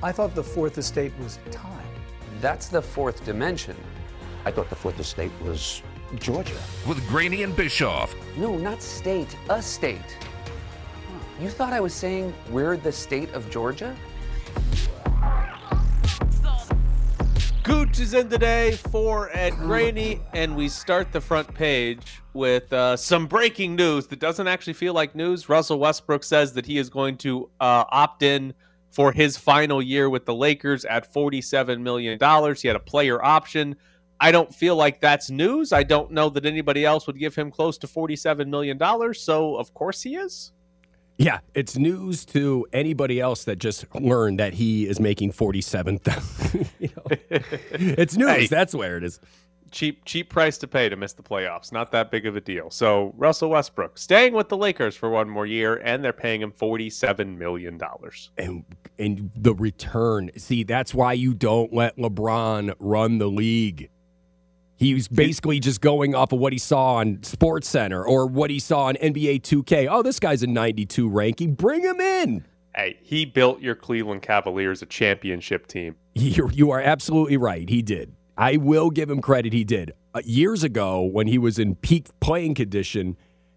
I 0.00 0.12
thought 0.12 0.32
the 0.36 0.44
fourth 0.44 0.78
estate 0.78 1.12
was 1.18 1.40
time. 1.50 1.72
That's 2.40 2.68
the 2.68 2.80
fourth 2.80 3.24
dimension. 3.24 3.76
I 4.44 4.52
thought 4.52 4.70
the 4.70 4.76
fourth 4.76 5.00
estate 5.00 5.32
was 5.42 5.82
Georgia. 6.14 6.56
With 6.86 7.04
Graney 7.08 7.42
and 7.42 7.54
Bischoff. 7.56 8.14
No, 8.36 8.56
not 8.56 8.80
state, 8.80 9.36
a 9.50 9.60
state. 9.60 10.16
You 11.40 11.48
thought 11.48 11.72
I 11.72 11.80
was 11.80 11.92
saying 11.92 12.32
we're 12.50 12.76
the 12.76 12.92
state 12.92 13.32
of 13.32 13.50
Georgia? 13.50 13.96
Gooch 17.64 17.98
is 17.98 18.14
in 18.14 18.30
today 18.30 18.78
for 18.90 19.30
Ed 19.36 19.50
Graney, 19.56 20.20
and 20.32 20.54
we 20.54 20.68
start 20.68 21.10
the 21.10 21.20
front 21.20 21.52
page 21.54 22.22
with 22.34 22.72
uh, 22.72 22.96
some 22.96 23.26
breaking 23.26 23.74
news 23.74 24.06
that 24.06 24.20
doesn't 24.20 24.46
actually 24.46 24.74
feel 24.74 24.94
like 24.94 25.16
news. 25.16 25.48
Russell 25.48 25.80
Westbrook 25.80 26.22
says 26.22 26.52
that 26.52 26.66
he 26.66 26.78
is 26.78 26.88
going 26.88 27.16
to 27.18 27.50
uh, 27.60 27.84
opt 27.90 28.22
in 28.22 28.54
for 28.90 29.12
his 29.12 29.36
final 29.36 29.82
year 29.82 30.08
with 30.10 30.24
the 30.24 30.34
Lakers 30.34 30.84
at 30.84 31.12
$47 31.12 31.80
million. 31.80 32.18
He 32.56 32.68
had 32.68 32.76
a 32.76 32.80
player 32.80 33.22
option. 33.22 33.76
I 34.20 34.32
don't 34.32 34.52
feel 34.52 34.76
like 34.76 35.00
that's 35.00 35.30
news. 35.30 35.72
I 35.72 35.82
don't 35.84 36.10
know 36.10 36.28
that 36.30 36.44
anybody 36.44 36.84
else 36.84 37.06
would 37.06 37.18
give 37.18 37.34
him 37.34 37.50
close 37.50 37.78
to 37.78 37.86
$47 37.86 38.48
million. 38.48 39.14
So, 39.14 39.56
of 39.56 39.72
course, 39.74 40.02
he 40.02 40.16
is. 40.16 40.52
Yeah, 41.18 41.40
it's 41.52 41.76
news 41.76 42.24
to 42.26 42.66
anybody 42.72 43.20
else 43.20 43.44
that 43.44 43.56
just 43.58 43.92
learned 43.94 44.38
that 44.38 44.54
he 44.54 44.86
is 44.86 45.00
making 45.00 45.32
47 45.32 46.00
you 46.78 46.88
know, 46.96 47.16
It's 47.72 48.16
news. 48.16 48.28
Hey, 48.30 48.46
That's 48.46 48.74
where 48.74 48.96
it 48.96 49.04
is. 49.04 49.18
Cheap 49.70 50.04
cheap 50.04 50.30
price 50.30 50.58
to 50.58 50.66
pay 50.66 50.88
to 50.88 50.96
miss 50.96 51.12
the 51.12 51.22
playoffs. 51.22 51.72
Not 51.72 51.92
that 51.92 52.10
big 52.10 52.26
of 52.26 52.36
a 52.36 52.40
deal. 52.40 52.70
So, 52.70 53.14
Russell 53.16 53.50
Westbrook 53.50 53.98
staying 53.98 54.32
with 54.32 54.48
the 54.48 54.56
Lakers 54.56 54.96
for 54.96 55.10
one 55.10 55.28
more 55.28 55.46
year 55.46 55.80
and 55.84 56.04
they're 56.04 56.12
paying 56.12 56.42
him 56.42 56.52
47 56.52 57.38
million 57.38 57.78
dollars. 57.78 58.30
And 58.36 58.64
and 58.98 59.30
the 59.36 59.54
return. 59.54 60.30
See, 60.36 60.64
that's 60.64 60.94
why 60.94 61.12
you 61.12 61.34
don't 61.34 61.72
let 61.72 61.96
LeBron 61.96 62.74
run 62.78 63.18
the 63.18 63.28
league. 63.28 63.90
He 64.76 64.94
was 64.94 65.08
basically 65.08 65.58
just 65.58 65.80
going 65.80 66.14
off 66.14 66.30
of 66.30 66.38
what 66.38 66.52
he 66.52 66.58
saw 66.58 66.94
on 66.94 67.24
Sports 67.24 67.68
Center 67.68 68.04
or 68.04 68.26
what 68.26 68.48
he 68.48 68.60
saw 68.60 68.84
on 68.84 68.94
NBA 68.94 69.42
2K. 69.42 69.88
Oh, 69.90 70.02
this 70.02 70.20
guy's 70.20 70.44
a 70.44 70.46
92 70.46 71.08
ranking. 71.08 71.54
Bring 71.54 71.82
him 71.82 72.00
in. 72.00 72.44
Hey, 72.76 72.96
he 73.02 73.24
built 73.24 73.60
your 73.60 73.74
Cleveland 73.74 74.22
Cavaliers 74.22 74.80
a 74.82 74.86
championship 74.86 75.66
team. 75.66 75.96
You're, 76.14 76.52
you 76.52 76.70
are 76.70 76.80
absolutely 76.80 77.36
right. 77.36 77.68
He 77.68 77.82
did. 77.82 78.14
I 78.38 78.56
will 78.56 78.90
give 78.90 79.10
him 79.10 79.20
credit. 79.20 79.52
He 79.52 79.64
did. 79.64 79.92
Uh, 80.14 80.22
years 80.24 80.62
ago, 80.62 81.02
when 81.02 81.26
he 81.26 81.38
was 81.38 81.58
in 81.58 81.74
peak 81.74 82.06
playing 82.20 82.54
condition 82.54 83.16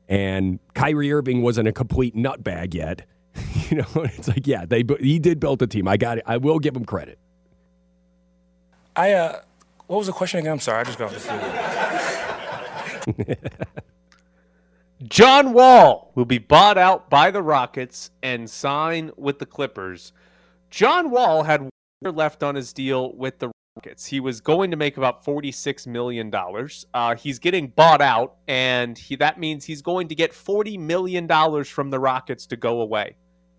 and 0.09 0.59
Kyrie 0.73 1.13
Irving 1.13 1.43
wasn't 1.43 1.67
a 1.67 1.71
complete 1.71 2.15
nutbag 2.15 2.73
yet, 2.73 3.05
you 3.69 3.77
know, 3.77 3.85
it's 3.95 4.27
like, 4.27 4.47
yeah, 4.47 4.65
they 4.65 4.83
he 4.99 5.19
did 5.19 5.39
build 5.39 5.61
a 5.61 5.67
team. 5.67 5.87
I 5.87 5.97
got 5.97 6.17
it. 6.17 6.23
I 6.25 6.37
will 6.37 6.57
give 6.57 6.75
him 6.75 6.83
credit. 6.83 7.19
I, 8.95 9.13
uh, 9.13 9.41
what 9.85 9.97
was 9.97 10.07
the 10.07 10.13
question 10.13 10.39
again? 10.39 10.53
I'm 10.53 10.59
sorry, 10.59 10.79
I 10.79 10.83
just 10.83 10.97
got 10.97 11.11
the 11.11 13.37
John 15.03 15.53
Wall 15.53 16.11
will 16.15 16.25
be 16.25 16.39
bought 16.39 16.77
out 16.77 17.09
by 17.09 17.31
the 17.31 17.41
Rockets 17.41 18.11
and 18.21 18.49
sign 18.49 19.11
with 19.15 19.39
the 19.39 19.45
Clippers. 19.45 20.11
John 20.69 21.09
Wall 21.09 21.43
had 21.43 21.69
left 22.01 22.43
on 22.43 22.55
his 22.55 22.73
deal 22.73 23.13
with 23.13 23.39
the 23.39 23.51
He 24.05 24.19
was 24.19 24.41
going 24.41 24.71
to 24.71 24.77
make 24.77 24.97
about 24.97 25.23
$46 25.23 25.87
million. 25.87 26.31
Uh, 26.93 27.15
he's 27.15 27.39
getting 27.39 27.67
bought 27.69 28.01
out, 28.01 28.35
and 28.47 28.97
he, 28.97 29.15
that 29.15 29.39
means 29.39 29.63
he's 29.63 29.81
going 29.81 30.09
to 30.09 30.15
get 30.15 30.33
$40 30.33 30.77
million 30.77 31.25
from 31.63 31.89
the 31.89 31.99
Rockets 31.99 32.45
to 32.47 32.57
go 32.57 32.81
away. 32.81 33.15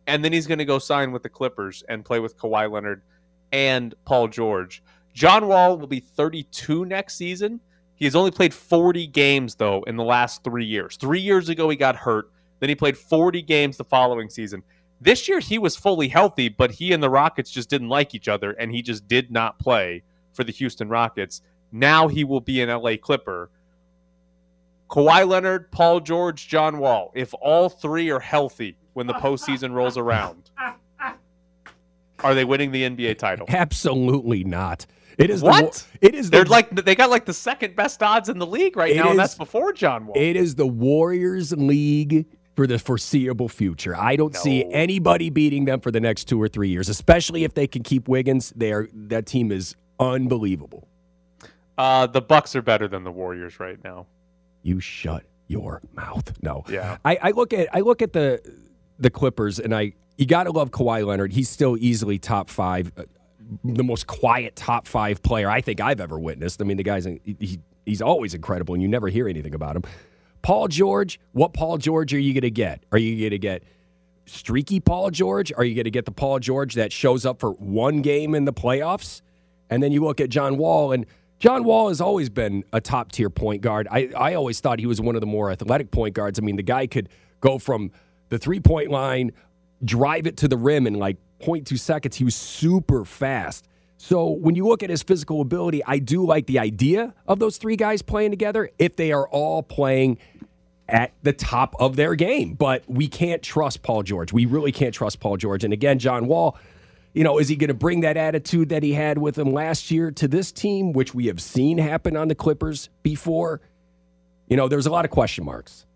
And 0.06 0.22
then 0.22 0.32
he's 0.32 0.46
going 0.46 0.58
to 0.58 0.66
go 0.66 0.78
sign 0.78 1.12
with 1.12 1.22
the 1.22 1.30
Clippers 1.30 1.82
and 1.88 2.04
play 2.04 2.20
with 2.20 2.36
Kawhi 2.36 2.70
Leonard 2.70 3.02
and 3.52 3.94
Paul 4.04 4.28
George. 4.28 4.82
John 5.14 5.48
Wall 5.48 5.78
will 5.78 5.86
be 5.86 6.00
32 6.00 6.84
next 6.84 7.14
season. 7.14 7.60
He 7.94 8.04
has 8.04 8.14
only 8.14 8.32
played 8.32 8.52
40 8.52 9.06
games, 9.06 9.54
though, 9.54 9.82
in 9.84 9.96
the 9.96 10.04
last 10.04 10.44
three 10.44 10.66
years. 10.66 10.96
Three 10.96 11.20
years 11.20 11.48
ago, 11.48 11.70
he 11.70 11.76
got 11.76 11.96
hurt. 11.96 12.30
Then 12.60 12.68
he 12.68 12.74
played 12.74 12.98
40 12.98 13.40
games 13.42 13.76
the 13.78 13.84
following 13.84 14.28
season. 14.28 14.62
This 15.02 15.28
year, 15.28 15.40
he 15.40 15.58
was 15.58 15.74
fully 15.74 16.06
healthy, 16.06 16.48
but 16.48 16.70
he 16.70 16.92
and 16.92 17.02
the 17.02 17.10
Rockets 17.10 17.50
just 17.50 17.68
didn't 17.68 17.88
like 17.88 18.14
each 18.14 18.28
other, 18.28 18.52
and 18.52 18.70
he 18.70 18.82
just 18.82 19.08
did 19.08 19.32
not 19.32 19.58
play 19.58 20.04
for 20.32 20.44
the 20.44 20.52
Houston 20.52 20.88
Rockets. 20.88 21.42
Now 21.72 22.06
he 22.06 22.22
will 22.22 22.40
be 22.40 22.62
an 22.62 22.68
LA 22.68 22.92
Clipper. 22.96 23.50
Kawhi 24.88 25.26
Leonard, 25.26 25.72
Paul 25.72 25.98
George, 26.00 26.46
John 26.46 26.78
Wall. 26.78 27.10
If 27.16 27.34
all 27.40 27.68
three 27.68 28.10
are 28.10 28.20
healthy 28.20 28.76
when 28.92 29.08
the 29.08 29.14
postseason 29.14 29.72
rolls 29.72 29.98
around, 29.98 30.50
are 32.20 32.34
they 32.34 32.44
winning 32.44 32.70
the 32.70 32.84
NBA 32.84 33.18
title? 33.18 33.46
Absolutely 33.48 34.44
not. 34.44 34.86
It 35.18 35.30
is 35.30 35.42
what 35.42 35.84
the, 36.00 36.06
it 36.06 36.14
is. 36.14 36.30
They're 36.30 36.44
the, 36.44 36.50
like 36.50 36.70
they 36.84 36.94
got 36.94 37.10
like 37.10 37.24
the 37.24 37.34
second 37.34 37.74
best 37.74 38.02
odds 38.04 38.28
in 38.28 38.38
the 38.38 38.46
league 38.46 38.76
right 38.76 38.94
now, 38.94 39.06
is, 39.06 39.10
and 39.10 39.18
that's 39.18 39.34
before 39.34 39.72
John 39.72 40.06
Wall. 40.06 40.16
It 40.16 40.36
is 40.36 40.54
the 40.54 40.66
Warriors 40.66 41.52
league 41.52 42.26
for 42.54 42.66
the 42.66 42.78
foreseeable 42.78 43.48
future. 43.48 43.96
I 43.96 44.16
don't 44.16 44.34
no. 44.34 44.40
see 44.40 44.64
anybody 44.70 45.30
beating 45.30 45.64
them 45.64 45.80
for 45.80 45.90
the 45.90 46.00
next 46.00 46.24
two 46.24 46.40
or 46.40 46.48
three 46.48 46.68
years, 46.68 46.88
especially 46.88 47.44
if 47.44 47.54
they 47.54 47.66
can 47.66 47.82
keep 47.82 48.08
Wiggins. 48.08 48.52
They 48.54 48.72
are 48.72 48.88
that 48.92 49.26
team 49.26 49.50
is 49.50 49.74
unbelievable. 49.98 50.86
Uh, 51.78 52.06
the 52.06 52.20
Bucks 52.20 52.54
are 52.54 52.62
better 52.62 52.86
than 52.88 53.04
the 53.04 53.10
Warriors 53.10 53.58
right 53.58 53.82
now. 53.82 54.06
You 54.62 54.80
shut 54.80 55.24
your 55.48 55.80
mouth. 55.94 56.32
No. 56.42 56.64
Yeah. 56.68 56.98
I, 57.04 57.18
I 57.22 57.30
look 57.30 57.52
at 57.52 57.68
I 57.74 57.80
look 57.80 58.02
at 58.02 58.12
the 58.12 58.40
the 58.98 59.10
Clippers, 59.10 59.58
and 59.58 59.74
I 59.74 59.94
you 60.16 60.26
got 60.26 60.44
to 60.44 60.50
love 60.50 60.70
Kawhi 60.70 61.06
Leonard. 61.06 61.32
He's 61.32 61.48
still 61.48 61.76
easily 61.78 62.18
top 62.18 62.48
five 62.48 62.92
the 63.64 63.84
most 63.84 64.06
quiet 64.06 64.56
top 64.56 64.86
five 64.86 65.22
player 65.22 65.50
I 65.50 65.60
think 65.60 65.80
I've 65.80 66.00
ever 66.00 66.18
witnessed. 66.18 66.60
I 66.60 66.64
mean, 66.64 66.76
the 66.76 66.82
guy's 66.82 67.04
he, 67.04 67.58
he's 67.84 68.02
always 68.02 68.34
incredible, 68.34 68.74
and 68.74 68.82
you 68.82 68.88
never 68.88 69.08
hear 69.08 69.28
anything 69.28 69.54
about 69.54 69.76
him. 69.76 69.82
Paul 70.42 70.68
George, 70.68 71.20
what 71.32 71.52
Paul 71.52 71.78
George 71.78 72.12
are 72.12 72.18
you 72.18 72.34
going 72.34 72.42
to 72.42 72.50
get? 72.50 72.84
Are 72.92 72.98
you 72.98 73.18
going 73.18 73.30
to 73.30 73.38
get 73.38 73.62
streaky 74.26 74.80
Paul 74.80 75.10
George? 75.10 75.52
Are 75.52 75.64
you 75.64 75.74
going 75.74 75.84
to 75.84 75.90
get 75.90 76.04
the 76.04 76.12
Paul 76.12 76.40
George 76.40 76.74
that 76.74 76.92
shows 76.92 77.24
up 77.24 77.40
for 77.40 77.52
one 77.52 78.02
game 78.02 78.34
in 78.34 78.44
the 78.44 78.52
playoffs? 78.52 79.22
And 79.70 79.82
then 79.82 79.92
you 79.92 80.02
look 80.04 80.20
at 80.20 80.28
John 80.28 80.58
Wall, 80.58 80.92
and 80.92 81.06
John 81.38 81.64
Wall 81.64 81.88
has 81.88 82.00
always 82.00 82.28
been 82.28 82.64
a 82.72 82.80
top 82.80 83.12
tier 83.12 83.30
point 83.30 83.62
guard. 83.62 83.88
I, 83.90 84.10
I 84.16 84.34
always 84.34 84.60
thought 84.60 84.78
he 84.78 84.86
was 84.86 85.00
one 85.00 85.14
of 85.14 85.20
the 85.20 85.26
more 85.26 85.50
athletic 85.50 85.90
point 85.90 86.14
guards. 86.14 86.38
I 86.38 86.42
mean, 86.42 86.56
the 86.56 86.62
guy 86.62 86.86
could 86.86 87.08
go 87.40 87.58
from 87.58 87.90
the 88.28 88.38
three 88.38 88.60
point 88.60 88.90
line, 88.90 89.32
drive 89.84 90.26
it 90.26 90.36
to 90.38 90.48
the 90.48 90.56
rim 90.56 90.86
in 90.86 90.94
like 90.94 91.16
0.2 91.40 91.78
seconds. 91.78 92.16
He 92.16 92.24
was 92.24 92.34
super 92.34 93.04
fast. 93.04 93.66
So 93.96 94.28
when 94.28 94.56
you 94.56 94.66
look 94.66 94.82
at 94.82 94.90
his 94.90 95.02
physical 95.02 95.40
ability, 95.40 95.84
I 95.84 96.00
do 96.00 96.26
like 96.26 96.46
the 96.46 96.58
idea 96.58 97.14
of 97.28 97.38
those 97.38 97.56
three 97.56 97.76
guys 97.76 98.02
playing 98.02 98.32
together 98.32 98.68
if 98.78 98.96
they 98.96 99.12
are 99.12 99.28
all 99.28 99.62
playing 99.62 100.18
at 100.92 101.12
the 101.22 101.32
top 101.32 101.74
of 101.80 101.96
their 101.96 102.14
game. 102.14 102.54
But 102.54 102.84
we 102.86 103.08
can't 103.08 103.42
trust 103.42 103.82
Paul 103.82 104.04
George. 104.04 104.32
We 104.32 104.46
really 104.46 104.70
can't 104.70 104.94
trust 104.94 105.18
Paul 105.18 105.38
George. 105.38 105.64
And 105.64 105.72
again, 105.72 105.98
John 105.98 106.26
Wall, 106.26 106.56
you 107.14 107.24
know, 107.24 107.38
is 107.38 107.48
he 107.48 107.56
going 107.56 107.68
to 107.68 107.74
bring 107.74 108.02
that 108.02 108.16
attitude 108.16 108.68
that 108.68 108.82
he 108.82 108.92
had 108.92 109.18
with 109.18 109.36
him 109.36 109.52
last 109.52 109.90
year 109.90 110.10
to 110.12 110.28
this 110.28 110.52
team, 110.52 110.92
which 110.92 111.14
we 111.14 111.26
have 111.26 111.40
seen 111.40 111.78
happen 111.78 112.16
on 112.16 112.28
the 112.28 112.34
Clippers 112.34 112.90
before? 113.02 113.60
You 114.46 114.56
know, 114.56 114.68
there's 114.68 114.86
a 114.86 114.90
lot 114.90 115.04
of 115.04 115.10
question 115.10 115.44
marks. 115.44 115.86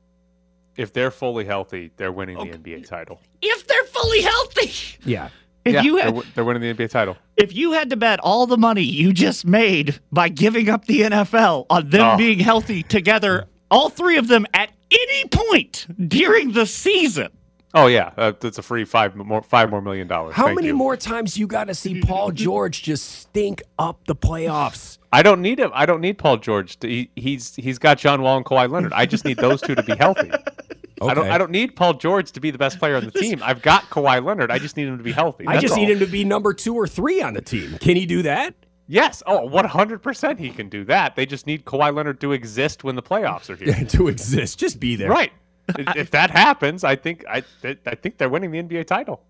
If 0.77 0.93
they're 0.93 1.11
fully 1.11 1.45
healthy, 1.45 1.91
they're 1.97 2.13
winning 2.13 2.37
okay. 2.39 2.51
the 2.51 2.59
NBA 2.59 2.89
title. 2.89 3.21
If 3.41 3.67
they're 3.67 3.85
fully 3.85 4.23
healthy. 4.23 4.73
Yeah. 5.05 5.29
If 5.65 5.75
yeah, 5.75 5.83
you 5.83 5.97
had, 5.97 6.15
they're, 6.15 6.23
they're, 6.35 6.45
winning 6.45 6.63
the 6.63 6.73
NBA 6.73 6.91
title. 6.91 7.17
If 7.37 7.55
you 7.55 7.73
had 7.73 7.91
to 7.91 7.97
bet 7.97 8.21
all 8.21 8.47
the 8.47 8.57
money 8.57 8.83
you 8.83 9.13
just 9.13 9.45
made 9.45 9.99
by 10.13 10.29
giving 10.29 10.69
up 10.69 10.85
the 10.85 11.01
NFL 11.01 11.67
on 11.69 11.91
them 11.91 12.15
oh. 12.15 12.17
being 12.17 12.39
healthy 12.39 12.83
together, 12.83 13.49
all 13.71 13.89
three 13.89 14.17
of 14.17 14.29
them 14.29 14.47
at 14.55 14.71
any 14.91 15.29
point 15.29 15.87
during 16.09 16.53
the 16.53 16.67
season. 16.67 17.29
Oh 17.75 17.89
yeah, 17.89 18.13
uh, 18.17 18.33
that's 18.41 18.57
a 18.57 18.63
free 18.63 18.85
five 18.85 19.15
more 19.15 19.43
five 19.43 19.71
more 19.71 19.83
million 19.83 20.09
dollars. 20.09 20.35
How 20.35 20.45
Thank 20.47 20.57
many 20.57 20.69
you. 20.69 20.75
more 20.75 20.97
times 20.97 21.37
you 21.37 21.47
got 21.47 21.65
to 21.65 21.75
see 21.75 22.01
Paul 22.01 22.33
George 22.33 22.83
just 22.83 23.07
stink 23.07 23.63
up 23.79 24.07
the 24.07 24.17
playoffs? 24.17 24.97
I 25.13 25.23
don't 25.23 25.43
need 25.43 25.61
him. 25.61 25.71
I 25.75 25.85
don't 25.85 26.01
need 26.01 26.17
Paul 26.17 26.39
George. 26.39 26.79
To, 26.81 26.89
he, 26.89 27.11
he's 27.17 27.55
he's 27.57 27.79
got 27.79 27.99
John 27.99 28.23
Wall 28.23 28.39
and 28.39 28.47
Kawhi 28.47 28.71
Leonard. 28.71 28.95
I 28.95 29.05
just 29.05 29.27
need 29.27 29.37
those 29.37 29.61
two 29.61 29.75
to 29.75 29.83
be 29.83 29.95
healthy. 29.95 30.31
I 31.03 31.13
don't. 31.13 31.29
I 31.29 31.37
don't 31.37 31.51
need 31.51 31.77
Paul 31.77 31.95
George 31.95 32.33
to 32.33 32.41
be 32.41 32.51
the 32.51 32.59
best 32.59 32.79
player 32.79 32.97
on 32.97 33.05
the 33.05 33.11
team. 33.21 33.43
I've 33.43 33.61
got 33.61 33.85
Kawhi 33.91 34.25
Leonard. 34.25 34.51
I 34.51 34.59
just 34.59 34.77
need 34.77 34.89
him 34.89 34.97
to 34.97 35.05
be 35.05 35.13
healthy. 35.13 35.47
I 35.47 35.59
just 35.59 35.73
all. 35.73 35.81
need 35.81 35.91
him 35.91 35.99
to 35.99 36.07
be 36.07 36.25
number 36.25 36.55
two 36.55 36.75
or 36.75 36.87
three 36.87 37.21
on 37.21 37.35
the 37.35 37.43
team. 37.43 37.77
Can 37.79 37.97
he 37.97 38.07
do 38.07 38.23
that? 38.23 38.55
Yes. 38.89 39.23
Oh, 39.27 39.49
100% 39.49 40.39
he 40.39 40.51
can 40.51 40.69
do 40.69 40.85
that. 40.85 41.17
They 41.17 41.27
just 41.27 41.47
need 41.47 41.65
Kawhi 41.65 41.95
Leonard 41.95 42.21
to 42.21 42.33
exist 42.33 42.85
when 42.85 42.95
the 42.97 43.03
playoffs 43.03 43.51
are 43.51 43.57
here. 43.63 43.69
Yeah, 43.69 43.85
to 43.85 44.09
exist, 44.09 44.59
just 44.59 44.79
be 44.81 44.97
there. 44.97 45.11
right. 45.11 45.33
If- 45.79 45.97
if 45.97 46.11
that 46.13 46.31
happens, 46.31 46.85
I 46.85 46.95
think 46.95 47.25
I 47.29 47.43
I 47.65 47.95
think 47.97 48.19
they're 48.19 48.29
winning 48.29 48.53
the 48.53 48.63
NBA 48.63 48.87
title. 48.87 49.23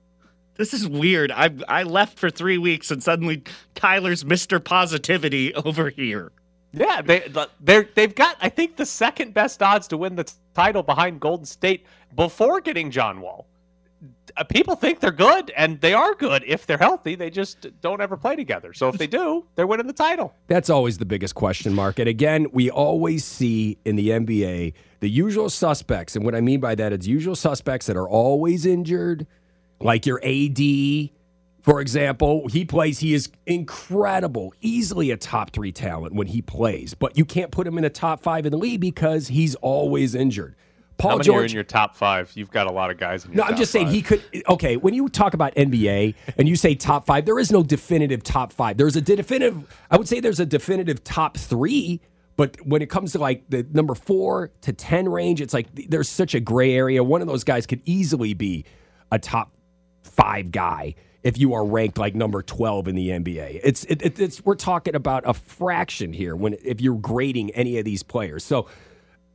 This 0.57 0.75
is 0.75 0.87
weird. 0.87 1.31
I 1.33 1.51
I 1.69 1.83
left 1.83 2.19
for 2.19 2.29
three 2.31 2.59
weeks 2.59 2.91
and 2.91 3.03
suddenly 3.03 3.43
Tyler's 3.75 4.23
Mr. 4.25 4.63
Positivity 4.63 5.55
over 5.55 5.89
here. 5.89 6.33
Yeah, 6.73 7.01
they 7.01 7.27
they 7.61 7.85
they've 7.95 8.15
got 8.15 8.37
I 8.43 8.51
think 8.51 8.77
the 8.77 8.85
second 8.85 9.33
best 9.33 9.63
odds 9.63 9.89
to 9.89 9.97
win 9.97 10.17
the 10.17 10.25
t- 10.25 10.35
title 10.53 10.83
behind 10.83 11.21
Golden 11.21 11.47
State 11.47 11.87
before 12.15 12.61
getting 12.61 12.91
John 12.91 13.23
Wall. 13.23 13.47
Uh, 14.37 14.45
People 14.45 14.77
think 14.77 15.01
they're 15.01 15.11
good, 15.13 15.51
and 15.57 15.81
they 15.81 15.95
are 15.95 16.15
good 16.15 16.43
if 16.47 16.67
they're 16.67 16.77
healthy. 16.79 17.15
They 17.15 17.31
just 17.31 17.67
don't 17.81 18.01
ever 18.01 18.17
play 18.17 18.37
together. 18.37 18.73
So 18.75 18.89
if 18.89 18.99
they 18.99 19.07
do, 19.07 19.47
they're 19.55 19.67
winning 19.67 19.87
the 19.87 19.93
title. 19.93 20.35
That's 20.47 20.69
always 20.71 20.99
the 20.99 21.05
biggest 21.05 21.35
question 21.35 21.75
mark. 21.75 21.99
And 21.99 22.09
again, 22.09 22.47
we 22.53 22.71
always 22.71 23.25
see 23.25 23.79
in 23.85 23.97
the 23.97 24.11
NBA 24.11 24.75
the 25.01 25.09
usual 25.09 25.49
suspects. 25.51 26.17
And 26.17 26.25
what 26.25 26.35
I 26.35 26.41
mean 26.41 26.61
by 26.61 26.75
that 26.75 26.93
is 26.93 27.07
usual 27.09 27.37
suspects 27.37 27.87
that 27.87 27.97
are 27.97 28.09
always 28.09 28.67
injured, 28.67 29.27
like 29.81 30.07
your 30.07 30.21
AD, 30.25 31.11
for 31.63 31.81
example. 31.81 32.49
He 32.49 32.65
plays, 32.65 32.99
he 33.01 33.15
is 33.15 33.31
incredible, 33.47 34.55
easily 34.61 35.11
a 35.11 35.17
top 35.17 35.51
three 35.51 35.73
talent 35.73 36.15
when 36.15 36.29
he 36.29 36.41
plays, 36.43 36.95
but 36.95 37.17
you 37.17 37.25
can't 37.25 37.51
put 37.51 37.67
him 37.67 37.77
in 37.77 37.85
the 37.85 37.91
top 37.91 38.23
five 38.23 38.47
in 38.47 38.53
the 38.53 38.59
league 38.59 38.81
because 38.81 39.29
he's 39.29 39.55
always 39.57 40.15
injured. 40.15 40.55
Paul 40.99 41.11
How 41.11 41.17
many 41.17 41.27
George. 41.27 41.43
are 41.43 41.47
in 41.47 41.53
your 41.53 41.65
top 41.65 41.95
five? 41.95 42.33
You've 42.35 42.51
got 42.51 42.67
a 42.67 42.73
lot 42.73 42.91
of 42.91 42.99
guys 42.99 43.25
in 43.25 43.33
your 43.33 43.45
No, 43.45 43.51
I'm 43.51 43.57
just 43.57 43.71
saying 43.71 43.87
five. 43.87 43.95
he 43.95 44.03
could. 44.03 44.23
Okay, 44.49 44.77
when 44.77 44.95
you 44.95 45.09
talk 45.09 45.35
about 45.35 45.55
NBA 45.55 46.15
and 46.39 46.49
you 46.49 46.57
say 46.57 46.75
top 46.75 47.05
five, 47.07 47.27
there 47.27 47.39
is 47.39 47.53
no 47.53 47.63
definitive 47.63 48.23
top 48.23 48.53
five. 48.53 48.77
There's 48.79 48.97
a 48.97 49.01
definitive. 49.03 49.65
I 49.91 49.97
would 49.97 50.09
say 50.09 50.21
there's 50.21 50.41
a 50.41 50.47
definitive 50.47 51.05
top 51.05 51.37
three, 51.37 52.01
but 52.37 52.57
when 52.67 52.81
it 52.81 52.89
comes 52.89 53.13
to 53.13 53.19
like 53.19 53.45
the 53.51 53.67
number 53.73 53.95
four 53.95 54.53
to 54.63 54.73
ten 54.73 55.09
range, 55.09 55.41
it's 55.41 55.53
like 55.53 55.67
there's 55.75 56.09
such 56.09 56.35
a 56.35 56.41
gray 56.41 56.75
area. 56.75 57.05
One 57.05 57.21
of 57.21 57.27
those 57.27 57.45
guys 57.45 57.67
could 57.67 57.83
easily 57.85 58.33
be 58.33 58.65
a 59.13 59.19
top 59.19 59.53
five 60.03 60.51
guy 60.51 60.95
if 61.23 61.37
you 61.37 61.55
are 61.55 61.65
ranked 61.65 61.99
like 61.99 62.15
number 62.15 62.41
12 62.41 62.87
in 62.87 62.95
the 62.95 63.09
NBA. 63.09 63.61
It's 63.65 63.85
it, 63.85 64.01
it, 64.01 64.19
it's 64.21 64.45
we're 64.45 64.55
talking 64.55 64.95
about 64.95 65.25
a 65.27 65.35
fraction 65.35 66.13
here 66.13 66.37
when 66.37 66.55
if 66.63 66.81
you're 66.81 66.99
grading 66.99 67.51
any 67.51 67.79
of 67.79 67.85
these 67.85 68.03
players. 68.05 68.45
So, 68.45 68.69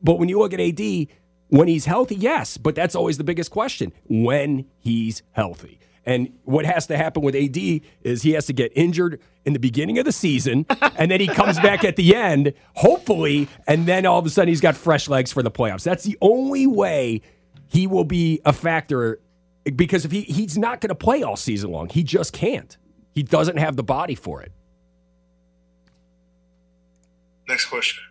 but 0.01 0.17
when 0.17 0.29
you 0.29 0.39
look 0.39 0.53
at 0.53 0.59
AD, 0.61 0.79
when 1.51 1.67
he's 1.67 1.85
healthy, 1.85 2.15
yes, 2.15 2.55
but 2.55 2.75
that's 2.75 2.95
always 2.95 3.17
the 3.17 3.25
biggest 3.25 3.51
question 3.51 3.91
when 4.07 4.65
he's 4.79 5.21
healthy. 5.31 5.79
And 6.05 6.31
what 6.45 6.65
has 6.65 6.87
to 6.87 6.95
happen 6.95 7.21
with 7.21 7.35
AD 7.35 7.57
is 8.03 8.21
he 8.21 8.31
has 8.31 8.45
to 8.45 8.53
get 8.53 8.71
injured 8.73 9.19
in 9.43 9.51
the 9.51 9.59
beginning 9.59 9.99
of 9.99 10.05
the 10.05 10.13
season, 10.13 10.65
and 10.95 11.11
then 11.11 11.19
he 11.19 11.27
comes 11.27 11.59
back 11.59 11.83
at 11.83 11.97
the 11.97 12.15
end, 12.15 12.53
hopefully, 12.75 13.49
and 13.67 13.85
then 13.85 14.05
all 14.05 14.17
of 14.17 14.25
a 14.25 14.29
sudden 14.29 14.47
he's 14.47 14.61
got 14.61 14.77
fresh 14.77 15.09
legs 15.09 15.33
for 15.33 15.43
the 15.43 15.51
playoffs. 15.51 15.83
That's 15.83 16.05
the 16.05 16.17
only 16.21 16.67
way 16.67 17.21
he 17.67 17.85
will 17.85 18.05
be 18.05 18.39
a 18.45 18.53
factor 18.53 19.19
because 19.75 20.05
if 20.05 20.11
he 20.11 20.21
he's 20.21 20.57
not 20.57 20.79
going 20.79 20.89
to 20.89 20.95
play 20.95 21.21
all 21.21 21.35
season 21.35 21.69
long, 21.71 21.89
he 21.89 22.01
just 22.01 22.31
can't. 22.31 22.77
He 23.13 23.23
doesn't 23.23 23.57
have 23.57 23.75
the 23.75 23.83
body 23.83 24.15
for 24.15 24.41
it. 24.41 24.53
Next 27.45 27.65
question. 27.65 28.03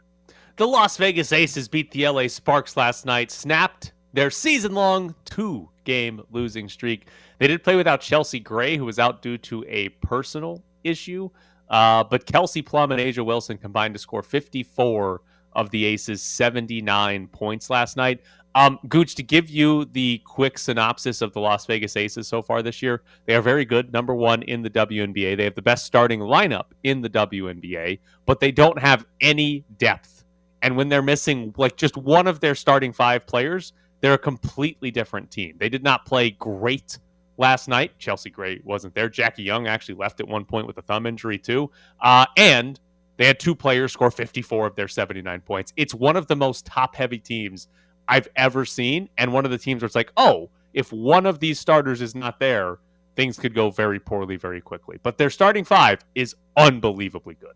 The 0.61 0.69
Las 0.69 0.99
Vegas 0.99 1.33
Aces 1.33 1.69
beat 1.69 1.91
the 1.91 2.07
LA 2.07 2.27
Sparks 2.27 2.77
last 2.77 3.07
night, 3.07 3.31
snapped 3.31 3.95
their 4.13 4.31
season 4.31 4.75
long 4.75 5.15
two 5.25 5.71
game 5.85 6.21
losing 6.31 6.69
streak. 6.69 7.07
They 7.39 7.47
did 7.47 7.65
play 7.65 7.77
without 7.77 8.03
Chelsea 8.03 8.41
Gray, 8.41 8.77
who 8.77 8.85
was 8.85 8.99
out 8.99 9.23
due 9.23 9.39
to 9.39 9.65
a 9.67 9.89
personal 9.89 10.63
issue. 10.85 11.31
Uh, 11.71 12.05
but 12.05 12.27
Kelsey 12.27 12.61
Plum 12.61 12.93
and 12.93 13.01
A'ja 13.01 13.25
Wilson 13.25 13.57
combined 13.57 13.95
to 13.95 13.99
score 13.99 14.23
54 14.23 15.23
of 15.55 15.71
the 15.71 15.87
Aces' 15.87 16.23
79 16.23 17.29
points 17.29 17.71
last 17.71 17.97
night. 17.97 18.21
Um, 18.55 18.79
Gooch, 18.87 19.15
to 19.15 19.23
give 19.23 19.49
you 19.49 19.87
the 19.87 20.21
quick 20.27 20.59
synopsis 20.59 21.23
of 21.23 21.33
the 21.33 21.41
Las 21.41 21.65
Vegas 21.65 21.97
Aces 21.97 22.29
so 22.29 22.43
far 22.43 22.61
this 22.61 22.83
year, 22.83 23.01
they 23.25 23.35
are 23.35 23.41
very 23.41 23.65
good. 23.65 23.95
Number 23.95 24.15
one 24.15 24.43
in 24.43 24.61
the 24.61 24.69
WNBA. 24.69 25.39
They 25.39 25.45
have 25.45 25.55
the 25.55 25.63
best 25.63 25.87
starting 25.87 26.21
lineup 26.21 26.67
in 26.83 27.01
the 27.01 27.09
WNBA, 27.09 28.01
but 28.27 28.41
they 28.41 28.53
don't 28.53 28.79
have 28.79 29.07
any 29.23 29.65
depth. 29.79 30.20
And 30.63 30.77
when 30.77 30.89
they're 30.89 31.03
missing 31.03 31.55
like 31.57 31.77
just 31.77 31.97
one 31.97 32.27
of 32.27 32.41
their 32.41 32.55
starting 32.55 32.93
five 32.93 33.27
players, 33.27 33.73
they're 34.01 34.15
a 34.15 34.19
completely 34.19 34.91
different 34.91 35.31
team. 35.31 35.57
They 35.59 35.69
did 35.69 35.83
not 35.83 36.07
play 36.07 36.31
great 36.31 36.99
last 37.39 37.69
night. 37.69 37.99
Chelsea 37.99 38.31
Gray 38.31 38.61
wasn't 38.65 38.95
there. 38.95 39.09
Jackie 39.09 39.43
Young 39.43 39.67
actually 39.67 39.97
left 39.97 40.21
at 40.21 40.29
one 40.29 40.45
point 40.45 40.67
with 40.67 40.79
a 40.79 40.83
thumb 40.83 41.07
injury, 41.07 41.39
too. 41.39 41.71
Uh, 42.01 42.27
and 42.37 42.79
they 43.17 43.27
had 43.27 43.41
two 43.41 43.55
players 43.55 43.93
score 43.93 44.11
54 44.11 44.69
of 44.69 44.77
their 44.77 44.89
79 44.89 45.41
points. 45.43 45.73
It's 45.77 45.95
one 45.95 46.17
of 46.17 46.27
the 46.27 46.37
most 46.37 46.67
top 46.67 46.95
heavy 46.95 47.19
teams 47.19 47.69
I've 48.09 48.29
ever 48.37 48.65
seen. 48.65 49.09
And 49.19 49.33
one 49.33 49.45
of 49.45 49.51
the 49.51 49.59
teams 49.59 49.83
where 49.83 49.87
it's 49.87 49.95
like, 49.95 50.13
oh, 50.17 50.51
if 50.73 50.93
one 50.93 51.27
of 51.27 51.41
these 51.41 51.59
starters 51.59 52.01
is 52.01 52.15
not 52.15 52.39
there, 52.39 52.79
things 53.17 53.39
could 53.39 53.55
go 53.55 53.71
very 53.71 53.99
poorly 53.99 54.37
very 54.37 54.61
quickly. 54.61 54.99
But 55.03 55.19
their 55.19 55.31
starting 55.31 55.65
five 55.65 56.01
is 56.15 56.35
unbelievably 56.57 57.35
good. 57.35 57.55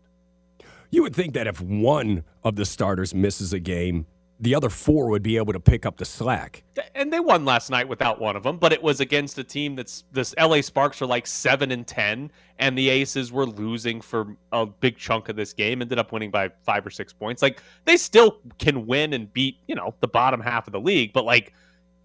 You 0.91 1.03
would 1.03 1.15
think 1.15 1.33
that 1.33 1.47
if 1.47 1.61
one 1.61 2.23
of 2.43 2.55
the 2.55 2.65
starters 2.65 3.13
misses 3.13 3.53
a 3.53 3.59
game, 3.59 4.05
the 4.39 4.53
other 4.53 4.69
four 4.69 5.09
would 5.09 5.23
be 5.23 5.37
able 5.37 5.53
to 5.53 5.59
pick 5.59 5.85
up 5.85 5.97
the 5.97 6.05
slack. 6.05 6.63
and 6.93 7.11
they 7.11 7.19
won 7.19 7.45
last 7.45 7.69
night 7.69 7.87
without 7.87 8.19
one 8.19 8.35
of 8.35 8.43
them, 8.43 8.57
but 8.57 8.73
it 8.73 8.83
was 8.83 8.99
against 8.99 9.37
a 9.37 9.43
team 9.43 9.75
that's 9.75 10.03
this 10.11 10.35
LA 10.37 10.61
Sparks 10.61 11.01
are 11.01 11.05
like 11.05 11.25
seven 11.25 11.71
and 11.71 11.87
ten, 11.87 12.31
and 12.59 12.77
the 12.77 12.89
Aces 12.89 13.31
were 13.31 13.45
losing 13.45 14.01
for 14.01 14.35
a 14.51 14.65
big 14.65 14.97
chunk 14.97 15.29
of 15.29 15.35
this 15.35 15.53
game. 15.53 15.81
Ended 15.81 15.99
up 15.99 16.11
winning 16.11 16.31
by 16.31 16.49
five 16.63 16.85
or 16.85 16.89
six 16.89 17.13
points. 17.13 17.41
Like 17.41 17.61
they 17.85 17.97
still 17.97 18.39
can 18.59 18.85
win 18.85 19.13
and 19.13 19.31
beat 19.31 19.57
you 19.67 19.75
know 19.75 19.93
the 20.01 20.07
bottom 20.07 20.41
half 20.41 20.67
of 20.67 20.73
the 20.73 20.81
league, 20.81 21.13
but 21.13 21.23
like 21.23 21.53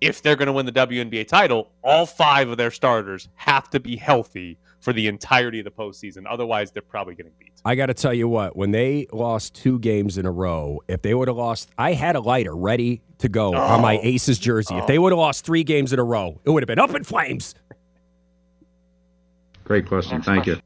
if 0.01 0.23
they're 0.23 0.37
going 0.37 0.47
to 0.47 0.53
win 0.53 0.67
the 0.67 0.73
WNBA 0.73 1.27
title, 1.27 1.73
all 1.83 2.07
five 2.07 2.49
of 2.49 2.57
their 2.57 2.71
starters 2.71 3.29
have 3.35 3.69
to 3.71 3.81
be 3.81 3.97
healthy 3.97 4.57
for 4.81 4.93
the 4.93 5.07
entirety 5.07 5.61
of 5.61 5.65
the 5.65 5.71
postseason. 5.71 6.25
Otherwise, 6.29 6.73
they're 6.73 6.83
probably 6.83 7.15
getting 7.15 7.33
beat. 7.39 7.53
I 7.65 7.75
got 7.75 7.87
to 7.87 7.95
tell 7.95 8.15
you 8.15 8.29
what, 8.29 8.57
when 8.57 8.71
they 8.71 9.07
lost 9.13 9.55
two 9.55 9.79
games 9.79 10.19
in 10.19 10.27
a 10.27 10.31
row, 10.31 10.81
if 10.89 11.03
they 11.03 11.15
would 11.15 11.29
have 11.29 11.37
lost, 11.37 11.71
I 11.77 11.93
had 11.93 12.17
a 12.17 12.21
lighter 12.21 12.57
ready 12.57 13.03
to 13.19 13.29
go 13.29 13.55
on 13.55 13.83
my 13.83 14.01
Aces 14.03 14.39
jersey. 14.39 14.75
If 14.77 14.87
they 14.87 14.99
would 14.99 15.13
have 15.13 15.19
lost 15.19 15.45
three 15.45 15.63
games 15.65 15.93
in 15.93 15.99
a 15.99 16.05
row, 16.05 16.41
it 16.45 16.51
would 16.51 16.63
have 16.63 16.69
been 16.69 16.79
up 16.79 16.95
in 16.95 17.05
flames. 17.05 17.55
Great 19.65 19.87
question. 19.87 20.23
Thank 20.23 20.47
you. 20.47 20.59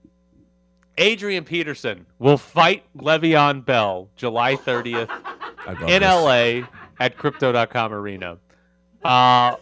Adrian 0.97 1.44
Peterson 1.44 2.06
will 2.18 2.38
fight 2.38 2.85
Le'Veon 2.97 3.64
Bell 3.64 4.09
July 4.16 4.54
30th 4.54 5.11
in 5.88 6.00
this. 6.00 6.02
LA 6.02 6.68
at 7.00 7.16
Crypto.com 7.16 7.92
Arena. 7.92 8.38
Uh, 9.02 9.56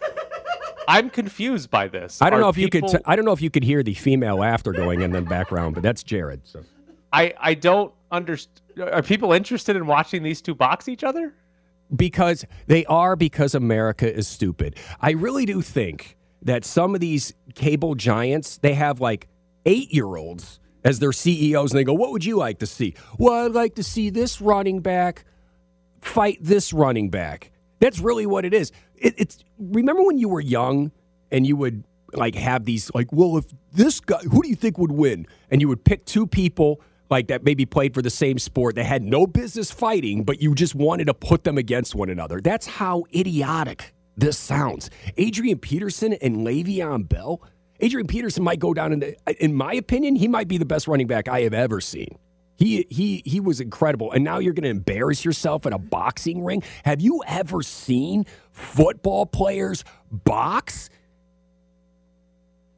I'm 0.87 1.09
confused 1.09 1.69
by 1.69 1.87
this. 1.87 2.21
I 2.21 2.29
don't 2.29 2.39
Are 2.39 2.43
know 2.43 2.49
if 2.49 2.57
you 2.57 2.69
could. 2.69 2.83
people- 2.83 2.99
T- 2.99 3.03
I 3.05 3.15
don't 3.15 3.25
know 3.25 3.31
if 3.33 3.41
you 3.41 3.49
could 3.49 3.63
hear 3.63 3.83
the 3.83 3.93
female 3.93 4.37
laughter 4.37 4.71
going 4.71 5.01
in 5.01 5.11
the 5.11 5.21
background, 5.21 5.73
but 5.75 5.83
that's 5.83 6.03
Jared. 6.03 6.41
So 6.47 6.63
I 7.11 7.33
I 7.39 7.53
don't 7.53 7.93
understand. 8.11 8.61
Are 8.91 9.03
people 9.03 9.33
interested 9.33 9.75
in 9.75 9.85
watching 9.85 10.23
these 10.23 10.41
two 10.41 10.55
box 10.55 10.87
each 10.87 11.03
other? 11.03 11.33
because 11.95 12.43
they 12.65 12.83
are 12.85 13.15
because 13.15 13.53
America 13.53 14.11
is 14.11 14.27
stupid. 14.27 14.75
I 14.99 15.11
really 15.11 15.45
do 15.45 15.61
think 15.61 16.17
that 16.41 16.65
some 16.65 16.95
of 16.95 17.01
these 17.01 17.33
cable 17.53 17.93
giants 17.93 18.57
they 18.57 18.73
have 18.73 18.99
like 18.99 19.27
eight 19.67 19.93
year 19.93 20.15
olds 20.15 20.59
as 20.83 20.97
their 20.99 21.11
CEOs, 21.11 21.71
and 21.71 21.77
they 21.79 21.83
go, 21.83 21.93
"What 21.93 22.11
would 22.11 22.25
you 22.25 22.35
like 22.35 22.57
to 22.59 22.65
see?" 22.65 22.95
Well, 23.19 23.45
I'd 23.45 23.51
like 23.51 23.75
to 23.75 23.83
see 23.83 24.09
this 24.09 24.41
running 24.41 24.79
back 24.79 25.25
fight 26.01 26.39
this 26.41 26.73
running 26.73 27.09
back. 27.09 27.51
That's 27.79 27.99
really 27.99 28.25
what 28.25 28.43
it 28.45 28.53
is. 28.53 28.71
It, 29.03 29.13
it's 29.17 29.43
remember 29.59 30.01
when 30.03 30.17
you 30.17 30.29
were 30.29 30.41
young 30.41 30.91
and 31.31 31.45
you 31.45 31.55
would 31.57 31.83
like 32.13 32.35
have 32.35 32.65
these 32.65 32.89
like, 32.95 33.11
well, 33.11 33.37
if 33.37 33.45
this 33.73 33.99
guy, 33.99 34.19
who 34.19 34.41
do 34.41 34.49
you 34.49 34.55
think 34.55 34.77
would 34.79 34.91
win? 34.91 35.27
And 35.51 35.61
you 35.61 35.67
would 35.67 35.83
pick 35.83 36.05
two 36.05 36.25
people 36.25 36.81
like 37.09 37.27
that 37.27 37.43
maybe 37.43 37.65
played 37.65 37.93
for 37.93 38.01
the 38.01 38.09
same 38.09 38.39
sport 38.39 38.75
that 38.75 38.85
had 38.85 39.03
no 39.03 39.27
business 39.27 39.69
fighting, 39.71 40.23
but 40.23 40.41
you 40.41 40.55
just 40.55 40.73
wanted 40.73 41.05
to 41.05 41.13
put 41.13 41.43
them 41.43 41.57
against 41.57 41.93
one 41.93 42.09
another. 42.09 42.39
That's 42.41 42.65
how 42.65 43.03
idiotic 43.13 43.93
this 44.15 44.37
sounds. 44.37 44.89
Adrian 45.17 45.59
Peterson 45.59 46.13
and 46.13 46.37
Le'Veon 46.37 47.07
Bell. 47.07 47.41
Adrian 47.79 48.07
Peterson 48.07 48.43
might 48.43 48.59
go 48.59 48.73
down 48.73 48.93
in 48.93 48.99
the, 48.99 49.43
in 49.43 49.53
my 49.53 49.73
opinion, 49.73 50.15
he 50.15 50.27
might 50.27 50.47
be 50.47 50.57
the 50.57 50.65
best 50.65 50.87
running 50.87 51.07
back 51.07 51.27
I 51.27 51.41
have 51.41 51.53
ever 51.53 51.81
seen. 51.81 52.17
He 52.55 52.85
he 52.89 53.23
he 53.25 53.39
was 53.39 53.59
incredible, 53.59 54.11
and 54.11 54.23
now 54.23 54.37
you're 54.39 54.53
going 54.53 54.63
to 54.63 54.69
embarrass 54.69 55.25
yourself 55.25 55.65
in 55.65 55.73
a 55.73 55.79
boxing 55.79 56.43
ring. 56.43 56.63
Have 56.85 57.01
you 57.01 57.23
ever 57.27 57.61
seen 57.61 58.25
football 58.51 59.25
players 59.25 59.83
box? 60.11 60.89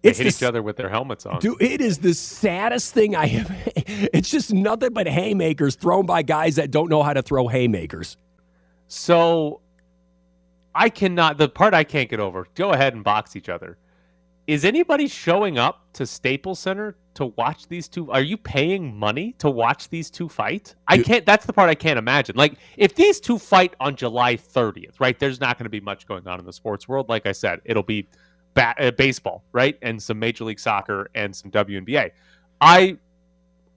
They 0.02 0.10
It's 0.12 0.20
hit 0.20 0.24
the 0.26 0.30
each 0.30 0.44
other 0.44 0.62
with 0.62 0.78
their 0.78 0.90
helmets 0.90 1.26
on. 1.26 1.40
Dude, 1.40 1.62
it 1.62 1.82
is 1.82 1.98
the 1.98 2.14
saddest 2.14 2.94
thing 2.94 3.16
I 3.16 3.28
have. 3.28 3.52
It's 3.88 4.30
just 4.30 4.54
nothing 4.54 4.94
but 4.94 5.08
haymakers 5.08 5.76
thrown 5.76 6.06
by 6.06 6.22
guys 6.22 6.56
that 6.56 6.72
don't 6.72 6.90
know 6.90 7.04
how 7.04 7.14
to 7.14 7.22
throw 7.22 7.48
haymakers. 7.48 8.18
So 8.88 9.62
I 10.74 10.90
cannot. 10.90 11.38
The 11.38 11.50
part 11.50 11.74
I 11.74 11.84
can't 11.84 12.10
get 12.10 12.20
over. 12.20 12.48
Go 12.56 12.72
ahead 12.72 12.94
and 12.94 13.04
box 13.04 13.36
each 13.36 13.50
other. 13.50 13.78
Is 14.48 14.64
anybody 14.64 15.08
showing 15.08 15.58
up 15.58 15.82
to 15.94 16.06
Staples 16.06 16.60
Center 16.60 16.96
to 17.16 17.28
watch 17.38 17.68
these 17.68 17.88
two? 17.88 18.12
Are 18.12 18.22
you 18.22 18.38
paying 18.38 18.96
money 18.96 19.34
to 19.40 19.50
watch 19.50 19.90
these 19.90 20.10
two 20.10 20.30
fight? 20.30 20.76
I 20.88 21.00
can't. 21.00 21.26
That's 21.26 21.46
the 21.46 21.54
part 21.54 21.70
I 21.70 21.76
can't 21.76 22.00
imagine. 22.00 22.36
Like 22.36 22.56
if 22.78 22.96
these 22.96 23.20
two 23.20 23.40
fight 23.40 23.76
on 23.80 23.96
July 23.96 24.36
30th, 24.36 25.00
right? 25.00 25.18
There's 25.18 25.40
not 25.40 25.58
going 25.58 25.66
to 25.66 25.70
be 25.70 25.82
much 25.82 26.08
going 26.08 26.28
on 26.28 26.40
in 26.40 26.46
the 26.46 26.54
sports 26.54 26.88
world. 26.88 27.10
Like 27.10 27.26
I 27.26 27.32
said, 27.32 27.62
it'll 27.66 27.84
be 27.84 28.08
bat, 28.54 28.78
uh, 28.80 28.92
baseball, 28.92 29.44
right, 29.52 29.78
and 29.82 30.02
some 30.02 30.20
Major 30.20 30.44
League 30.46 30.60
Soccer 30.60 31.10
and 31.16 31.36
some 31.36 31.52
WNBA. 31.52 32.12
I 32.62 32.98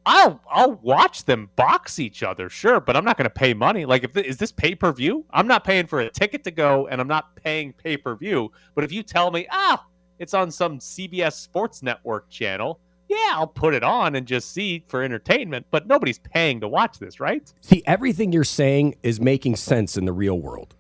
I'll 0.07 0.40
I'll 0.50 0.73
watch 0.76 1.26
them 1.26 1.50
box 1.54 1.99
each 1.99 2.23
other, 2.23 2.49
sure, 2.49 2.80
but 2.80 2.97
I'm 2.97 3.04
not 3.04 3.18
going 3.18 3.25
to 3.25 3.30
pay 3.30 3.52
money. 3.52 3.85
Like, 3.85 4.04
if 4.04 4.14
th- 4.14 4.25
is 4.25 4.38
this 4.38 4.50
pay 4.50 4.75
per 4.75 4.90
view? 4.90 5.26
I'm 5.30 5.47
not 5.47 5.64
paying 5.64 5.87
for 5.87 6.00
a 6.00 6.09
ticket 6.09 6.45
to 6.45 6.50
go, 6.50 6.87
and 6.87 6.99
I'm 6.99 7.09
not 7.09 7.37
paying 7.37 7.75
pay 7.75 7.99
per 7.99 8.16
view. 8.16 8.50
But 8.75 8.85
if 8.85 8.92
you 8.92 9.02
tell 9.02 9.30
me, 9.30 9.47
ah, 9.50 9.85
it's 10.18 10.33
on 10.33 10.50
some 10.50 10.78
CBS 10.78 11.35
Sports 11.35 11.83
Network 11.83 12.30
channel, 12.30 12.80
yeah, 13.09 13.33
I'll 13.33 13.47
put 13.47 13.75
it 13.75 13.83
on 13.83 14.15
and 14.15 14.27
just 14.27 14.53
see 14.53 14.85
for 14.87 15.03
entertainment. 15.03 15.67
But 15.71 15.87
nobody's 15.87 16.19
paying 16.19 16.61
to 16.61 16.69
watch 16.69 16.99
this, 16.99 17.19
right? 17.21 17.53
See, 17.61 17.83
everything 17.87 18.33
you're 18.33 18.45
saying 18.45 18.97
is 19.03 19.21
making 19.21 19.57
sense 19.57 19.97
in 19.97 20.05
the 20.05 20.12
real 20.12 20.38
world. 20.38 20.75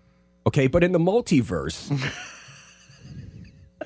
Okay, 0.46 0.66
but 0.66 0.84
in 0.84 0.92
the 0.92 0.98
multiverse, 0.98 1.90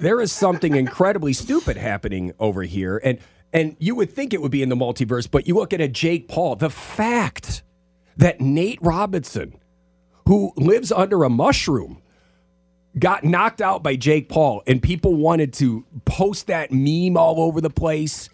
there 0.01 0.21
is 0.21 0.33
something 0.33 0.75
incredibly 0.75 1.33
stupid 1.33 1.77
happening 1.77 2.33
over 2.39 2.63
here. 2.63 3.01
And 3.03 3.19
and 3.53 3.77
you 3.79 3.95
would 3.95 4.11
think 4.11 4.33
it 4.33 4.41
would 4.41 4.51
be 4.51 4.63
in 4.63 4.71
the 4.71 4.77
multiverse, 4.77 5.31
but 5.31 5.47
you 5.47 5.55
look 5.55 5.73
at 5.73 5.81
a 5.81 5.89
Jake 5.89 6.27
Paul, 6.27 6.57
the 6.57 6.71
fact 6.71 7.63
that 8.17 8.41
Nate 8.41 8.79
Robinson, 8.81 9.61
who 10.27 10.53
lives 10.57 10.91
under 10.91 11.23
a 11.23 11.29
mushroom, 11.29 12.01
got 12.99 13.25
knocked 13.25 13.61
out 13.61 13.83
by 13.83 13.97
Jake 13.97 14.29
Paul, 14.29 14.63
and 14.67 14.83
people 14.83 15.15
wanted 15.15 15.53
to 15.55 15.85
post 16.05 16.47
that 16.47 16.73
meme 16.73 17.17
all 17.17 17.41
over 17.41 17.61
the 17.61 17.71
place. 17.71 18.29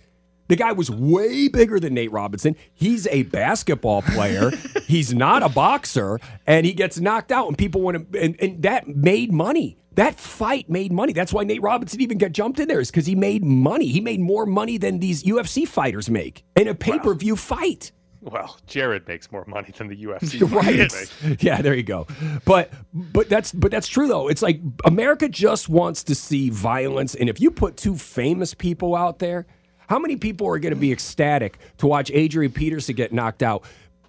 The 0.49 0.57
guy 0.57 0.73
was 0.73 0.91
way 0.91 1.49
bigger 1.49 1.79
than 1.79 1.95
Nate 1.95 2.11
Robinson. 2.11 2.57
He's 2.73 3.07
a 3.09 3.23
basketball 3.25 4.03
player. 4.03 4.51
He's 4.87 5.15
not 5.15 5.43
a 5.43 5.49
boxer, 5.49 6.19
and 6.47 6.65
he 6.65 6.73
gets 6.73 6.99
knocked 6.99 7.31
out, 7.31 7.49
and 7.49 7.57
people 7.57 7.83
want 7.83 8.13
to, 8.13 8.21
and, 8.21 8.41
and 8.41 8.63
that 8.63 8.89
made 8.89 9.33
money. 9.33 9.77
That 9.93 10.19
fight 10.19 10.71
made 10.71 10.93
money. 10.93 11.13
That's 11.13 11.33
why 11.33 11.45
Nate 11.45 11.61
Robinson 11.61 12.01
even 12.01 12.19
got 12.19 12.33
jumped 12.33 12.61
in 12.61 12.69
there, 12.69 12.81
is 12.81 12.91
because 12.91 13.07
he 13.07 13.15
made 13.15 13.45
money. 13.45 13.89
He 13.89 14.01
made 14.01 14.21
more 14.21 14.47
money 14.47 14.79
than 14.79 15.01
these 15.01 15.23
UFC 15.25 15.67
fighters 15.67 16.09
make 16.09 16.45
in 16.57 16.69
a 16.69 16.75
pay 16.75 16.99
per 16.99 17.15
view 17.15 17.37
fight. 17.37 17.93
Well, 18.21 18.57
Jared 18.67 19.07
makes 19.07 19.31
more 19.31 19.45
money 19.47 19.73
than 19.77 19.89
the 19.89 19.97
UFC. 19.97 20.41
right. 20.53 20.91
fighters. 20.91 21.43
Yeah, 21.43 21.63
there 21.63 21.75
you 21.75 21.83
go. 21.83 22.07
But 22.45 22.73
but 22.93 23.29
that's 23.29 23.53
but 23.53 23.71
that's 23.71 23.89
true 23.89 24.09
though. 24.09 24.29
It's 24.29 24.43
like 24.43 24.61
America 24.85 25.29
just 25.29 25.69
wants 25.69 26.05
to 26.05 26.15
see 26.15 26.49
violence, 26.51 27.15
and 27.15 27.29
if 27.29 27.41
you 27.41 27.51
put 27.51 27.77
two 27.77 27.97
famous 27.97 28.55
people 28.55 28.97
out 28.97 29.19
there, 29.19 29.47
how 29.89 29.99
many 29.99 30.17
people 30.17 30.47
are 30.49 30.59
going 30.59 30.75
to 30.75 30.81
be 30.81 30.93
ecstatic 30.93 31.59
to 31.79 31.87
watch 31.87 32.11
Adrian 32.13 32.53
Peterson 32.53 32.95
get 32.95 33.13
knocked 33.13 33.43
out? 33.43 33.65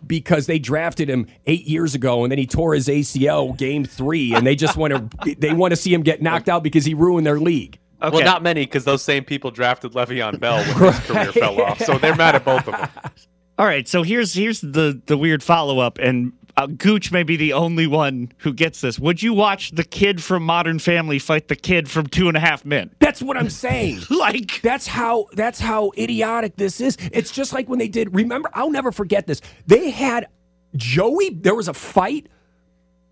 Because 0.06 0.46
they 0.46 0.60
drafted 0.60 1.10
him 1.10 1.28
eight 1.46 1.66
years 1.66 1.94
ago, 1.94 2.24
and 2.24 2.32
then 2.32 2.38
he 2.38 2.48
tore 2.48 2.74
his 2.74 2.88
ACL 2.88 3.58
game 3.58 3.84
three, 3.84 4.34
and 4.34 4.48
they 4.48 4.56
just 4.56 4.78
want 4.78 4.94
to 4.94 5.36
they 5.40 5.52
want 5.54 5.72
to 5.72 5.76
see 5.76 5.94
him 5.94 6.04
get 6.04 6.22
knocked 6.22 6.48
out 6.48 6.64
because 6.64 6.86
he 6.86 6.94
ruined 6.94 7.26
their 7.28 7.40
league. 7.40 7.80
Well, 8.02 8.24
not 8.24 8.42
many 8.42 8.66
because 8.66 8.86
those 8.86 9.02
same 9.02 9.26
people 9.26 9.52
drafted 9.52 9.92
Le'Veon 9.92 10.40
Bell 10.40 10.64
when 10.64 10.94
his 10.94 11.00
career 11.02 11.32
fell 11.34 11.62
off. 11.62 11.80
So 11.80 11.98
they're 11.98 12.16
mad 12.16 12.36
at 12.36 12.46
both 12.46 12.66
of 12.68 12.78
them. 12.78 12.90
All 13.58 13.66
right, 13.66 13.86
so 13.90 14.04
here's 14.04 14.34
here's 14.34 14.62
the 14.62 15.02
the 15.06 15.18
weird 15.18 15.44
follow 15.44 15.80
up, 15.80 15.98
and 15.98 16.32
uh, 16.60 16.66
Gooch 16.66 17.10
may 17.10 17.24
be 17.24 17.38
the 17.38 17.54
only 17.54 17.88
one 17.88 18.34
who 18.40 18.54
gets 18.54 18.82
this. 18.82 19.00
Would 19.00 19.24
you 19.24 19.34
watch 19.34 19.72
the 19.72 19.86
kid 19.86 20.22
from 20.22 20.44
Modern 20.44 20.78
Family 20.78 21.18
fight 21.18 21.48
the 21.48 21.56
kid 21.56 21.90
from 21.90 22.08
Two 22.08 22.28
and 22.28 22.36
a 22.36 22.40
Half 22.42 22.66
Men? 22.66 22.94
That's 23.00 23.22
what 23.22 23.38
I'm 23.38 23.50
saying. 23.50 24.02
like 24.10 24.62
that's 24.62 24.86
how 24.86 25.28
that's 25.32 25.62
how 25.62 25.94
idiotic 25.98 26.58
this 26.58 26.82
is. 26.82 26.98
It's 27.14 27.32
just 27.32 27.54
like 27.54 27.70
when 27.70 27.80
they 27.80 27.88
did. 27.88 28.14
Remember, 28.14 28.50
I'll 28.54 28.72
never 28.72 28.92
forget 28.92 29.26
this. 29.26 29.40
They 29.68 29.90
had 29.90 30.28
Joey. 30.76 31.30
There 31.30 31.56
was 31.56 31.70
a 31.70 31.74
fight. 31.74 32.28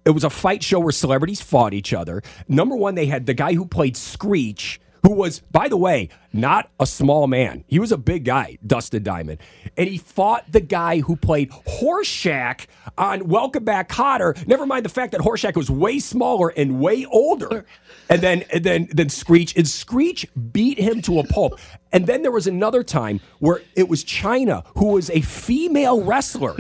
It 0.04 0.10
was 0.10 0.26
a 0.26 0.30
fight 0.30 0.62
show 0.62 0.82
where 0.82 0.92
celebrities 0.92 1.42
fought 1.42 1.74
each 1.74 1.94
other. 1.94 2.24
Number 2.50 2.76
one, 2.76 2.96
they 2.96 3.06
had 3.06 3.28
the 3.28 3.34
guy 3.34 3.54
who 3.54 3.66
played 3.66 3.96
Screech, 3.96 4.82
who 5.04 5.14
was, 5.14 5.40
by 5.52 5.68
the 5.68 5.78
way, 5.78 6.10
not 6.34 6.70
a 6.80 6.86
small 6.86 7.28
man. 7.28 7.64
He 7.68 7.80
was 7.80 7.92
a 7.92 7.98
big 7.98 8.26
guy, 8.26 8.58
Dustin 8.66 9.04
Diamond. 9.04 9.40
And 9.76 9.88
he 9.88 9.98
fought 9.98 10.52
the 10.52 10.60
guy 10.60 11.00
who 11.00 11.16
played 11.16 11.50
Horshack 11.52 12.68
on 12.98 13.28
Welcome 13.28 13.64
Back 13.64 13.90
Kotter. 13.90 14.46
Never 14.48 14.66
mind 14.66 14.86
the 14.86 14.90
fact 14.90 15.12
that 15.12 15.22
Horshack 15.22 15.56
was 15.56 15.70
way 15.70 16.00
smaller 16.00 16.50
and 16.50 16.80
way 16.80 17.06
older. 17.06 17.66
And 18.10 18.22
then 18.22 18.44
and 18.54 18.64
then 18.64 18.88
then 18.92 19.10
Screech. 19.10 19.56
And 19.56 19.68
Screech 19.68 20.28
beat 20.52 20.80
him 20.80 21.02
to 21.04 21.20
a 21.20 21.24
pulp. 21.24 21.60
And 21.92 22.08
then 22.08 22.22
there 22.22 22.32
was 22.32 22.48
another 22.48 22.84
time 22.84 23.20
where 23.40 23.62
it 23.76 23.90
was 23.90 24.04
Chyna, 24.04 24.66
who 24.76 24.94
was 24.94 25.10
a 25.10 25.22
female 25.22 26.04
wrestler. 26.04 26.56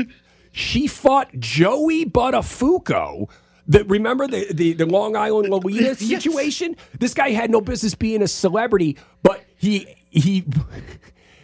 She 0.51 0.87
fought 0.87 1.37
Joey 1.39 2.05
Buttafuoco. 2.05 3.29
The, 3.67 3.83
remember 3.85 4.27
the, 4.27 4.51
the, 4.53 4.73
the 4.73 4.85
Long 4.85 5.15
Island 5.15 5.49
Lolita 5.49 5.95
situation? 6.15 6.75
This 6.99 7.13
guy 7.13 7.31
had 7.31 7.51
no 7.51 7.61
business 7.61 7.95
being 7.95 8.21
a 8.21 8.27
celebrity, 8.27 8.97
but 9.23 9.43
he 9.57 9.95
he 10.09 10.45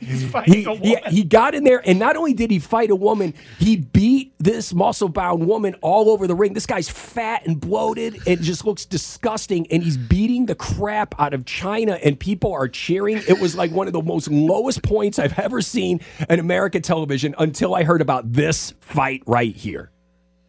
he, 0.04 0.64
he, 0.66 0.98
he 1.10 1.24
got 1.24 1.56
in 1.56 1.64
there, 1.64 1.82
and 1.88 1.98
not 1.98 2.16
only 2.16 2.34
did 2.34 2.52
he 2.52 2.60
fight 2.60 2.90
a 2.92 2.96
woman, 2.96 3.34
he 3.58 3.78
beat 3.78 4.34
this 4.38 4.74
muscle 4.74 5.10
bound 5.10 5.48
woman 5.48 5.76
all 5.82 6.10
over 6.10 6.28
the 6.28 6.36
ring. 6.36 6.54
This 6.54 6.66
guy's 6.66 6.90
fat 6.90 7.46
and 7.46 7.60
bloated 7.60 8.20
and 8.28 8.42
just 8.42 8.66
looks 8.66 8.86
disgusting, 8.86 9.66
and 9.72 9.82
he's 9.84 9.98
beating 9.98 10.46
the 10.46 10.56
crap 10.56 11.16
out 11.20 11.34
of 11.34 11.46
Chyna, 11.46 12.00
and 12.04 12.20
people 12.20 12.54
are 12.54 12.68
cheering. 12.68 13.22
It 13.28 13.40
was 13.40 13.56
like 13.56 13.72
one 13.72 13.88
of 13.88 13.94
the 13.94 14.02
most 14.02 14.30
lowest 14.30 14.84
points 14.84 15.20
I've 15.20 15.38
ever 15.40 15.62
seen 15.62 16.02
in 16.30 16.40
American 16.40 16.82
television 16.82 17.34
until 17.38 17.74
I 17.74 17.84
heard 17.84 18.02
about 18.02 18.32
this 18.34 18.74
fight 18.82 19.24
right 19.26 19.56
here. 19.56 19.90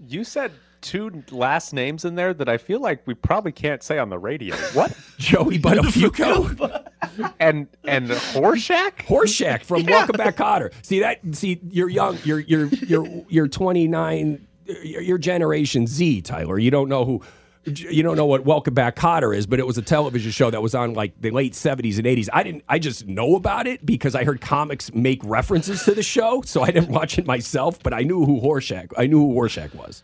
You 0.07 0.25
said 0.25 0.53
two 0.85 1.25
last 1.31 1.73
names 1.73 2.05
in 2.05 2.15
there 2.15 2.33
that 2.35 2.49
I 2.49 2.59
feel 2.59 2.79
like 2.79 3.05
we 3.07 3.15
probably 3.15 3.51
can't 3.51 3.83
say 3.83 3.99
on 3.99 4.11
the 4.11 4.19
radio. 4.19 4.55
What? 4.75 4.97
Joey 5.19 5.59
Buttafuoco 5.59 6.87
and 7.41 7.67
and 7.85 8.09
Horshack? 8.09 8.99
Horshack 8.99 9.65
from 9.65 9.85
Welcome 9.87 10.17
Back 10.17 10.37
Kotter. 10.37 10.73
See 10.83 11.01
that? 11.01 11.21
See, 11.33 11.59
you're 11.71 11.89
young. 11.89 12.19
You're 12.23 12.41
you're 12.41 12.67
you're 12.67 13.25
you're 13.29 13.49
29. 13.49 14.47
You're, 14.67 15.03
you're 15.03 15.19
Generation 15.19 15.87
Z, 15.87 16.23
Tyler. 16.23 16.59
You 16.59 16.71
don't 16.71 16.89
know 16.89 17.05
who. 17.05 17.23
You 17.67 18.03
don't 18.03 18.17
know 18.17 18.27
what 18.27 18.45
Welcome 18.45 18.75
Back 18.75 18.95
Kotter 18.95 19.35
is, 19.35 19.47
but 19.47 19.59
it 19.59 19.67
was 19.67 19.79
a 19.79 19.83
television 19.83 20.31
show 20.31 20.51
that 20.51 20.61
was 20.61 20.75
on 20.75 20.93
like 20.93 21.19
the 21.19 21.31
late 21.31 21.55
70s 21.55 21.97
and 21.97 22.07
80s. 22.07 22.29
I 22.31 22.43
didn't. 22.43 22.63
I 22.69 22.79
just 22.79 23.07
know 23.07 23.37
about 23.37 23.67
it 23.67 23.87
because 23.87 24.15
I 24.15 24.25
heard 24.25 24.43
comics 24.43 24.93
make 24.93 25.23
references 25.25 25.83
to 25.85 25.93
the 25.95 26.03
show, 26.03 26.43
so 26.43 26.63
I 26.63 26.71
didn't 26.71 26.91
watch 26.91 27.19
it 27.19 27.27
myself. 27.27 27.83
But 27.83 27.95
I 27.95 28.03
knew 28.03 28.27
who 28.27 28.39
Horshack. 28.43 28.93
I 28.99 29.07
knew 29.07 29.27
who 29.27 29.33
Horshack 29.35 29.75
was. 29.75 30.03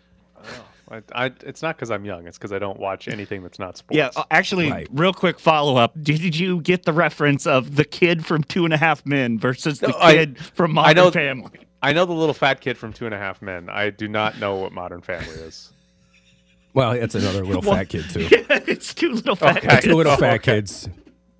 I, 0.91 1.03
I, 1.15 1.33
it's 1.45 1.63
not 1.63 1.77
because 1.77 1.91
I'm 1.91 2.05
young. 2.05 2.27
It's 2.27 2.37
because 2.37 2.53
I 2.53 2.59
don't 2.59 2.79
watch 2.79 3.07
anything 3.07 3.43
that's 3.43 3.59
not 3.61 3.77
sports. 3.77 3.97
Yeah, 3.97 4.11
uh, 4.17 4.25
actually, 4.31 4.87
real 4.91 5.13
quick 5.13 5.39
follow 5.39 5.77
up. 5.77 5.93
Did 6.03 6.37
you 6.37 6.61
get 6.61 6.83
the 6.85 6.93
reference 6.93 7.47
of 7.47 7.77
the 7.77 7.85
kid 7.85 8.27
from 8.27 8.43
Two 8.43 8.65
and 8.65 8.75
a 8.75 8.77
Half 8.77 9.07
Men 9.07 9.39
versus 9.39 9.79
the 9.81 9.89
No, 9.89 9.97
I- 10.01 10.13
kid 10.15 10.39
from 10.39 10.73
Modern 10.73 10.91
I 10.99 11.01
know, 11.01 11.11
Family? 11.11 11.51
I 11.83 11.93
know 11.93 12.05
the 12.07 12.13
little 12.13 12.35
fat 12.35 12.61
kid 12.61 12.77
from 12.77 12.93
Two 12.93 13.07
and 13.07 13.15
a 13.15 13.19
Half 13.19 13.41
Men. 13.41 13.71
I 13.71 13.91
do 13.91 14.09
not 14.09 14.39
know 14.41 14.57
what 14.57 14.73
Modern 14.73 15.01
Family 15.01 15.29
is. 15.29 15.73
Well, 16.75 16.93
that's 16.95 17.15
another 17.15 17.45
little 17.45 17.63
Well, 17.63 17.77
fat 17.79 17.89
kid 17.89 18.11
too. 18.11 18.21
Yeah, 18.31 18.61
it's 18.67 18.93
two 18.93 19.13
little 19.13 19.37
fat 19.37 19.59
Okay. 19.59 19.69
kids. 19.69 19.85
Two 19.85 19.95
little 19.95 20.17
fat 20.17 20.35
Okay. 20.35 20.57
kids. 20.57 20.89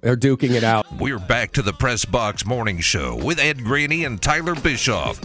They're 0.01 0.17
duking 0.17 0.53
it 0.53 0.65
out. 0.65 0.87
We're 0.99 1.19
back 1.19 1.53
to 1.53 1.63
the 1.63 1.73
Press 1.73 2.05
Box 2.05 2.47
Morning 2.47 2.81
Show 2.81 3.17
with 3.17 3.39
Ed 3.39 3.63
Graney 3.65 4.05
and 4.05 4.21
Tyler 4.23 4.55
Bischoff. 4.55 5.21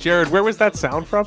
Jared, 0.00 0.28
where 0.30 0.42
was 0.42 0.58
that 0.58 0.76
sound 0.76 1.06
from? 1.06 1.26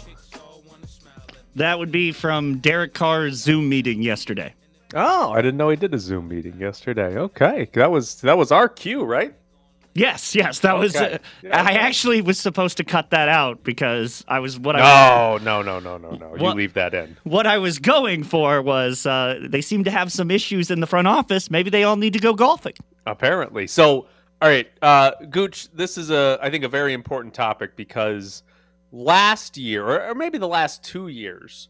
That 1.55 1.79
would 1.79 1.91
be 1.91 2.11
from 2.11 2.57
Derek 2.59 2.93
Carr's 2.93 3.35
Zoom 3.35 3.67
meeting 3.69 4.01
yesterday. 4.01 4.53
Oh, 4.93 5.31
I 5.31 5.41
didn't 5.41 5.57
know 5.57 5.69
he 5.69 5.75
did 5.77 5.93
a 5.93 5.99
Zoom 5.99 6.27
meeting 6.27 6.59
yesterday. 6.59 7.17
Okay, 7.17 7.69
that 7.73 7.91
was 7.91 8.21
that 8.21 8.37
was 8.37 8.51
our 8.51 8.67
cue, 8.69 9.03
right? 9.03 9.33
Yes, 9.93 10.33
yes, 10.35 10.59
that 10.59 10.77
was. 10.77 10.95
Uh, 10.95 11.17
Yeah, 11.41 11.61
I 11.61 11.71
okay. 11.71 11.79
actually 11.79 12.21
was 12.21 12.39
supposed 12.39 12.77
to 12.77 12.85
cut 12.85 13.09
that 13.09 13.27
out 13.27 13.61
because 13.63 14.23
I 14.27 14.39
was 14.39 14.57
what 14.57 14.77
I 14.77 14.79
No, 14.79 15.37
no, 15.43 15.61
no, 15.61 15.79
no, 15.79 15.97
no, 15.97 16.11
no. 16.15 16.35
You 16.37 16.53
leave 16.53 16.73
that 16.75 16.93
in. 16.93 17.17
what 17.23 17.45
I 17.45 17.57
was 17.57 17.77
going 17.79 18.23
for 18.23 18.61
was 18.61 19.05
uh, 19.05 19.39
they 19.49 19.61
seem 19.61 19.83
to 19.83 19.91
have 19.91 20.09
some 20.11 20.31
issues 20.31 20.71
in 20.71 20.79
the 20.79 20.87
front 20.87 21.07
office. 21.09 21.51
Maybe 21.51 21.69
they 21.69 21.83
all 21.83 21.97
need 21.97 22.13
to 22.13 22.19
go 22.19 22.33
golfing. 22.33 22.73
Apparently. 23.05 23.67
So, 23.67 24.07
all 24.41 24.49
right, 24.49 24.69
uh, 24.81 25.11
Gooch, 25.29 25.69
this 25.73 25.97
is 25.97 26.09
a 26.09 26.39
I 26.41 26.49
think 26.49 26.63
a 26.63 26.69
very 26.69 26.93
important 26.93 27.33
topic 27.33 27.75
because 27.75 28.43
last 28.91 29.57
year, 29.57 30.09
or, 30.09 30.15
maybe 30.15 30.37
the 30.37 30.47
last 30.47 30.83
two 30.83 31.07
years, 31.07 31.69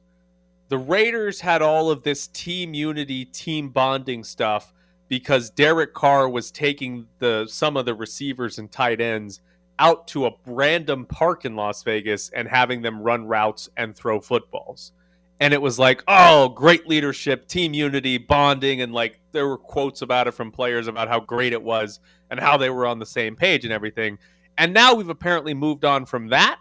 the 0.70 0.78
Raiders 0.78 1.42
had 1.42 1.62
all 1.62 1.92
of 1.92 2.04
this 2.04 2.28
team 2.28 2.74
unity, 2.74 3.26
team 3.26 3.70
bonding 3.70 4.24
stuff 4.24 4.74
because 5.08 5.50
Derek 5.50 5.94
Carr 5.94 6.30
was 6.30 6.52
taking 6.52 7.08
the 7.20 7.46
some 7.50 7.76
of 7.76 7.86
the 7.86 7.94
receivers 7.94 8.58
and 8.58 8.72
tight 8.72 9.02
ends 9.02 9.42
out 9.80 10.08
to 10.08 10.26
a 10.28 10.32
random 10.46 11.06
park 11.06 11.44
in 11.44 11.56
Las 11.56 11.84
Vegas 11.84 12.30
and 12.30 12.48
having 12.48 12.82
them 12.82 13.02
run 13.02 13.26
routes 13.26 13.68
and 13.76 13.96
throw 13.96 14.22
footballs. 14.22 14.94
and 15.42 15.56
it 15.56 15.62
was 15.62 15.80
like, 15.80 16.04
oh, 16.08 16.50
great 16.50 16.88
leadership, 16.88 17.48
team 17.48 17.74
unity, 17.74 18.20
bonding, 18.20 18.80
and 18.82 18.94
like 18.94 19.20
there 19.32 19.48
were 19.48 19.58
quotes 19.58 20.04
about 20.04 20.28
it 20.28 20.32
from 20.34 20.52
players 20.52 20.88
about 20.88 21.08
how 21.08 21.20
great 21.20 21.52
it 21.52 21.64
was 21.64 22.00
and 22.30 22.40
how 22.40 22.58
they 22.58 22.70
were 22.70 22.86
on 22.86 23.00
the 23.00 23.06
same 23.06 23.36
page 23.36 23.66
and 23.66 23.74
everything. 23.74 24.20
And 24.58 24.72
now 24.72 24.94
we've 24.94 25.10
apparently 25.10 25.56
moved 25.56 25.84
on 25.84 26.06
from 26.06 26.28
that 26.28 26.60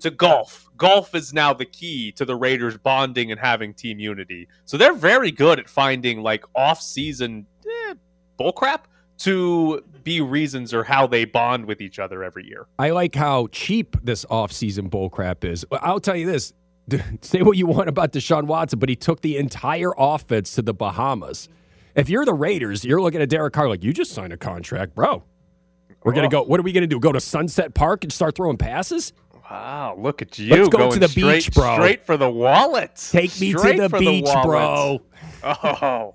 to 0.00 0.10
golf. 0.10 0.68
Golf 0.76 1.14
is 1.14 1.32
now 1.32 1.52
the 1.52 1.64
key 1.64 2.12
to 2.12 2.24
the 2.24 2.34
Raiders 2.34 2.76
bonding 2.76 3.30
and 3.30 3.40
having 3.40 3.74
team 3.74 3.98
unity. 3.98 4.48
So 4.64 4.76
they're 4.76 4.94
very 4.94 5.30
good 5.30 5.58
at 5.58 5.68
finding 5.68 6.22
like 6.22 6.44
off-season 6.54 7.46
eh, 7.66 7.94
bullcrap 8.38 8.80
to 9.18 9.84
be 10.02 10.20
reasons 10.20 10.72
or 10.72 10.84
how 10.84 11.06
they 11.06 11.24
bond 11.26 11.66
with 11.66 11.80
each 11.80 11.98
other 11.98 12.24
every 12.24 12.46
year. 12.46 12.66
I 12.78 12.90
like 12.90 13.14
how 13.14 13.48
cheap 13.52 13.96
this 14.02 14.24
offseason 14.26 14.88
bullcrap 14.88 15.44
is. 15.44 15.64
I'll 15.70 16.00
tell 16.00 16.16
you 16.16 16.26
this. 16.26 16.54
Say 17.20 17.42
what 17.42 17.56
you 17.56 17.66
want 17.66 17.88
about 17.88 18.12
Deshaun 18.12 18.44
Watson, 18.44 18.78
but 18.78 18.88
he 18.88 18.96
took 18.96 19.20
the 19.20 19.36
entire 19.36 19.92
offense 19.96 20.54
to 20.54 20.62
the 20.62 20.74
Bahamas. 20.74 21.48
If 21.94 22.08
you're 22.08 22.24
the 22.24 22.34
Raiders, 22.34 22.84
you're 22.84 23.02
looking 23.02 23.20
at 23.20 23.28
Derek 23.28 23.52
Carr 23.52 23.68
like, 23.68 23.84
you 23.84 23.92
just 23.92 24.12
signed 24.12 24.32
a 24.32 24.36
contract, 24.36 24.94
bro. 24.94 25.22
We're 26.02 26.12
going 26.12 26.28
to 26.28 26.34
go, 26.34 26.42
what 26.42 26.58
are 26.58 26.62
we 26.62 26.72
going 26.72 26.82
to 26.82 26.86
do? 26.86 26.98
Go 26.98 27.12
to 27.12 27.20
Sunset 27.20 27.74
Park 27.74 28.04
and 28.04 28.12
start 28.12 28.34
throwing 28.34 28.56
passes? 28.56 29.12
Wow, 29.50 29.96
look 29.98 30.22
at 30.22 30.38
you. 30.38 30.50
Let's 30.54 30.68
go 30.68 30.78
going 30.78 30.92
to 30.92 30.98
the 31.00 31.08
straight, 31.08 31.44
beach, 31.46 31.54
bro. 31.54 31.74
Straight 31.74 32.06
for 32.06 32.16
the 32.16 32.30
wallet. 32.30 32.94
Take 33.10 33.38
me 33.40 33.52
Straight 33.52 33.76
to 33.76 33.88
the 33.88 33.98
beach, 33.98 34.24
wallet. 34.26 34.46
bro. 34.46 35.00
Oh. 35.42 36.14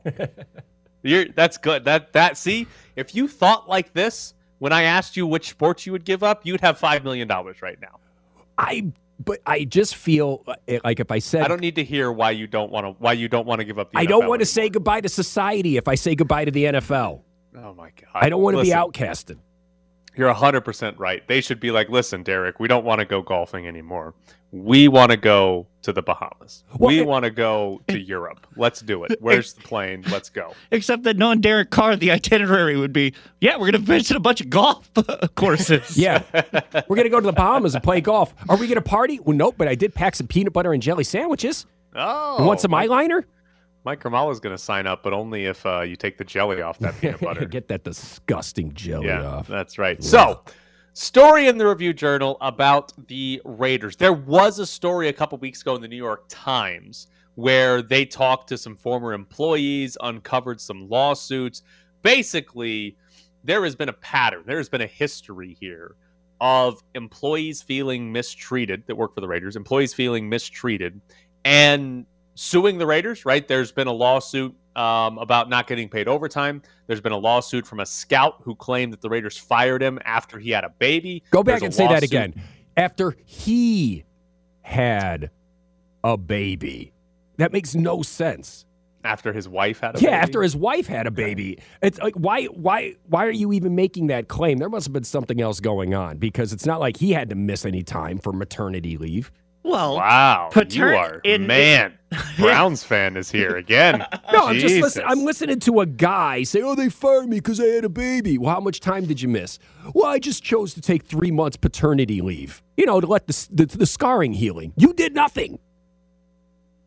You're 1.02 1.26
that's 1.30 1.58
good. 1.58 1.86
That 1.86 2.14
that 2.14 2.38
see, 2.38 2.68
if 2.96 3.14
you 3.16 3.28
thought 3.28 3.68
like 3.68 3.94
this 3.94 4.34
when 4.60 4.72
I 4.72 4.84
asked 4.84 5.18
you 5.18 5.28
which 5.28 5.50
sports 5.50 5.86
you 5.86 5.92
would 5.92 6.06
give 6.06 6.24
up, 6.24 6.46
you'd 6.46 6.62
have 6.62 6.78
5 6.78 7.04
million 7.04 7.28
dollars 7.28 7.62
right 7.62 7.80
now. 7.82 8.00
I 8.58 8.92
but 9.20 9.40
I 9.46 9.64
just 9.64 9.96
feel 9.96 10.44
uh, 10.48 10.56
like 10.84 11.00
if 11.00 11.12
I 11.12 11.20
said 11.20 11.44
I 11.44 11.48
don't 11.48 11.62
need 11.62 11.76
to 11.76 11.84
hear 11.84 12.12
why 12.12 12.32
you 12.32 12.48
don't 12.48 12.72
want 12.72 12.86
to 12.86 12.92
why 12.92 13.14
you 13.14 13.28
don't 13.28 13.46
want 13.46 13.60
to 13.60 13.66
give 13.66 13.80
up 13.80 13.92
the 13.92 13.98
I 13.98 14.06
don't 14.06 14.28
want 14.28 14.40
to 14.42 14.46
say 14.46 14.70
goodbye 14.70 15.02
to 15.02 15.10
society 15.10 15.78
if 15.78 15.88
I 15.88 15.96
say 15.96 16.16
goodbye 16.16 16.46
to 16.46 16.52
the 16.52 16.66
NFL. 16.66 17.22
Oh 17.58 17.74
my 17.74 17.90
god. 17.90 18.10
I 18.14 18.30
don't 18.30 18.42
want 18.42 18.58
to 18.58 18.64
be 18.64 18.70
outcasted. 18.70 19.38
You're 20.18 20.34
100% 20.34 20.96
right. 20.98 21.28
They 21.28 21.42
should 21.42 21.60
be 21.60 21.72
like, 21.72 21.90
"Listen, 21.90 22.24
Derek, 22.24 22.60
we 22.60 22.68
don't 22.68 22.86
want 22.86 23.00
to 23.00 23.06
go 23.06 23.22
golfing 23.22 23.68
anymore. 23.68 24.14
We 24.52 24.88
want 24.88 25.12
to 25.12 25.18
go 25.18 25.68
to 25.82 25.92
the 25.92 26.02
Bahamas. 26.02 26.64
Well, 26.78 26.88
we 26.88 27.02
want 27.02 27.26
to 27.26 27.32
go 27.32 27.82
to 27.90 28.00
Europe. 28.00 28.48
Let's 28.56 28.80
do 28.82 29.04
it. 29.04 29.18
Where's 29.20 29.54
the 29.54 29.62
plane? 29.62 30.04
Let's 30.10 30.30
go." 30.30 30.54
Except 30.72 31.04
that 31.04 31.18
knowing 31.18 31.42
Derek 31.42 31.70
Carr, 31.72 31.96
the 31.96 32.12
itinerary 32.12 32.78
would 32.78 32.94
be, 32.94 33.14
yeah, 33.42 33.56
we're 33.56 33.72
going 33.72 33.74
to 33.74 33.80
visit 33.80 34.16
a 34.16 34.20
bunch 34.20 34.40
of 34.42 34.50
golf 34.50 34.90
courses. 35.36 35.98
Yeah. 35.98 36.24
We're 36.34 36.96
going 36.96 37.04
to 37.04 37.10
go 37.10 37.20
to 37.20 37.26
the 37.26 37.34
Bahamas 37.34 37.76
and 37.76 37.84
play 37.84 38.00
golf. 38.02 38.34
Are 38.48 38.56
we 38.58 38.68
going 38.68 38.76
to 38.76 38.82
party? 38.82 39.20
Well, 39.20 39.36
nope, 39.36 39.56
but 39.58 39.68
I 39.68 39.76
did 39.76 39.94
pack 39.94 40.16
some 40.16 40.28
peanut 40.28 40.54
butter 40.54 40.72
and 40.74 40.82
jelly 40.82 41.04
sandwiches. 41.04 41.66
Oh. 41.94 42.40
You 42.40 42.46
want 42.46 42.62
some 42.62 42.72
eyeliner? 42.72 43.24
Mike 43.86 44.02
Grimala's 44.02 44.40
going 44.40 44.56
to 44.56 44.62
sign 44.62 44.88
up, 44.88 45.04
but 45.04 45.14
only 45.14 45.46
if 45.46 45.64
uh, 45.64 45.82
you 45.82 45.96
take 45.96 46.18
the 46.18 46.24
jelly 46.24 46.62
off 46.62 46.80
that 46.80 47.00
peanut 47.00 47.20
butter. 47.22 47.46
Get 47.46 47.68
that 47.68 47.84
disgusting 47.84 48.74
jelly 48.74 49.08
yeah, 49.08 49.24
off. 49.24 49.48
that's 49.48 49.78
right. 49.78 50.04
So, 50.04 50.42
story 50.94 51.48
in 51.48 51.60
the 51.60 51.68
Review 51.68 51.94
Journal 51.94 52.38
about 52.42 52.94
the 53.08 53.40
Raiders. 53.46 53.96
There 53.96 54.12
was 54.12 54.58
a 54.58 54.66
story 54.66 55.08
a 55.08 55.14
couple 55.14 55.38
weeks 55.38 55.62
ago 55.62 55.76
in 55.76 55.82
the 55.82 55.88
New 55.88 55.96
York 55.96 56.26
Times 56.30 57.08
where 57.36 57.84
they 57.84 58.06
talked 58.06 58.48
to 58.50 58.58
some 58.58 58.76
former 58.76 59.14
employees, 59.14 59.98
uncovered 60.02 60.60
some 60.60 60.90
lawsuits. 60.90 61.62
Basically, 62.02 62.98
there 63.44 63.64
has 63.64 63.76
been 63.76 63.90
a 63.90 63.94
pattern. 63.94 64.44
There 64.48 64.58
has 64.58 64.70
been 64.70 64.82
a 64.82 64.88
history 64.88 65.56
here 65.60 65.96
of 66.42 66.82
employees 66.96 67.62
feeling 67.62 68.12
mistreated 68.12 68.84
that 68.88 68.96
work 68.96 69.14
for 69.14 69.22
the 69.22 69.28
Raiders, 69.28 69.56
employees 69.56 69.94
feeling 69.94 70.28
mistreated, 70.28 71.00
and 71.44 72.06
suing 72.36 72.78
the 72.78 72.86
Raiders, 72.86 73.26
right? 73.26 73.48
There's 73.48 73.72
been 73.72 73.88
a 73.88 73.94
lawsuit 73.94 74.56
um, 74.76 75.18
about 75.18 75.50
not 75.50 75.68
getting 75.68 75.90
paid 75.90 76.08
overtime. 76.08 76.62
There's 76.88 77.02
been 77.02 77.14
a 77.14 77.18
lawsuit 77.18 77.66
from 77.66 77.80
a 77.80 77.86
scout 77.86 78.36
who 78.44 78.56
claimed 78.56 78.94
that 78.94 79.02
the 79.02 79.10
Raiders 79.10 79.38
fired 79.38 79.82
him 79.82 80.00
after 80.06 80.38
he 80.38 80.52
had 80.52 80.64
a 80.64 80.70
baby. 80.70 81.24
Go 81.32 81.42
back 81.42 81.62
There's 81.62 81.64
and 81.64 81.74
say 81.74 81.88
that 81.88 82.04
again. 82.04 82.40
After 82.78 83.16
he 83.26 84.04
had 84.62 85.32
a 86.04 86.18
baby. 86.18 86.94
That 87.38 87.54
makes 87.54 87.74
no 87.74 88.02
sense. 88.02 88.66
After 89.04 89.32
his 89.34 89.48
wife 89.48 89.80
had 89.80 89.92
a 89.92 89.94
baby? 89.94 90.06
yeah, 90.06 90.12
baby? 90.12 90.24
after 90.24 90.42
his 90.42 90.56
wife 90.56 90.88
had 90.88 91.06
a 91.06 91.12
baby. 91.12 91.60
It's 91.82 92.00
like 92.00 92.16
why 92.16 92.46
why 92.46 92.96
why 93.08 93.26
are 93.26 93.32
you 93.32 93.54
even 93.54 93.76
making 93.76 94.08
that 94.08 94.28
claim? 94.28 94.58
There 94.58 94.70
must 94.70 94.88
have 94.88 94.94
been 94.94 95.04
something 95.04 95.40
else 95.40 95.60
going 95.60 95.94
on 95.94 96.18
because 96.18 96.52
it's 96.52 96.66
not 96.66 96.80
like 96.80 96.98
he 96.98 97.14
had 97.14 97.30
to 97.30 97.36
miss 97.36 97.66
any 97.66 97.84
time 97.84 98.18
for 98.18 98.34
maternity 98.34 98.98
leave. 98.98 99.32
Well, 99.66 99.96
Wow, 99.98 100.50
Patern- 100.52 100.90
you 100.94 100.96
are 100.96 101.22
in- 101.24 101.48
man. 101.48 101.98
Browns 102.38 102.84
fan 102.84 103.18
is 103.18 103.30
here 103.32 103.56
again. 103.58 104.06
No, 104.32 104.46
I'm 104.48 104.58
just 104.60 104.76
listening. 104.76 105.06
I'm 105.08 105.24
listening 105.26 105.60
to 105.62 105.80
a 105.82 105.86
guy 105.86 106.44
say, 106.44 106.62
"Oh, 106.62 106.76
they 106.76 106.90
fired 106.90 107.28
me 107.28 107.38
because 107.38 107.60
I 107.60 107.66
had 107.66 107.84
a 107.86 107.90
baby." 107.90 108.38
Well, 108.38 108.54
how 108.54 108.60
much 108.60 108.80
time 108.80 109.06
did 109.06 109.22
you 109.22 109.28
miss? 109.30 109.60
Well, 109.94 110.06
I 110.08 110.20
just 110.20 110.44
chose 110.44 110.74
to 110.76 110.82
take 110.82 111.04
three 111.04 111.32
months 111.32 111.58
paternity 111.58 112.22
leave. 112.22 112.62
You 112.78 112.86
know, 112.86 113.00
to 113.02 113.08
let 113.08 113.28
the 113.28 113.48
the, 113.52 113.66
the 113.66 113.86
scarring 113.86 114.34
healing. 114.34 114.74
You 114.78 114.94
did 114.94 115.14
nothing. 115.16 115.60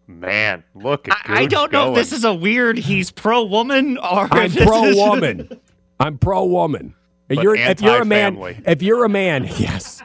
Man, 0.06 0.62
look 0.74 1.08
at 1.08 1.16
I, 1.26 1.42
I 1.42 1.46
don't 1.46 1.70
know 1.72 1.90
if 1.90 1.94
this 1.96 2.12
is 2.12 2.24
a 2.24 2.32
weird 2.34 2.78
he's 2.78 3.10
pro 3.10 3.44
woman 3.44 3.98
or 3.98 4.28
I'm 4.30 4.50
pro 4.52 4.94
woman. 4.94 5.60
I'm 6.00 6.16
pro 6.18 6.44
woman. 6.44 6.94
If 7.28 7.42
you're 7.42 7.56
if 7.56 7.80
you're 7.80 8.02
a 8.02 8.06
man, 8.06 8.36
if 8.66 8.82
you're 8.82 9.04
a 9.04 9.08
man, 9.08 9.44
yes, 9.58 10.02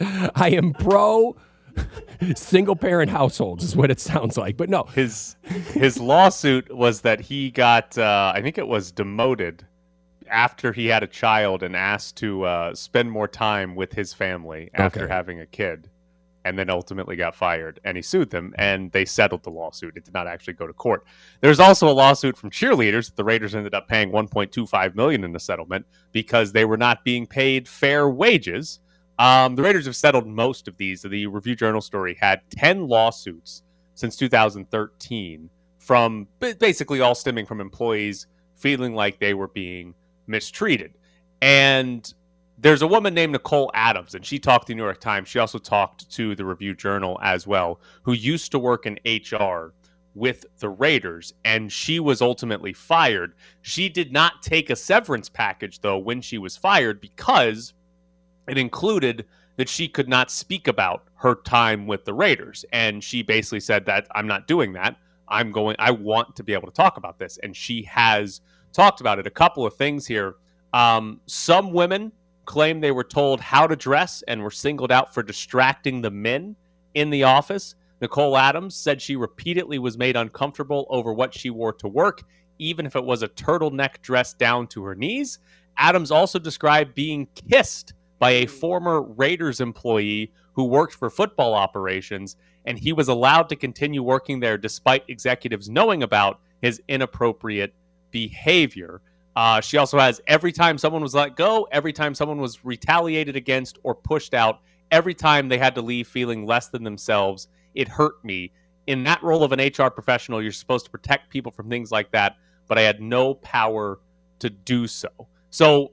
I 0.00 0.50
am 0.56 0.72
pro 0.72 1.36
single 2.36 2.76
parent 2.76 3.10
households. 3.10 3.64
Is 3.64 3.76
what 3.76 3.90
it 3.90 4.00
sounds 4.00 4.36
like. 4.36 4.56
But 4.56 4.68
no, 4.68 4.84
his 4.84 5.36
his 5.74 5.98
lawsuit 5.98 6.74
was 6.74 7.02
that 7.02 7.20
he 7.20 7.50
got 7.50 7.96
uh, 7.98 8.32
I 8.34 8.42
think 8.42 8.58
it 8.58 8.66
was 8.66 8.90
demoted 8.92 9.66
after 10.28 10.72
he 10.72 10.86
had 10.86 11.02
a 11.02 11.06
child 11.06 11.62
and 11.62 11.76
asked 11.76 12.16
to 12.16 12.44
uh, 12.44 12.74
spend 12.74 13.10
more 13.10 13.28
time 13.28 13.76
with 13.76 13.92
his 13.92 14.12
family 14.12 14.70
after 14.74 15.04
Okay. 15.04 15.12
having 15.12 15.40
a 15.40 15.46
kid 15.46 15.88
and 16.44 16.58
then 16.58 16.68
ultimately 16.70 17.14
got 17.16 17.34
fired 17.34 17.78
and 17.84 17.96
he 17.96 18.02
sued 18.02 18.30
them 18.30 18.52
and 18.58 18.90
they 18.92 19.04
settled 19.04 19.42
the 19.44 19.50
lawsuit 19.50 19.96
it 19.96 20.04
did 20.04 20.14
not 20.14 20.26
actually 20.26 20.52
go 20.54 20.66
to 20.66 20.72
court 20.72 21.04
there's 21.42 21.60
also 21.60 21.88
a 21.88 21.92
lawsuit 21.92 22.36
from 22.36 22.50
cheerleaders 22.50 23.06
that 23.06 23.14
the 23.16 23.22
raiders 23.24 23.54
ended 23.54 23.72
up 23.74 23.86
paying 23.86 24.10
1.25 24.10 24.94
million 24.96 25.22
in 25.22 25.32
the 25.32 25.38
settlement 25.40 25.86
because 26.12 26.50
they 26.52 26.64
were 26.64 26.76
not 26.76 27.04
being 27.04 27.24
paid 27.26 27.68
fair 27.68 28.08
wages 28.08 28.80
um, 29.18 29.56
the 29.56 29.62
raiders 29.62 29.86
have 29.86 29.96
settled 29.96 30.26
most 30.26 30.68
of 30.68 30.76
these 30.76 31.02
the 31.02 31.26
review 31.26 31.56
journal 31.56 31.80
story 31.80 32.16
had 32.20 32.40
10 32.50 32.86
lawsuits 32.86 33.62
since 33.94 34.16
2013 34.16 35.48
from 35.78 36.26
basically 36.38 37.00
all 37.00 37.14
stemming 37.14 37.46
from 37.46 37.60
employees 37.60 38.26
feeling 38.56 38.94
like 38.94 39.18
they 39.18 39.34
were 39.34 39.48
being 39.48 39.94
mistreated. 40.26 40.94
And 41.40 42.12
there's 42.58 42.82
a 42.82 42.86
woman 42.86 43.14
named 43.14 43.32
Nicole 43.32 43.70
Adams, 43.74 44.14
and 44.14 44.24
she 44.24 44.38
talked 44.38 44.66
to 44.66 44.72
the 44.72 44.76
New 44.76 44.82
York 44.82 45.00
Times. 45.00 45.28
She 45.28 45.38
also 45.38 45.58
talked 45.58 46.10
to 46.12 46.34
the 46.34 46.44
Review 46.44 46.74
Journal 46.74 47.18
as 47.22 47.46
well, 47.46 47.80
who 48.02 48.12
used 48.12 48.50
to 48.52 48.58
work 48.58 48.86
in 48.86 48.98
HR 49.04 49.74
with 50.14 50.46
the 50.58 50.70
Raiders, 50.70 51.34
and 51.44 51.70
she 51.70 52.00
was 52.00 52.22
ultimately 52.22 52.72
fired. 52.72 53.34
She 53.60 53.90
did 53.90 54.10
not 54.10 54.42
take 54.42 54.70
a 54.70 54.76
severance 54.76 55.28
package, 55.28 55.80
though, 55.80 55.98
when 55.98 56.22
she 56.22 56.38
was 56.38 56.56
fired 56.56 57.00
because 57.00 57.74
it 58.48 58.58
included 58.58 59.26
that 59.56 59.68
she 59.68 59.88
could 59.88 60.08
not 60.08 60.30
speak 60.30 60.68
about 60.68 61.04
her 61.14 61.34
time 61.34 61.86
with 61.86 62.04
the 62.04 62.14
Raiders. 62.14 62.64
And 62.72 63.02
she 63.02 63.22
basically 63.22 63.60
said 63.60 63.86
that 63.86 64.06
I'm 64.14 64.26
not 64.26 64.46
doing 64.46 64.74
that. 64.74 64.96
I'm 65.28 65.50
going, 65.50 65.76
I 65.78 65.90
want 65.90 66.36
to 66.36 66.44
be 66.44 66.52
able 66.52 66.68
to 66.68 66.74
talk 66.74 66.96
about 66.96 67.18
this. 67.18 67.38
And 67.42 67.56
she 67.56 67.82
has 67.84 68.40
talked 68.72 69.00
about 69.00 69.18
it. 69.18 69.26
A 69.26 69.30
couple 69.30 69.66
of 69.66 69.74
things 69.74 70.06
here. 70.06 70.36
Um, 70.72 71.20
some 71.26 71.72
women 71.72 72.12
claim 72.44 72.80
they 72.80 72.92
were 72.92 73.04
told 73.04 73.40
how 73.40 73.66
to 73.66 73.74
dress 73.74 74.22
and 74.28 74.42
were 74.42 74.50
singled 74.50 74.92
out 74.92 75.12
for 75.12 75.22
distracting 75.22 76.02
the 76.02 76.10
men 76.10 76.54
in 76.94 77.10
the 77.10 77.24
office. 77.24 77.74
Nicole 78.00 78.36
Adams 78.36 78.76
said 78.76 79.00
she 79.00 79.16
repeatedly 79.16 79.78
was 79.78 79.98
made 79.98 80.16
uncomfortable 80.16 80.86
over 80.90 81.12
what 81.12 81.34
she 81.34 81.50
wore 81.50 81.72
to 81.72 81.88
work, 81.88 82.22
even 82.58 82.86
if 82.86 82.94
it 82.94 83.04
was 83.04 83.22
a 83.22 83.28
turtleneck 83.28 84.02
dress 84.02 84.34
down 84.34 84.66
to 84.68 84.84
her 84.84 84.94
knees. 84.94 85.38
Adams 85.78 86.10
also 86.10 86.38
described 86.38 86.94
being 86.94 87.26
kissed 87.34 87.94
by 88.18 88.30
a 88.30 88.46
former 88.46 89.02
Raiders 89.02 89.60
employee 89.60 90.32
who 90.52 90.64
worked 90.64 90.94
for 90.94 91.10
football 91.10 91.54
operations, 91.54 92.36
and 92.64 92.78
he 92.78 92.92
was 92.92 93.08
allowed 93.08 93.48
to 93.50 93.56
continue 93.56 94.02
working 94.02 94.40
there 94.40 94.58
despite 94.58 95.04
executives 95.08 95.68
knowing 95.68 96.02
about 96.02 96.40
his 96.62 96.82
inappropriate 96.88 97.74
behavior. 98.10 99.02
Uh, 99.36 99.60
she 99.60 99.76
also 99.76 99.98
has 99.98 100.20
every 100.26 100.52
time 100.52 100.78
someone 100.78 101.02
was 101.02 101.14
let 101.14 101.36
go, 101.36 101.68
every 101.70 101.92
time 101.92 102.14
someone 102.14 102.38
was 102.38 102.64
retaliated 102.64 103.36
against 103.36 103.78
or 103.82 103.94
pushed 103.94 104.32
out, 104.32 104.60
every 104.90 105.14
time 105.14 105.48
they 105.48 105.58
had 105.58 105.74
to 105.74 105.82
leave 105.82 106.08
feeling 106.08 106.46
less 106.46 106.68
than 106.68 106.84
themselves, 106.84 107.48
it 107.74 107.88
hurt 107.88 108.24
me. 108.24 108.52
In 108.86 109.04
that 109.04 109.22
role 109.22 109.42
of 109.42 109.52
an 109.52 109.60
HR 109.60 109.90
professional, 109.90 110.42
you're 110.42 110.52
supposed 110.52 110.86
to 110.86 110.90
protect 110.90 111.28
people 111.28 111.52
from 111.52 111.68
things 111.68 111.90
like 111.90 112.10
that, 112.12 112.36
but 112.66 112.78
I 112.78 112.82
had 112.82 113.00
no 113.00 113.34
power 113.34 113.98
to 114.38 114.48
do 114.48 114.86
so. 114.86 115.08
So 115.50 115.92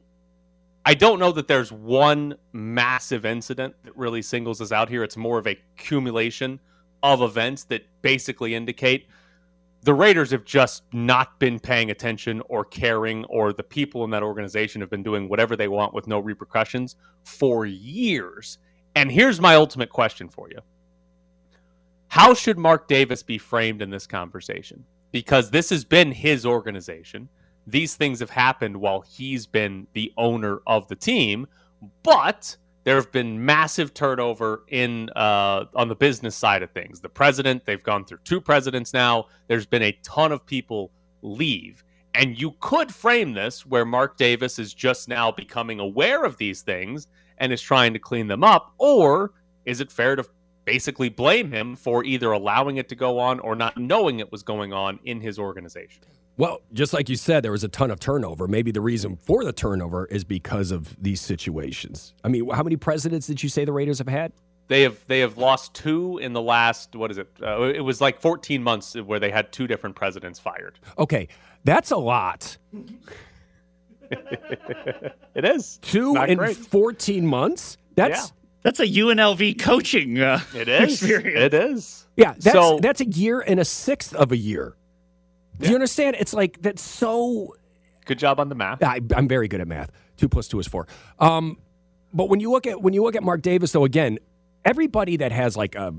I 0.85 0.93
don't 0.93 1.19
know 1.19 1.31
that 1.31 1.47
there's 1.47 1.71
one 1.71 2.35
massive 2.51 3.25
incident 3.25 3.75
that 3.83 3.95
really 3.95 4.21
singles 4.21 4.59
us 4.59 4.71
out 4.71 4.89
here. 4.89 5.03
It's 5.03 5.15
more 5.15 5.37
of 5.37 5.47
a 5.47 5.57
accumulation 5.77 6.59
of 7.01 7.21
events 7.21 7.63
that 7.65 7.85
basically 8.01 8.53
indicate 8.55 9.07
the 9.83 9.93
Raiders 9.93 10.31
have 10.31 10.45
just 10.45 10.83
not 10.93 11.39
been 11.39 11.59
paying 11.59 11.91
attention 11.91 12.41
or 12.47 12.63
caring, 12.63 13.25
or 13.25 13.51
the 13.51 13.63
people 13.63 14.05
in 14.05 14.11
that 14.11 14.23
organization 14.23 14.79
have 14.79 14.89
been 14.89 15.03
doing 15.03 15.27
whatever 15.27 15.57
they 15.57 15.67
want 15.67 15.93
with 15.93 16.07
no 16.07 16.19
repercussions 16.19 16.95
for 17.25 17.65
years. 17.65 18.59
And 18.95 19.11
here's 19.11 19.41
my 19.41 19.55
ultimate 19.55 19.89
question 19.89 20.29
for 20.29 20.49
you 20.49 20.59
How 22.07 22.33
should 22.33 22.57
Mark 22.57 22.87
Davis 22.87 23.23
be 23.23 23.37
framed 23.37 23.81
in 23.81 23.89
this 23.89 24.07
conversation? 24.07 24.85
Because 25.11 25.51
this 25.51 25.69
has 25.69 25.83
been 25.83 26.13
his 26.13 26.45
organization. 26.45 27.27
These 27.65 27.95
things 27.95 28.19
have 28.19 28.29
happened 28.29 28.77
while 28.77 29.01
he's 29.01 29.45
been 29.45 29.87
the 29.93 30.11
owner 30.17 30.61
of 30.67 30.87
the 30.87 30.95
team, 30.95 31.47
but 32.03 32.57
there 32.83 32.95
have 32.95 33.11
been 33.11 33.45
massive 33.45 33.93
turnover 33.93 34.63
in 34.67 35.09
uh, 35.15 35.65
on 35.73 35.87
the 35.87 35.95
business 35.95 36.35
side 36.35 36.63
of 36.63 36.71
things. 36.71 36.99
The 36.99 37.09
president, 37.09 37.65
they've 37.65 37.83
gone 37.83 38.05
through 38.05 38.19
two 38.25 38.41
presidents 38.41 38.93
now. 38.93 39.27
There's 39.47 39.65
been 39.65 39.83
a 39.83 39.97
ton 40.03 40.31
of 40.31 40.45
people 40.45 40.91
leave. 41.21 41.83
And 42.15 42.39
you 42.39 42.51
could 42.59 42.93
frame 42.93 43.33
this 43.33 43.65
where 43.65 43.85
Mark 43.85 44.17
Davis 44.17 44.59
is 44.59 44.73
just 44.73 45.07
now 45.07 45.31
becoming 45.31 45.79
aware 45.79 46.25
of 46.25 46.37
these 46.37 46.61
things 46.61 47.07
and 47.37 47.51
is 47.51 47.61
trying 47.61 47.93
to 47.93 47.99
clean 47.99 48.27
them 48.27 48.43
up. 48.43 48.73
Or 48.77 49.31
is 49.65 49.79
it 49.79 49.91
fair 49.91 50.15
to 50.15 50.25
basically 50.65 51.09
blame 51.09 51.51
him 51.51 51.75
for 51.75 52.03
either 52.03 52.31
allowing 52.31 52.77
it 52.77 52.87
to 52.89 52.95
go 52.95 53.17
on 53.17 53.39
or 53.39 53.55
not 53.55 53.77
knowing 53.77 54.19
it 54.19 54.31
was 54.31 54.43
going 54.43 54.73
on 54.73 54.99
in 55.05 55.21
his 55.21 55.39
organization? 55.39 56.03
Well, 56.35 56.61
just 56.73 56.93
like 56.93 57.09
you 57.09 57.15
said, 57.15 57.43
there 57.43 57.51
was 57.51 57.63
a 57.63 57.67
ton 57.67 57.91
of 57.91 57.99
turnover. 57.99 58.47
Maybe 58.47 58.71
the 58.71 58.81
reason 58.81 59.17
for 59.17 59.43
the 59.45 59.53
turnover 59.53 60.05
is 60.07 60.23
because 60.23 60.71
of 60.71 60.95
these 61.01 61.21
situations. 61.21 62.13
I 62.23 62.27
mean, 62.29 62.49
how 62.49 62.63
many 62.63 62.75
presidents 62.75 63.27
did 63.27 63.43
you 63.43 63.49
say 63.49 63.65
the 63.65 63.71
Raiders 63.73 63.99
have 63.99 64.07
had? 64.07 64.33
They 64.67 64.81
have 64.83 65.05
they 65.07 65.19
have 65.19 65.37
lost 65.37 65.73
two 65.75 66.17
in 66.19 66.33
the 66.33 66.41
last 66.41 66.95
what 66.95 67.11
is 67.11 67.17
it? 67.19 67.27
Uh, 67.41 67.63
it 67.63 67.81
was 67.81 67.99
like 68.01 68.19
14 68.19 68.63
months 68.63 68.95
where 68.95 69.19
they 69.19 69.29
had 69.29 69.51
two 69.51 69.67
different 69.67 69.95
presidents 69.95 70.39
fired. 70.39 70.79
Okay, 70.97 71.27
that's 71.65 71.91
a 71.91 71.97
lot. 71.97 72.57
it 74.11 75.45
is 75.45 75.77
two 75.81 76.13
Not 76.13 76.29
in 76.29 76.37
great. 76.37 76.55
14 76.57 77.25
months. 77.27 77.77
That's 77.95 78.17
Yeah. 78.19 78.25
That's 78.63 78.79
a 78.79 78.87
UNLV 78.87 79.59
coaching 79.59 80.19
uh, 80.21 80.39
It 80.55 80.69
is. 80.69 80.93
experience. 81.03 81.39
It 81.41 81.53
is. 81.53 82.07
yeah. 82.15 82.31
That's 82.39 82.53
So- 82.55 82.79
that's 82.81 83.01
a 83.01 83.05
year 83.05 83.41
and 83.41 83.59
a 83.59 83.65
sixth 83.65 84.13
of 84.15 84.31
a 84.31 84.37
year. 84.37 84.75
Do 85.63 85.69
you 85.69 85.75
understand? 85.75 86.15
It's 86.19 86.33
like 86.33 86.61
that's 86.61 86.81
so. 86.81 87.55
Good 88.05 88.19
job 88.19 88.39
on 88.39 88.49
the 88.49 88.55
math. 88.55 88.83
I, 88.83 88.99
I'm 89.15 89.27
very 89.27 89.47
good 89.47 89.61
at 89.61 89.67
math. 89.67 89.91
Two 90.17 90.27
plus 90.27 90.47
two 90.47 90.59
is 90.59 90.67
four. 90.67 90.87
Um, 91.19 91.57
but 92.13 92.29
when 92.29 92.39
you 92.39 92.51
look 92.51 92.67
at 92.67 92.81
when 92.81 92.93
you 92.93 93.01
look 93.03 93.15
at 93.15 93.23
Mark 93.23 93.41
Davis, 93.41 93.71
though, 93.71 93.85
again, 93.85 94.19
everybody 94.65 95.17
that 95.17 95.31
has 95.31 95.55
like 95.55 95.75
a 95.75 95.93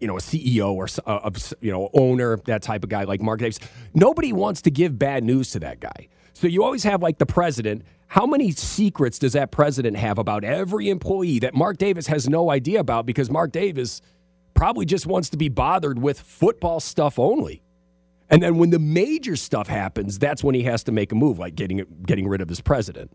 you 0.00 0.06
know 0.06 0.16
a 0.16 0.20
CEO 0.20 0.72
or 0.72 0.88
a, 1.06 1.28
a 1.28 1.32
you 1.60 1.70
know 1.70 1.88
owner 1.94 2.38
that 2.46 2.62
type 2.62 2.82
of 2.82 2.90
guy 2.90 3.04
like 3.04 3.22
Mark 3.22 3.40
Davis, 3.40 3.58
nobody 3.94 4.32
wants 4.32 4.62
to 4.62 4.70
give 4.70 4.98
bad 4.98 5.24
news 5.24 5.52
to 5.52 5.60
that 5.60 5.80
guy. 5.80 6.08
So 6.34 6.46
you 6.46 6.64
always 6.64 6.84
have 6.84 7.02
like 7.02 7.18
the 7.18 7.26
president. 7.26 7.82
How 8.08 8.26
many 8.26 8.52
secrets 8.52 9.18
does 9.18 9.34
that 9.34 9.50
president 9.50 9.96
have 9.98 10.18
about 10.18 10.42
every 10.42 10.88
employee 10.88 11.40
that 11.40 11.54
Mark 11.54 11.76
Davis 11.76 12.06
has 12.06 12.28
no 12.28 12.50
idea 12.50 12.80
about 12.80 13.04
because 13.04 13.30
Mark 13.30 13.52
Davis 13.52 14.00
probably 14.58 14.84
just 14.84 15.06
wants 15.06 15.30
to 15.30 15.36
be 15.36 15.48
bothered 15.48 16.00
with 16.00 16.18
football 16.18 16.80
stuff 16.80 17.16
only. 17.16 17.62
And 18.30 18.42
then 18.42 18.58
when 18.58 18.70
the 18.70 18.78
major 18.78 19.36
stuff 19.36 19.68
happens, 19.68 20.18
that's 20.18 20.44
when 20.44 20.54
he 20.54 20.62
has 20.64 20.82
to 20.84 20.92
make 20.92 21.12
a 21.12 21.14
move, 21.14 21.38
like 21.38 21.54
getting 21.54 21.84
getting 22.06 22.28
rid 22.28 22.40
of 22.40 22.48
his 22.48 22.60
president. 22.60 23.10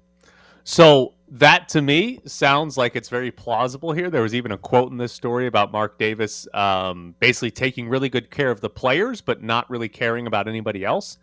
So 0.63 1.13
that 1.29 1.67
to 1.69 1.81
me 1.81 2.19
sounds 2.25 2.77
like 2.77 2.95
it's 2.95 3.09
very 3.09 3.31
plausible 3.31 3.91
here. 3.91 4.09
There 4.09 4.21
was 4.21 4.33
even 4.33 4.51
a 4.51 4.57
quote 4.57 4.91
in 4.91 4.97
this 4.97 5.11
story 5.11 5.47
about 5.47 5.71
Mark 5.71 5.97
Davis 5.97 6.47
um, 6.53 7.15
basically 7.19 7.51
taking 7.51 7.89
really 7.89 8.09
good 8.09 8.31
care 8.31 8.49
of 8.49 8.61
the 8.61 8.69
players, 8.69 9.19
but 9.19 9.43
not 9.43 9.69
really 9.69 9.89
caring 9.89 10.25
about 10.25 10.47
anybody 10.47 10.85
else. 10.85 11.17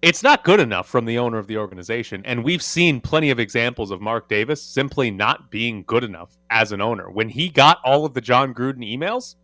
It's 0.00 0.22
not 0.22 0.44
good 0.44 0.60
enough 0.60 0.88
from 0.88 1.06
the 1.06 1.18
owner 1.18 1.38
of 1.38 1.48
the 1.48 1.58
organization. 1.58 2.22
And 2.24 2.44
we've 2.44 2.62
seen 2.62 3.00
plenty 3.00 3.30
of 3.30 3.40
examples 3.40 3.90
of 3.90 4.00
Mark 4.00 4.28
Davis 4.28 4.62
simply 4.62 5.10
not 5.10 5.50
being 5.50 5.82
good 5.86 6.04
enough 6.04 6.36
as 6.50 6.70
an 6.70 6.80
owner. 6.80 7.10
When 7.10 7.28
he 7.28 7.48
got 7.48 7.78
all 7.84 8.04
of 8.04 8.14
the 8.14 8.20
Jon 8.20 8.54
Gruden 8.54 8.88
emails, 8.88 9.34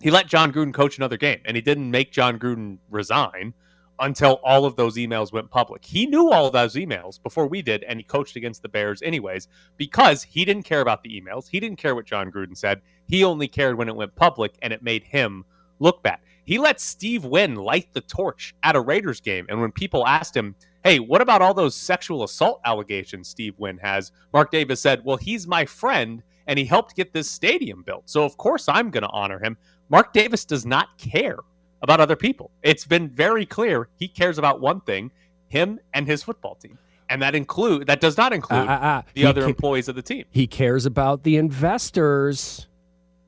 he 0.00 0.10
let 0.10 0.26
Jon 0.26 0.52
Gruden 0.52 0.74
coach 0.74 0.96
another 0.96 1.16
game 1.16 1.40
and 1.44 1.56
he 1.56 1.60
didn't 1.60 1.90
make 1.90 2.12
Jon 2.12 2.38
Gruden 2.38 2.78
resign 2.90 3.54
until 4.00 4.40
all 4.42 4.64
of 4.64 4.76
those 4.76 4.96
emails 4.96 5.32
went 5.32 5.50
public. 5.50 5.84
He 5.84 6.06
knew 6.06 6.30
all 6.30 6.50
those 6.50 6.74
emails 6.74 7.22
before 7.22 7.46
we 7.46 7.60
did, 7.60 7.84
and 7.84 7.98
he 7.98 8.02
coached 8.02 8.34
against 8.34 8.62
the 8.62 8.68
Bears 8.68 9.02
anyways 9.02 9.46
because 9.76 10.22
he 10.22 10.44
didn't 10.44 10.62
care 10.64 10.80
about 10.80 11.02
the 11.02 11.20
emails. 11.20 11.48
He 11.48 11.60
didn't 11.60 11.78
care 11.78 11.94
what 11.94 12.06
Jon 12.06 12.32
Gruden 12.32 12.56
said. 12.56 12.80
He 13.06 13.24
only 13.24 13.46
cared 13.46 13.76
when 13.76 13.88
it 13.88 13.96
went 13.96 14.16
public 14.16 14.54
and 14.62 14.72
it 14.72 14.82
made 14.82 15.04
him 15.04 15.44
look 15.78 16.02
bad. 16.02 16.18
He 16.44 16.58
let 16.58 16.80
Steve 16.80 17.24
Wynn 17.24 17.54
light 17.54 17.88
the 17.92 18.00
torch 18.00 18.54
at 18.62 18.74
a 18.74 18.80
Raiders 18.80 19.20
game. 19.20 19.46
And 19.48 19.60
when 19.60 19.70
people 19.70 20.06
asked 20.06 20.36
him, 20.36 20.56
hey, 20.82 20.98
what 20.98 21.20
about 21.20 21.42
all 21.42 21.54
those 21.54 21.76
sexual 21.76 22.24
assault 22.24 22.60
allegations 22.64 23.28
Steve 23.28 23.54
Wynn 23.58 23.78
has? 23.78 24.12
Mark 24.32 24.50
Davis 24.50 24.80
said, 24.80 25.04
well, 25.04 25.16
he's 25.16 25.46
my 25.46 25.64
friend 25.64 26.22
and 26.46 26.58
he 26.58 26.64
helped 26.64 26.96
get 26.96 27.12
this 27.12 27.30
stadium 27.30 27.82
built. 27.82 28.08
So, 28.10 28.24
of 28.24 28.36
course, 28.36 28.66
I'm 28.68 28.90
going 28.90 29.02
to 29.02 29.10
honor 29.10 29.38
him. 29.38 29.56
Mark 29.90 30.12
Davis 30.14 30.44
does 30.44 30.64
not 30.64 30.96
care 30.98 31.36
about 31.82 32.00
other 32.00 32.16
people. 32.16 32.50
It's 32.62 32.86
been 32.86 33.08
very 33.08 33.44
clear 33.44 33.88
he 33.96 34.08
cares 34.08 34.38
about 34.38 34.60
one 34.60 34.80
thing, 34.80 35.10
him 35.48 35.80
and 35.92 36.06
his 36.06 36.22
football 36.22 36.54
team. 36.54 36.78
And 37.08 37.20
that 37.22 37.34
include 37.34 37.88
that 37.88 38.00
does 38.00 38.16
not 38.16 38.32
include 38.32 38.68
Ah, 38.68 38.78
ah, 38.80 38.80
ah. 38.82 39.02
the 39.14 39.22
He 39.22 39.26
other 39.26 39.42
ca- 39.42 39.48
employees 39.48 39.88
of 39.88 39.96
the 39.96 40.02
team. 40.02 40.24
He 40.30 40.46
cares 40.46 40.86
about 40.86 41.24
the 41.24 41.36
investors. 41.36 42.68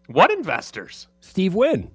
What 0.06 0.30
investors? 0.30 1.08
Steve 1.20 1.54
Wynn. 1.54 1.90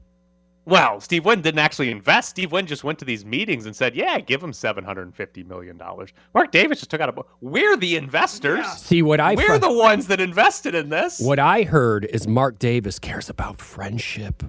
Well, 0.68 1.00
Steve 1.00 1.24
Wynn 1.24 1.42
didn't 1.42 1.60
actually 1.60 1.90
invest. 1.92 2.28
Steve 2.32 2.52
Wynn 2.52 2.68
just 2.68 2.84
went 2.84 3.00
to 3.00 3.06
these 3.06 3.24
meetings 3.24 3.66
and 3.66 3.74
said, 3.74 3.96
"Yeah, 3.96 4.20
give 4.20 4.44
him 4.44 4.52
seven 4.52 4.84
hundred 4.84 5.04
and 5.04 5.16
fifty 5.16 5.42
million 5.42 5.78
dollars." 5.78 6.12
Mark 6.34 6.52
Davis 6.52 6.80
just 6.80 6.92
took 6.92 7.00
out 7.00 7.08
a. 7.08 7.14
book. 7.14 7.30
We're 7.40 7.78
the 7.78 7.96
investors. 7.96 8.68
See 8.74 9.02
what 9.02 9.22
I 9.22 9.36
We're 9.36 9.48
fi- 9.48 9.58
the 9.60 9.72
ones 9.72 10.08
that 10.08 10.20
invested 10.20 10.76
in 10.76 10.90
this. 10.90 11.22
what 11.22 11.40
I 11.40 11.64
heard 11.64 12.04
is 12.04 12.28
Mark 12.28 12.60
Davis 12.60 13.00
cares 13.00 13.30
about 13.30 13.62
friendship. 13.62 14.44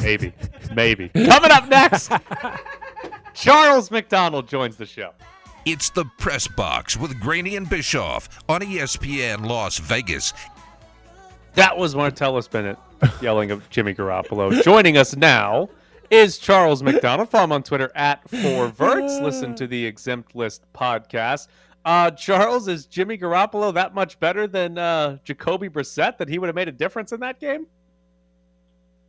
Maybe, 0.00 0.32
maybe. 0.74 1.08
Coming 1.10 1.50
up 1.52 1.68
next, 1.68 2.10
Charles 3.34 3.90
McDonald 3.90 4.48
joins 4.48 4.76
the 4.76 4.84
show. 4.84 5.12
It's 5.64 5.88
the 5.90 6.04
Press 6.18 6.46
Box 6.48 6.96
with 6.96 7.18
Graney 7.20 7.56
and 7.56 7.70
Bischoff 7.70 8.28
on 8.48 8.60
ESPN 8.60 9.46
Las 9.46 9.78
Vegas. 9.78 10.34
That 11.54 11.78
was 11.78 11.94
Martellus 11.94 12.50
Bennett 12.50 12.78
yelling 13.20 13.50
at 13.52 13.70
Jimmy 13.70 13.94
Garoppolo. 13.94 14.60
Joining 14.62 14.96
us 14.96 15.14
now 15.14 15.68
is 16.10 16.38
Charles 16.38 16.82
McDonald. 16.82 17.30
Follow 17.30 17.44
him 17.44 17.52
on 17.52 17.62
Twitter 17.62 17.92
at 17.94 18.28
Four 18.28 18.68
Verts. 18.68 19.20
Listen 19.20 19.54
to 19.54 19.66
the 19.68 19.86
Exempt 19.86 20.34
List 20.34 20.64
podcast. 20.74 21.46
Uh, 21.84 22.10
Charles, 22.10 22.66
is 22.66 22.86
Jimmy 22.86 23.16
Garoppolo 23.16 23.72
that 23.74 23.94
much 23.94 24.18
better 24.18 24.46
than 24.48 24.78
uh, 24.78 25.18
Jacoby 25.22 25.68
Brissett 25.68 26.18
that 26.18 26.28
he 26.28 26.38
would 26.38 26.46
have 26.46 26.56
made 26.56 26.68
a 26.68 26.72
difference 26.72 27.12
in 27.12 27.20
that 27.20 27.38
game? 27.38 27.66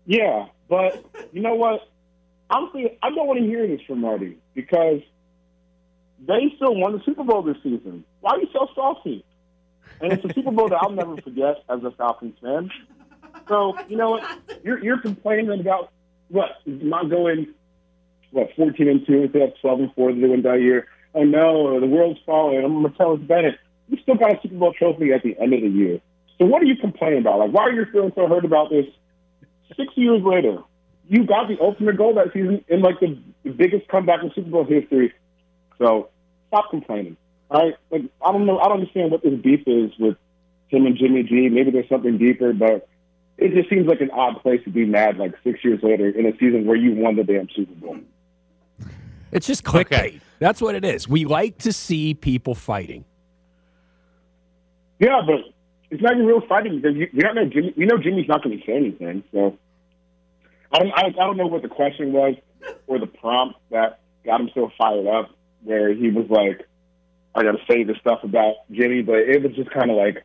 Yeah, 0.05 0.47
but 0.69 1.03
you 1.31 1.41
know 1.41 1.55
what? 1.55 1.89
Honestly, 2.49 2.99
I 3.01 3.09
don't 3.09 3.25
want 3.25 3.39
to 3.39 3.45
hear 3.45 3.65
this 3.65 3.81
from 3.87 4.01
Marty 4.01 4.37
because 4.53 5.01
they 6.27 6.53
still 6.57 6.75
won 6.75 6.93
the 6.93 7.01
Super 7.05 7.23
Bowl 7.23 7.41
this 7.41 7.57
season. 7.63 8.03
Why 8.21 8.33
are 8.33 8.39
you 8.39 8.47
so 8.53 8.67
salty? 8.75 9.25
And 10.01 10.11
it's 10.13 10.25
a 10.25 10.33
Super 10.33 10.51
Bowl 10.51 10.69
that 10.69 10.77
I'll 10.81 10.91
never 10.91 11.17
forget 11.17 11.63
as 11.69 11.83
a 11.83 11.91
Falcons 11.91 12.35
fan. 12.41 12.69
So 13.47 13.77
you 13.87 13.97
know 13.97 14.11
what? 14.11 14.39
You're 14.63 14.83
you're 14.83 14.99
complaining 14.99 15.59
about 15.59 15.91
what 16.29 16.49
not 16.65 17.09
going 17.09 17.47
what 18.31 18.49
14 18.55 18.87
and 18.87 19.05
two 19.05 19.23
instead 19.23 19.41
of 19.43 19.53
12 19.61 19.79
and 19.79 19.93
four 19.93 20.11
that 20.11 20.19
they 20.19 20.27
went 20.27 20.43
that 20.43 20.61
year. 20.61 20.87
Oh 21.13 21.23
no, 21.23 21.79
the 21.79 21.87
world's 21.87 22.19
falling. 22.25 22.63
I'm 22.63 22.83
Martellus 22.83 23.25
Bennett. 23.25 23.57
You 23.87 23.97
still 24.01 24.15
got 24.15 24.33
a 24.33 24.41
Super 24.41 24.55
Bowl 24.55 24.73
trophy 24.73 25.13
at 25.13 25.23
the 25.23 25.37
end 25.39 25.53
of 25.53 25.61
the 25.61 25.69
year. 25.69 26.01
So 26.37 26.45
what 26.45 26.61
are 26.61 26.65
you 26.65 26.75
complaining 26.75 27.19
about? 27.19 27.39
Like, 27.39 27.51
why 27.51 27.63
are 27.63 27.71
you 27.71 27.85
feeling 27.91 28.11
so 28.15 28.27
hurt 28.27 28.43
about 28.43 28.69
this? 28.69 28.85
Six 29.77 29.93
years 29.95 30.21
later, 30.23 30.59
you 31.07 31.25
got 31.25 31.47
the 31.47 31.57
ultimate 31.61 31.97
goal 31.97 32.15
that 32.15 32.33
season 32.33 32.65
in 32.67 32.81
like 32.81 32.99
the 32.99 33.17
biggest 33.49 33.87
comeback 33.87 34.23
in 34.23 34.31
Super 34.33 34.49
Bowl 34.49 34.65
history. 34.65 35.13
So 35.77 36.09
stop 36.47 36.69
complaining. 36.69 37.17
All 37.49 37.61
right, 37.61 37.75
like 37.91 38.03
I 38.23 38.31
don't 38.31 38.45
know, 38.45 38.59
I 38.59 38.63
don't 38.67 38.79
understand 38.79 39.11
what 39.11 39.23
this 39.23 39.33
beef 39.33 39.63
is 39.67 39.91
with 39.99 40.17
him 40.67 40.85
and 40.85 40.97
Jimmy 40.97 41.23
G. 41.23 41.49
Maybe 41.49 41.71
there's 41.71 41.89
something 41.89 42.17
deeper, 42.17 42.53
but 42.53 42.87
it 43.37 43.53
just 43.53 43.69
seems 43.69 43.87
like 43.87 44.01
an 44.01 44.11
odd 44.11 44.41
place 44.41 44.63
to 44.63 44.69
be 44.69 44.85
mad 44.85 45.17
like 45.17 45.35
six 45.43 45.63
years 45.63 45.79
later 45.83 46.09
in 46.09 46.25
a 46.25 46.31
season 46.33 46.65
where 46.65 46.77
you 46.77 46.93
won 46.93 47.15
the 47.15 47.23
damn 47.23 47.47
Super 47.55 47.73
Bowl. 47.73 47.97
It's 49.31 49.45
just 49.45 49.63
clickbait. 49.63 49.91
Okay. 49.91 50.19
That's 50.39 50.61
what 50.61 50.75
it 50.75 50.85
is. 50.85 51.07
We 51.07 51.25
like 51.25 51.57
to 51.59 51.73
see 51.73 52.13
people 52.13 52.55
fighting. 52.55 53.05
Yeah, 54.99 55.21
but 55.25 55.41
it's 55.91 56.01
not 56.01 56.13
even 56.13 56.25
real 56.25 56.41
fighting 56.47 56.81
because 56.81 56.95
you, 56.95 57.07
we 57.13 57.19
don't 57.19 57.35
know 57.35 57.45
Jimmy. 57.45 57.73
We 57.77 57.85
know 57.85 57.97
Jimmy's 57.97 58.27
not 58.27 58.43
going 58.43 58.57
to 58.57 58.65
say 58.65 58.73
anything. 58.73 59.23
So 59.31 59.57
I 60.71 60.79
don't. 60.79 60.91
I, 60.91 61.07
I 61.07 61.11
don't 61.11 61.37
know 61.37 61.47
what 61.47 61.61
the 61.61 61.67
question 61.67 62.11
was 62.13 62.35
or 62.87 62.99
the 62.99 63.07
prompt 63.07 63.59
that 63.71 63.99
got 64.25 64.41
him 64.41 64.49
so 64.53 64.71
fired 64.77 65.07
up, 65.07 65.29
where 65.63 65.93
he 65.93 66.09
was 66.09 66.29
like, 66.29 66.67
"I 67.35 67.43
got 67.43 67.51
to 67.53 67.65
say 67.69 67.83
this 67.83 67.97
stuff 67.97 68.23
about 68.23 68.55
Jimmy," 68.71 69.01
but 69.01 69.17
it 69.17 69.43
was 69.43 69.53
just 69.53 69.69
kind 69.71 69.91
of 69.91 69.97
like, 69.97 70.23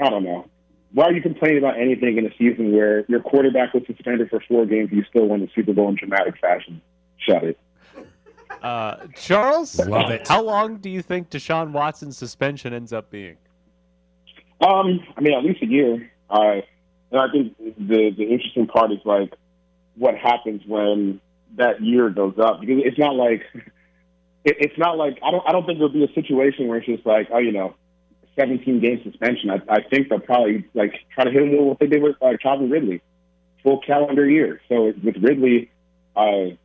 I 0.00 0.08
don't 0.10 0.24
know. 0.24 0.46
why 0.92 1.06
are 1.06 1.12
you 1.12 1.22
complaining 1.22 1.58
about 1.58 1.78
anything 1.78 2.18
in 2.18 2.26
a 2.26 2.30
season 2.36 2.72
where 2.72 3.04
your 3.08 3.20
quarterback 3.20 3.74
was 3.74 3.82
suspended 3.86 4.30
for 4.30 4.40
four 4.48 4.66
games, 4.66 4.90
and 4.90 4.98
you 4.98 5.04
still 5.08 5.26
won 5.26 5.40
the 5.40 5.48
Super 5.54 5.72
Bowl 5.72 5.88
in 5.88 5.96
dramatic 5.96 6.38
fashion? 6.38 6.80
Shut 7.18 7.44
it. 7.44 7.58
Uh, 8.62 8.96
Charles, 9.16 9.78
Love 9.78 10.10
it. 10.10 10.28
How 10.28 10.42
long 10.42 10.76
do 10.76 10.90
you 10.90 11.02
think 11.02 11.30
Deshaun 11.30 11.72
Watson's 11.72 12.16
suspension 12.16 12.72
ends 12.72 12.92
up 12.92 13.10
being? 13.10 13.36
Um, 14.60 15.00
I 15.16 15.20
mean, 15.20 15.34
at 15.34 15.42
least 15.44 15.62
a 15.62 15.66
year. 15.66 16.10
Uh, 16.30 16.60
and 17.10 17.20
I 17.20 17.30
think 17.30 17.56
the 17.58 18.10
the 18.16 18.24
interesting 18.24 18.66
part 18.66 18.92
is 18.92 18.98
like 19.04 19.34
what 19.96 20.16
happens 20.16 20.62
when 20.66 21.20
that 21.56 21.82
year 21.82 22.08
goes 22.10 22.34
up 22.38 22.60
because 22.60 22.82
it's 22.84 22.98
not 22.98 23.14
like 23.14 23.42
it, 24.44 24.56
it's 24.58 24.78
not 24.78 24.96
like 24.98 25.18
I 25.22 25.30
don't 25.30 25.42
I 25.46 25.52
don't 25.52 25.66
think 25.66 25.78
there'll 25.78 25.92
be 25.92 26.04
a 26.04 26.12
situation 26.14 26.68
where 26.68 26.78
it's 26.78 26.86
just 26.86 27.06
like 27.06 27.28
oh 27.32 27.38
you 27.38 27.52
know 27.52 27.74
17 28.38 28.80
game 28.80 29.00
suspension. 29.04 29.50
I, 29.50 29.60
I 29.68 29.82
think 29.82 30.08
they'll 30.08 30.20
probably 30.20 30.64
like 30.74 30.94
try 31.14 31.24
to 31.24 31.30
hit 31.30 31.42
him 31.42 31.50
with 31.50 31.60
what 31.60 31.78
they 31.78 31.86
did 31.86 32.02
with 32.02 32.16
uh, 32.22 32.36
Calvin 32.42 32.70
Ridley, 32.70 33.02
full 33.62 33.80
calendar 33.80 34.28
year. 34.28 34.60
So 34.68 34.92
with 35.02 35.16
Ridley, 35.20 35.70
uh, 36.16 36.56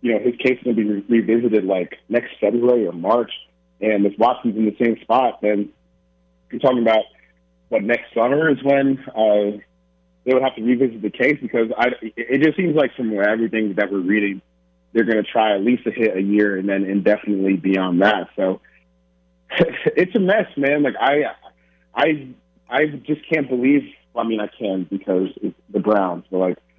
you 0.00 0.12
know 0.12 0.20
his 0.20 0.36
case 0.36 0.58
to 0.64 0.72
be 0.72 0.84
re- 0.84 1.04
revisited 1.08 1.64
like 1.64 1.96
next 2.08 2.32
February 2.40 2.86
or 2.86 2.92
March, 2.92 3.32
and 3.80 4.06
if 4.06 4.18
Watson's 4.18 4.56
in 4.56 4.64
the 4.64 4.76
same 4.80 5.00
spot, 5.02 5.40
then 5.42 5.70
you're 6.50 6.60
talking 6.60 6.82
about 6.82 7.04
what 7.68 7.82
next 7.82 8.14
summer 8.14 8.50
is 8.50 8.62
when 8.62 8.98
uh, 9.08 9.58
they 10.24 10.34
would 10.34 10.42
have 10.42 10.54
to 10.56 10.62
revisit 10.62 11.02
the 11.02 11.10
case 11.10 11.38
because 11.40 11.70
I 11.76 11.88
it 12.16 12.42
just 12.42 12.56
seems 12.56 12.76
like 12.76 12.94
from 12.94 13.12
everything 13.18 13.74
that 13.74 13.90
we're 13.90 13.98
reading, 13.98 14.40
they're 14.92 15.04
going 15.04 15.22
to 15.22 15.30
try 15.30 15.54
at 15.54 15.62
least 15.62 15.86
a 15.86 15.90
hit 15.90 16.16
a 16.16 16.20
year 16.20 16.56
and 16.56 16.68
then 16.68 16.84
indefinitely 16.84 17.56
beyond 17.56 18.02
that. 18.02 18.28
So 18.36 18.60
it's 19.50 20.14
a 20.14 20.20
mess, 20.20 20.46
man. 20.56 20.82
Like 20.82 20.94
I, 21.00 21.34
I, 21.94 22.28
I 22.68 22.86
just 23.06 23.28
can't 23.28 23.48
believe. 23.48 23.82
I 24.16 24.24
mean, 24.24 24.40
I 24.40 24.48
can 24.48 24.84
because 24.90 25.28
it's 25.42 25.54
the 25.70 25.78
Browns, 25.78 26.24
but 26.30 26.38
like 26.38 26.58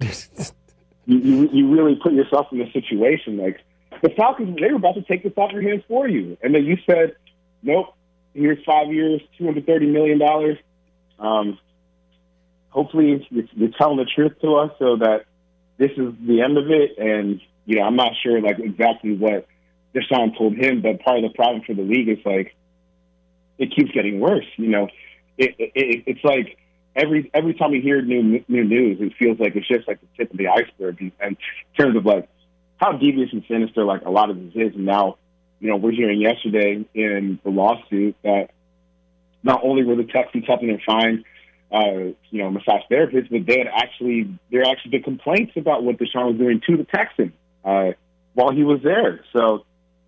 you, 1.06 1.18
you, 1.18 1.48
you 1.52 1.70
really 1.70 1.98
put 2.02 2.12
yourself 2.12 2.48
in 2.52 2.60
a 2.60 2.70
situation 2.72 3.38
like 3.38 3.60
the 4.02 4.10
Falcons. 4.10 4.58
They 4.60 4.70
were 4.70 4.76
about 4.76 4.96
to 4.96 5.02
take 5.02 5.22
this 5.22 5.32
off 5.36 5.52
your 5.52 5.62
hands 5.62 5.82
for 5.88 6.06
you, 6.06 6.36
and 6.42 6.54
then 6.54 6.64
you 6.64 6.76
said, 6.84 7.16
"Nope, 7.62 7.94
here's 8.34 8.62
five 8.64 8.92
years, 8.92 9.22
two 9.38 9.46
hundred 9.46 9.66
thirty 9.66 9.86
million 9.86 10.18
dollars." 10.18 10.58
Um, 11.18 11.58
hopefully, 12.68 13.26
you're, 13.30 13.44
you're 13.52 13.70
telling 13.78 13.96
the 13.96 14.04
truth 14.04 14.32
to 14.42 14.56
us 14.56 14.72
so 14.78 14.96
that 14.96 15.24
this 15.78 15.90
is 15.92 16.14
the 16.26 16.42
end 16.42 16.58
of 16.58 16.70
it. 16.70 16.98
And 16.98 17.40
you 17.70 17.76
know, 17.76 17.82
I'm 17.82 17.94
not 17.94 18.14
sure 18.20 18.40
like 18.40 18.58
exactly 18.58 19.16
what 19.16 19.46
Deshaun 19.94 20.36
told 20.36 20.56
him, 20.56 20.82
but 20.82 21.00
part 21.04 21.18
of 21.18 21.22
the 21.22 21.34
problem 21.36 21.62
for 21.64 21.72
the 21.72 21.82
league 21.82 22.08
is 22.08 22.18
like 22.24 22.56
it 23.58 23.72
keeps 23.76 23.92
getting 23.92 24.18
worse. 24.18 24.46
You 24.56 24.70
know, 24.70 24.88
it, 25.38 25.54
it, 25.56 25.72
it 25.76 26.02
it's 26.06 26.24
like 26.24 26.58
every 26.96 27.30
every 27.32 27.54
time 27.54 27.70
we 27.70 27.80
hear 27.80 28.02
new 28.02 28.44
new 28.48 28.64
news, 28.64 28.98
it 29.00 29.12
feels 29.20 29.38
like 29.38 29.54
it's 29.54 29.68
just 29.68 29.86
like 29.86 30.00
the 30.00 30.08
tip 30.16 30.32
of 30.32 30.36
the 30.36 30.48
iceberg 30.48 31.00
in, 31.00 31.12
in 31.24 31.36
terms 31.78 31.96
of 31.96 32.04
like 32.04 32.28
how 32.78 32.90
devious 32.90 33.28
and 33.32 33.44
sinister 33.46 33.84
like 33.84 34.04
a 34.04 34.10
lot 34.10 34.30
of 34.30 34.36
this 34.36 34.52
is. 34.56 34.74
And 34.74 34.84
now, 34.84 35.18
you 35.60 35.68
know, 35.68 35.76
we're 35.76 35.92
hearing 35.92 36.20
yesterday 36.20 36.84
in 36.92 37.38
the 37.44 37.50
lawsuit 37.50 38.16
that 38.24 38.48
not 39.44 39.60
only 39.62 39.84
were 39.84 39.94
the 39.94 40.10
Texans 40.12 40.44
helping 40.44 40.70
him 40.70 40.80
find, 40.84 41.24
uh, 41.70 42.16
you 42.30 42.42
know, 42.42 42.50
massage 42.50 42.82
therapists, 42.90 43.30
but 43.30 43.46
they 43.46 43.58
had 43.58 43.68
actually 43.72 44.36
there 44.50 44.64
actually 44.64 44.90
been 44.90 45.04
complaints 45.04 45.52
about 45.54 45.84
what 45.84 45.98
Deshaun 45.98 46.32
was 46.32 46.36
doing 46.36 46.60
to 46.66 46.76
the 46.76 46.84
Texans 46.84 47.30
uh, 47.64 47.92
while 48.34 48.52
he 48.52 48.64
was 48.64 48.80
there. 48.82 49.20
So, 49.32 49.64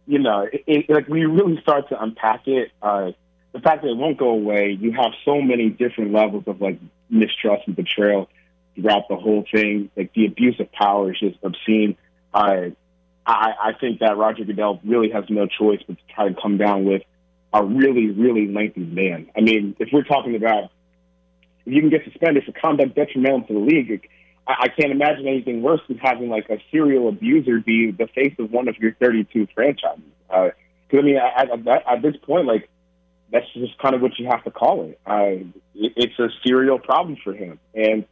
you 0.06 0.18
know, 0.18 0.48
it, 0.52 0.64
it, 0.66 0.90
like 0.90 1.08
we 1.08 1.24
really 1.24 1.60
start 1.60 1.88
to 1.90 2.02
unpack 2.02 2.46
it. 2.46 2.70
Uh, 2.80 3.12
the 3.52 3.60
fact 3.60 3.82
that 3.82 3.88
it 3.88 3.96
won't 3.96 4.18
go 4.18 4.30
away, 4.30 4.76
you 4.80 4.92
have 4.92 5.12
so 5.24 5.40
many 5.40 5.68
different 5.68 6.12
levels 6.12 6.44
of 6.46 6.60
like 6.60 6.78
mistrust 7.10 7.64
and 7.66 7.76
betrayal 7.76 8.28
throughout 8.74 9.08
the 9.08 9.16
whole 9.16 9.44
thing. 9.52 9.90
Like 9.96 10.12
the 10.14 10.26
abuse 10.26 10.58
of 10.58 10.72
power 10.72 11.12
is 11.12 11.20
just 11.20 11.38
obscene. 11.42 11.96
I, 12.32 12.72
I, 13.26 13.52
I 13.62 13.72
think 13.78 14.00
that 14.00 14.16
Roger 14.16 14.44
Goodell 14.44 14.80
really 14.84 15.10
has 15.10 15.24
no 15.28 15.46
choice 15.46 15.80
but 15.86 15.98
to 15.98 16.14
try 16.14 16.28
to 16.28 16.40
come 16.40 16.56
down 16.56 16.84
with 16.84 17.02
a 17.52 17.62
really, 17.62 18.10
really 18.10 18.48
lengthy 18.48 18.84
ban. 18.84 19.28
I 19.36 19.42
mean, 19.42 19.76
if 19.78 19.90
we're 19.92 20.04
talking 20.04 20.34
about 20.34 20.70
if 21.64 21.72
you 21.72 21.80
can 21.80 21.90
get 21.90 22.04
suspended 22.04 22.44
for 22.44 22.52
conduct 22.52 22.94
detrimental 22.94 23.42
to 23.42 23.52
the 23.52 23.60
league, 23.60 24.08
I, 24.46 24.54
I 24.62 24.68
can't 24.68 24.92
imagine 24.92 25.26
anything 25.26 25.62
worse 25.62 25.80
than 25.88 25.98
having 25.98 26.28
like 26.28 26.48
a 26.50 26.58
serial 26.70 27.08
abuser 27.08 27.60
be 27.60 27.90
the 27.90 28.06
face 28.08 28.34
of 28.38 28.50
one 28.50 28.68
of 28.68 28.76
your 28.78 28.94
32 28.94 29.48
franchises. 29.54 30.02
Because 30.28 30.52
uh, 30.94 30.98
I 30.98 31.02
mean, 31.02 31.16
at, 31.16 31.86
at, 31.86 32.02
this 32.02 32.16
point, 32.22 32.46
like 32.46 32.68
that's 33.30 33.46
just 33.54 33.78
kind 33.78 33.94
of 33.94 34.02
what 34.02 34.18
you 34.18 34.26
have 34.26 34.44
to 34.44 34.50
call 34.50 34.84
it. 34.84 35.00
Uh, 35.06 35.46
it 35.74 35.92
it's 35.96 36.18
a 36.18 36.28
serial 36.46 36.78
problem 36.78 37.16
for 37.22 37.32
him, 37.32 37.58
and 37.74 38.04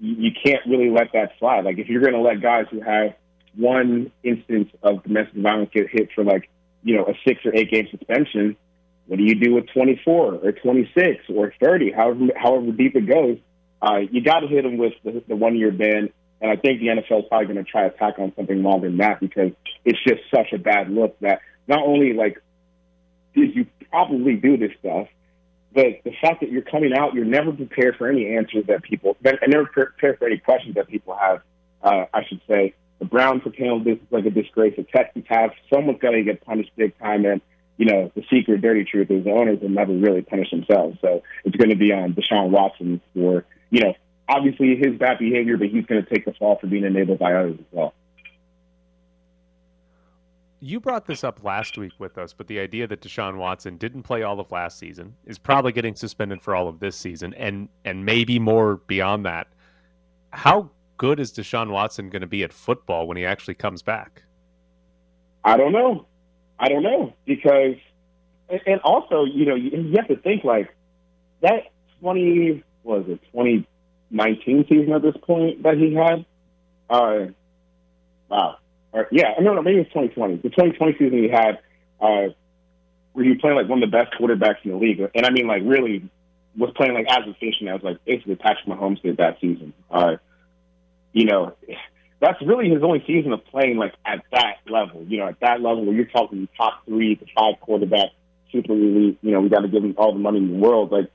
you, 0.00 0.14
you 0.14 0.30
can't 0.44 0.60
really 0.66 0.90
let 0.90 1.12
that 1.12 1.32
slide. 1.38 1.64
Like 1.64 1.78
if 1.78 1.88
you're 1.88 2.02
going 2.02 2.14
to 2.14 2.20
let 2.20 2.40
guys 2.40 2.66
who 2.70 2.80
have 2.80 3.14
one 3.54 4.10
instance 4.22 4.70
of 4.82 5.02
domestic 5.02 5.42
violence 5.42 5.70
get 5.72 5.88
hit 5.90 6.10
for 6.14 6.24
like 6.24 6.48
you 6.82 6.96
know 6.96 7.04
a 7.04 7.14
six 7.26 7.44
or 7.44 7.54
eight 7.54 7.70
game 7.70 7.88
suspension, 7.90 8.56
what 9.06 9.18
do 9.18 9.24
you 9.24 9.34
do 9.34 9.54
with 9.54 9.66
24 9.68 10.34
or 10.42 10.52
26 10.52 11.24
or 11.34 11.52
30, 11.62 11.92
however 11.92 12.26
however 12.36 12.72
deep 12.72 12.96
it 12.96 13.06
goes? 13.06 13.38
Uh, 13.82 13.98
you 14.10 14.22
got 14.22 14.40
to 14.40 14.46
hit 14.46 14.62
them 14.62 14.78
with 14.78 14.92
the, 15.04 15.22
the 15.26 15.36
one 15.36 15.56
year 15.56 15.72
ban. 15.72 16.10
And 16.40 16.50
I 16.50 16.56
think 16.56 16.80
the 16.80 16.88
NFL 16.88 17.20
is 17.20 17.24
probably 17.28 17.46
going 17.46 17.64
to 17.64 17.70
try 17.70 17.88
to 17.88 17.96
tack 17.96 18.18
on 18.18 18.32
something 18.36 18.62
longer 18.62 18.88
than 18.88 18.98
that 18.98 19.20
because 19.20 19.52
it's 19.84 19.98
just 20.06 20.20
such 20.34 20.52
a 20.52 20.58
bad 20.58 20.90
look 20.90 21.18
that 21.20 21.40
not 21.68 21.80
only 21.86 22.12
like 22.12 22.40
did 23.34 23.54
you 23.54 23.66
probably 23.90 24.34
do 24.36 24.56
this 24.56 24.72
stuff, 24.80 25.08
but 25.74 26.00
the 26.04 26.12
fact 26.20 26.40
that 26.40 26.50
you're 26.50 26.62
coming 26.62 26.92
out, 26.92 27.14
you're 27.14 27.24
never 27.24 27.52
prepared 27.52 27.96
for 27.96 28.08
any 28.08 28.36
answers 28.36 28.66
that 28.66 28.82
people, 28.82 29.16
and 29.24 29.38
never 29.48 29.66
prepared 29.66 30.18
for 30.18 30.26
any 30.26 30.38
questions 30.38 30.74
that 30.74 30.88
people 30.88 31.16
have. 31.16 31.40
Uh, 31.82 32.04
I 32.12 32.24
should 32.28 32.40
say 32.46 32.74
the 32.98 33.06
Browns 33.06 33.42
have 33.44 33.54
handled 33.54 33.84
this 33.84 33.98
like 34.10 34.26
a 34.26 34.30
disgrace. 34.30 34.74
The 34.76 34.84
Texans 34.84 35.24
have. 35.28 35.50
Someone's 35.72 36.00
got 36.00 36.10
to 36.10 36.22
get 36.22 36.44
punished 36.44 36.70
big 36.76 36.96
time, 36.98 37.24
and 37.24 37.40
you 37.78 37.86
know 37.86 38.12
the 38.14 38.22
secret 38.30 38.60
dirty 38.60 38.84
truth 38.84 39.10
is 39.10 39.24
the 39.24 39.30
owners 39.30 39.60
will 39.60 39.70
never 39.70 39.92
really 39.92 40.22
punish 40.22 40.50
themselves. 40.50 40.98
So 41.00 41.22
it's 41.44 41.56
going 41.56 41.70
to 41.70 41.76
be 41.76 41.92
on 41.92 42.14
Deshaun 42.14 42.50
Watson 42.50 43.00
for 43.14 43.44
you 43.72 43.80
know 43.80 43.94
obviously 44.28 44.76
his 44.76 44.96
bad 44.96 45.18
behavior, 45.18 45.56
but 45.56 45.68
he's 45.68 45.84
going 45.86 46.02
to 46.02 46.08
take 46.08 46.24
the 46.24 46.32
fall 46.34 46.56
for 46.60 46.68
being 46.68 46.84
enabled 46.84 47.18
by 47.18 47.34
others 47.34 47.56
as 47.58 47.66
well. 47.72 47.92
You 50.60 50.78
brought 50.78 51.06
this 51.06 51.24
up 51.24 51.42
last 51.42 51.76
week 51.76 51.92
with 51.98 52.16
us, 52.18 52.32
but 52.32 52.46
the 52.46 52.60
idea 52.60 52.86
that 52.86 53.00
Deshaun 53.00 53.36
Watson 53.36 53.78
didn't 53.78 54.04
play 54.04 54.22
all 54.22 54.38
of 54.38 54.52
last 54.52 54.78
season 54.78 55.16
is 55.26 55.36
probably 55.36 55.72
getting 55.72 55.96
suspended 55.96 56.40
for 56.40 56.54
all 56.54 56.68
of 56.68 56.78
this 56.78 56.94
season, 56.94 57.34
and 57.34 57.68
and 57.84 58.06
maybe 58.06 58.38
more 58.38 58.76
beyond 58.76 59.26
that. 59.26 59.48
How 60.30 60.70
good 60.98 61.18
is 61.18 61.32
Deshaun 61.32 61.70
Watson 61.70 62.10
going 62.10 62.20
to 62.20 62.28
be 62.28 62.44
at 62.44 62.52
football 62.52 63.08
when 63.08 63.16
he 63.16 63.26
actually 63.26 63.54
comes 63.54 63.82
back? 63.82 64.22
I 65.44 65.56
don't 65.56 65.72
know. 65.72 66.06
I 66.60 66.68
don't 66.68 66.84
know 66.84 67.12
because, 67.24 67.74
and 68.48 68.80
also, 68.84 69.24
you 69.24 69.46
know, 69.46 69.56
you 69.56 69.94
have 69.96 70.06
to 70.06 70.16
think 70.16 70.44
like 70.44 70.72
that 71.40 71.72
twenty 71.98 72.62
was 72.82 73.04
it 73.08 73.20
twenty 73.32 73.66
nineteen 74.10 74.64
season 74.68 74.92
at 74.92 75.02
this 75.02 75.16
point 75.22 75.62
that 75.62 75.76
he 75.76 75.94
had. 75.94 76.24
Uh, 76.90 77.32
wow. 78.28 78.58
Or, 78.92 79.08
yeah, 79.10 79.34
no, 79.40 79.54
no, 79.54 79.62
maybe 79.62 79.80
it's 79.80 79.92
twenty 79.92 80.08
twenty. 80.08 80.36
The 80.36 80.50
twenty 80.50 80.72
twenty 80.72 80.92
season 80.98 81.18
he 81.18 81.28
had, 81.28 81.60
uh, 82.00 82.28
where 83.12 83.24
he 83.24 83.34
playing 83.34 83.56
like 83.56 83.68
one 83.68 83.82
of 83.82 83.90
the 83.90 83.96
best 83.96 84.12
quarterbacks 84.14 84.64
in 84.64 84.72
the 84.72 84.76
league, 84.76 85.00
and 85.14 85.24
I 85.24 85.30
mean 85.30 85.46
like 85.46 85.62
really 85.64 86.08
was 86.56 86.70
playing 86.76 86.94
like 86.94 87.06
as 87.08 87.26
efficient 87.26 87.70
as 87.70 87.82
like 87.82 88.04
basically 88.04 88.36
Patrick 88.36 88.66
Mahomes 88.66 89.00
did 89.02 89.16
that 89.16 89.38
season. 89.40 89.72
Uh, 89.90 90.16
you 91.12 91.24
know, 91.24 91.54
that's 92.20 92.40
really 92.42 92.70
his 92.70 92.82
only 92.82 93.02
season 93.06 93.32
of 93.32 93.44
playing 93.46 93.76
like 93.76 93.94
at 94.04 94.22
that 94.32 94.56
level. 94.68 95.04
You 95.04 95.18
know, 95.18 95.28
at 95.28 95.40
that 95.40 95.60
level 95.60 95.84
where 95.84 95.94
you're 95.94 96.04
talking 96.06 96.48
top 96.56 96.84
three 96.84 97.16
to 97.16 97.26
five 97.34 97.54
quarterback, 97.60 98.10
super 98.50 98.72
elite. 98.72 99.18
You 99.22 99.32
know, 99.32 99.40
we 99.40 99.48
got 99.48 99.60
to 99.60 99.68
give 99.68 99.82
him 99.82 99.94
all 99.96 100.12
the 100.12 100.18
money 100.18 100.38
in 100.38 100.52
the 100.52 100.58
world. 100.58 100.92
Like, 100.92 101.10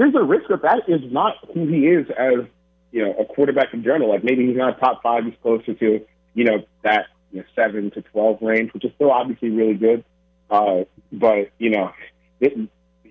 there's 0.00 0.14
a 0.14 0.22
risk 0.22 0.48
that 0.48 0.62
that 0.62 0.88
is 0.88 1.02
not 1.12 1.34
who 1.52 1.66
he 1.66 1.86
is 1.86 2.06
as 2.16 2.46
you 2.90 3.04
know 3.04 3.12
a 3.18 3.24
quarterback 3.26 3.74
in 3.74 3.82
general. 3.84 4.08
Like 4.08 4.24
maybe 4.24 4.46
he's 4.46 4.56
not 4.56 4.80
top 4.80 5.02
five. 5.02 5.26
He's 5.26 5.34
closer 5.42 5.74
to 5.74 6.06
you 6.32 6.44
know 6.44 6.64
that 6.82 7.08
you 7.32 7.40
know, 7.40 7.44
seven 7.54 7.90
to 7.90 8.00
twelve 8.00 8.38
range, 8.40 8.72
which 8.72 8.86
is 8.86 8.92
still 8.94 9.10
obviously 9.10 9.50
really 9.50 9.74
good. 9.74 10.02
Uh, 10.50 10.84
but 11.12 11.50
you 11.58 11.68
know, 11.68 11.92
it, 12.40 12.54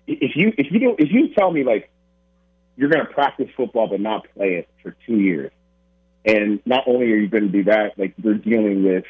if 0.08 0.36
you 0.36 0.52
if 0.58 0.72
you 0.72 0.80
don't 0.80 1.00
if 1.00 1.12
you 1.12 1.32
tell 1.36 1.52
me 1.52 1.64
like 1.64 1.92
you're 2.76 2.90
going 2.90 3.06
to 3.06 3.14
practice 3.14 3.50
football 3.56 3.88
but 3.88 4.00
not 4.00 4.26
play 4.34 4.56
it 4.56 4.70
for 4.82 4.96
two 5.06 5.20
years, 5.20 5.52
and 6.26 6.60
not 6.66 6.86
only 6.88 7.12
are 7.12 7.18
you 7.18 7.28
going 7.28 7.44
to 7.44 7.50
do 7.50 7.66
that, 7.66 8.00
like 8.00 8.16
you're 8.18 8.34
dealing 8.34 8.84
with, 8.84 9.04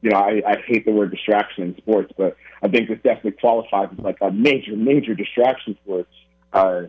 you 0.00 0.10
know, 0.10 0.16
I, 0.16 0.42
I 0.44 0.56
hate 0.66 0.84
the 0.84 0.90
word 0.90 1.12
distraction 1.12 1.62
in 1.62 1.76
sports, 1.76 2.12
but 2.18 2.36
I 2.60 2.66
think 2.66 2.88
this 2.88 2.98
definitely 3.04 3.38
qualifies 3.40 3.90
as 3.92 3.98
like 4.00 4.18
a 4.20 4.32
major, 4.32 4.74
major 4.74 5.14
distraction 5.14 5.78
for 5.86 6.06
uh, 6.52 6.82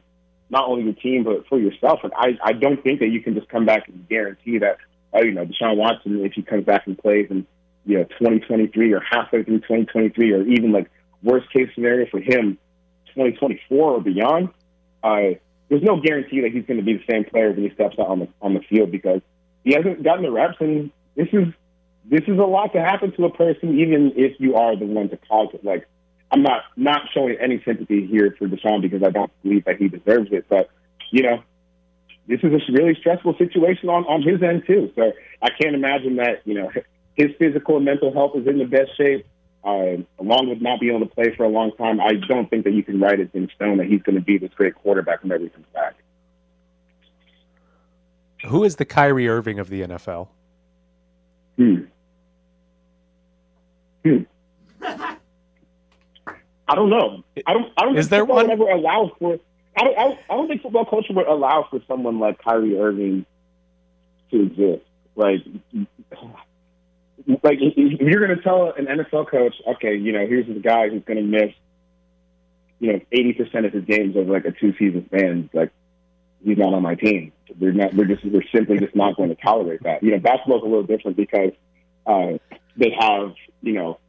not 0.49 0.67
only 0.67 0.83
your 0.83 0.93
team 0.93 1.23
but 1.23 1.47
for 1.47 1.59
yourself. 1.59 1.99
And 2.03 2.13
I, 2.15 2.37
I 2.43 2.53
don't 2.53 2.81
think 2.83 2.99
that 2.99 3.07
you 3.07 3.21
can 3.21 3.33
just 3.33 3.49
come 3.49 3.65
back 3.65 3.87
and 3.87 4.07
guarantee 4.07 4.59
that, 4.59 4.77
oh, 5.13 5.21
you 5.23 5.31
know, 5.31 5.45
Deshaun 5.45 5.77
Watson, 5.77 6.23
if 6.25 6.33
he 6.33 6.41
comes 6.41 6.65
back 6.65 6.87
and 6.87 6.97
plays 6.97 7.27
in, 7.29 7.45
you 7.85 7.97
know, 7.97 8.03
2023 8.03 8.93
or 8.93 9.01
halfway 9.01 9.43
through 9.43 9.59
2023, 9.59 10.31
or 10.31 10.43
even 10.43 10.71
like 10.71 10.89
worst 11.21 11.51
case 11.51 11.69
scenario 11.73 12.07
for 12.09 12.19
him, 12.19 12.57
2024 13.07 13.91
or 13.91 14.01
beyond, 14.01 14.49
uh, 15.03 15.35
there's 15.69 15.83
no 15.83 15.99
guarantee 15.99 16.41
that 16.41 16.51
he's 16.51 16.65
going 16.65 16.79
to 16.79 16.85
be 16.85 16.93
the 16.93 17.03
same 17.09 17.25
player 17.25 17.51
when 17.51 17.63
he 17.63 17.73
steps 17.73 17.97
out 17.99 18.07
on 18.07 18.19
the 18.19 18.27
on 18.41 18.53
the 18.53 18.61
field 18.61 18.91
because 18.91 19.21
he 19.63 19.73
hasn't 19.73 20.03
gotten 20.03 20.23
the 20.23 20.31
reps, 20.31 20.57
and 20.59 20.91
this 21.15 21.27
is 21.31 21.47
this 22.05 22.21
is 22.27 22.37
a 22.37 22.43
lot 22.43 22.73
to 22.73 22.81
happen 22.81 23.11
to 23.13 23.25
a 23.25 23.31
person, 23.31 23.79
even 23.79 24.13
if 24.15 24.39
you 24.39 24.55
are 24.55 24.75
the 24.75 24.85
one 24.85 25.09
to 25.09 25.17
cause 25.17 25.49
it. 25.53 25.63
Like, 25.63 25.87
I'm 26.33 26.41
not 26.41 26.63
not 26.75 27.01
showing 27.13 27.37
any 27.39 27.61
sympathy 27.63 28.07
here 28.07 28.35
for 28.39 28.47
Deshaun 28.47 28.81
because 28.81 29.03
I 29.03 29.11
don't 29.11 29.31
believe 29.43 29.65
that 29.65 29.77
he 29.77 29.87
deserves 29.87 30.29
it, 30.31 30.45
but 30.49 30.67
you 31.11 31.21
know, 31.21 31.43
this 32.27 32.39
is 32.41 32.51
a 32.51 32.71
really 32.71 32.95
stressful 32.99 33.37
situation 33.37 33.87
on 33.87 34.03
on 34.05 34.23
his 34.23 34.41
end 34.41 34.63
too. 34.65 34.91
So 34.95 35.11
I 35.43 35.49
can't 35.61 35.75
imagine 35.75 36.15
that 36.15 36.41
you 36.45 36.55
know 36.55 36.71
his 37.15 37.27
physical 37.37 37.75
and 37.75 37.85
mental 37.85 38.11
health 38.11 38.31
is 38.35 38.47
in 38.47 38.57
the 38.57 38.65
best 38.65 38.97
shape. 38.97 39.27
Uh, 39.63 40.03
along 40.19 40.49
with 40.49 40.59
not 40.59 40.81
being 40.81 40.93
able 40.93 41.07
to 41.07 41.13
play 41.13 41.33
for 41.37 41.45
a 41.45 41.47
long 41.47 41.71
time, 41.77 42.01
I 42.01 42.15
don't 42.27 42.49
think 42.49 42.65
that 42.65 42.73
you 42.73 42.83
can 42.83 42.99
write 42.99 43.21
it 43.21 43.29
in 43.33 43.49
stone 43.55 43.77
that 43.77 43.87
he's 43.87 44.01
going 44.01 44.15
to 44.15 44.21
be 44.21 44.37
this 44.37 44.51
great 44.53 44.75
quarterback 44.75 45.23
whenever 45.23 45.43
he 45.43 45.49
comes 45.49 45.67
back. 45.73 45.95
Who 48.47 48.65
is 48.65 48.75
the 48.75 48.83
Kyrie 48.83 49.29
Irving 49.29 49.59
of 49.59 49.69
the 49.69 49.83
NFL? 49.83 50.27
Hmm. 51.55 51.75
Hmm. 54.03 54.23
I 56.67 56.75
don't 56.75 56.89
know. 56.89 57.23
I 57.45 57.53
don't. 57.53 57.71
I 57.77 57.83
don't 57.83 57.97
Is 57.97 58.05
think 58.05 58.09
there 58.11 58.19
football 58.21 58.37
one? 58.37 58.51
ever 58.51 58.69
allow 58.69 59.11
for. 59.19 59.39
I 59.77 59.83
don't, 59.83 59.97
I 59.97 60.03
don't. 60.03 60.19
I 60.29 60.35
don't 60.35 60.47
think 60.47 60.61
football 60.61 60.85
culture 60.85 61.13
would 61.13 61.27
allow 61.27 61.67
for 61.69 61.79
someone 61.87 62.19
like 62.19 62.41
Kyrie 62.43 62.77
Irving 62.79 63.25
to 64.31 64.43
exist. 64.43 64.83
Like, 65.15 65.41
like 67.43 67.59
you're 67.59 68.25
going 68.25 68.37
to 68.37 68.43
tell 68.43 68.73
an 68.77 68.85
NFL 68.85 69.29
coach, 69.29 69.55
okay, 69.75 69.95
you 69.95 70.11
know, 70.11 70.25
here's 70.25 70.47
this 70.47 70.57
guy 70.63 70.89
who's 70.89 71.03
going 71.03 71.17
to 71.17 71.23
miss, 71.23 71.53
you 72.79 72.93
know, 72.93 72.99
eighty 73.11 73.33
percent 73.33 73.65
of 73.65 73.73
his 73.73 73.85
games 73.85 74.15
over 74.15 74.31
like 74.31 74.45
a 74.45 74.51
two 74.51 74.73
season 74.79 75.05
span, 75.07 75.49
like 75.53 75.71
he's 76.43 76.57
not 76.57 76.73
on 76.73 76.81
my 76.81 76.95
team. 76.95 77.31
We're 77.59 77.73
not. 77.73 77.93
We're 77.93 78.05
just. 78.05 78.23
We're 78.25 78.43
simply 78.53 78.79
just 78.79 78.95
not 78.95 79.17
going 79.17 79.29
to 79.29 79.35
tolerate 79.35 79.83
that. 79.83 80.01
You 80.01 80.11
know, 80.11 80.19
basketball's 80.19 80.63
a 80.63 80.65
little 80.65 80.83
different 80.83 81.17
because 81.17 81.51
uh, 82.05 82.37
they 82.77 82.91
have, 82.97 83.33
you 83.61 83.73
know, 83.73 83.99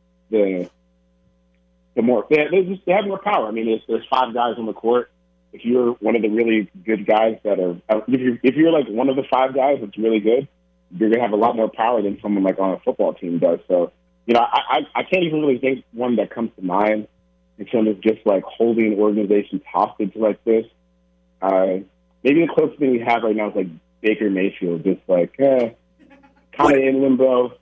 more 2.05 2.27
they, 2.31 2.47
they 2.51 2.62
just 2.62 2.85
they 2.87 2.93
have 2.93 3.07
more 3.07 3.19
power. 3.19 3.47
I 3.47 3.51
mean, 3.51 3.69
if 3.69 3.83
there's 3.88 4.07
five 4.09 4.35
guys 4.35 4.55
on 4.59 4.67
the 4.67 4.73
court, 4.73 5.11
if 5.53 5.64
you're 5.64 5.93
one 5.95 6.17
of 6.17 6.23
the 6.23 6.29
really 6.29 6.71
good 6.85 7.07
guys 7.07 7.38
that 7.45 7.59
are, 7.61 7.77
if 8.09 8.21
you 8.21 8.38
if 8.43 8.55
you're 8.57 8.73
like 8.73 8.88
one 8.88 9.09
of 9.09 9.17
the 9.17 9.25
five 9.31 9.55
guys 9.55 9.79
that's 9.81 9.97
really 9.97 10.21
good, 10.21 10.49
you're 10.97 11.11
gonna 11.11 11.23
have 11.23 11.33
a 11.33 11.37
lot 11.37 11.57
more 11.57 11.71
power 11.71 12.03
than 12.03 12.19
someone 12.21 12.45
like 12.45 12.59
on 12.59 12.73
a 12.73 12.79
football 12.81 13.14
team 13.14 13.38
does. 13.38 13.61
So, 13.69 13.93
you 14.27 14.35
know, 14.35 14.40
I 14.40 14.79
I, 14.95 15.01
I 15.01 15.03
can't 15.05 15.25
even 15.25 15.40
really 15.40 15.59
think 15.59 15.85
one 15.93 16.17
that 16.17 16.31
comes 16.31 16.51
to 16.57 16.62
mind 16.62 17.09
in 17.59 17.67
terms 17.67 17.88
of 17.88 18.01
just 18.01 18.27
like 18.27 18.43
holding 18.45 18.99
organizations 18.99 19.62
hostage 19.71 20.12
like 20.17 20.43
this. 20.45 20.67
Uh, 21.40 21.79
maybe 22.23 22.47
the 22.47 22.53
closest 22.53 22.79
thing 22.79 22.93
we 22.93 23.01
have 23.01 23.23
right 23.23 23.37
now 23.37 23.51
is 23.51 23.57
like 23.57 23.69
Baker 24.01 24.31
Mayfield, 24.31 24.85
just 24.85 25.01
like 25.07 25.35
eh, 25.38 25.71
kind 26.57 26.77
of 26.77 26.83
in 26.83 27.03
limbo. 27.03 27.53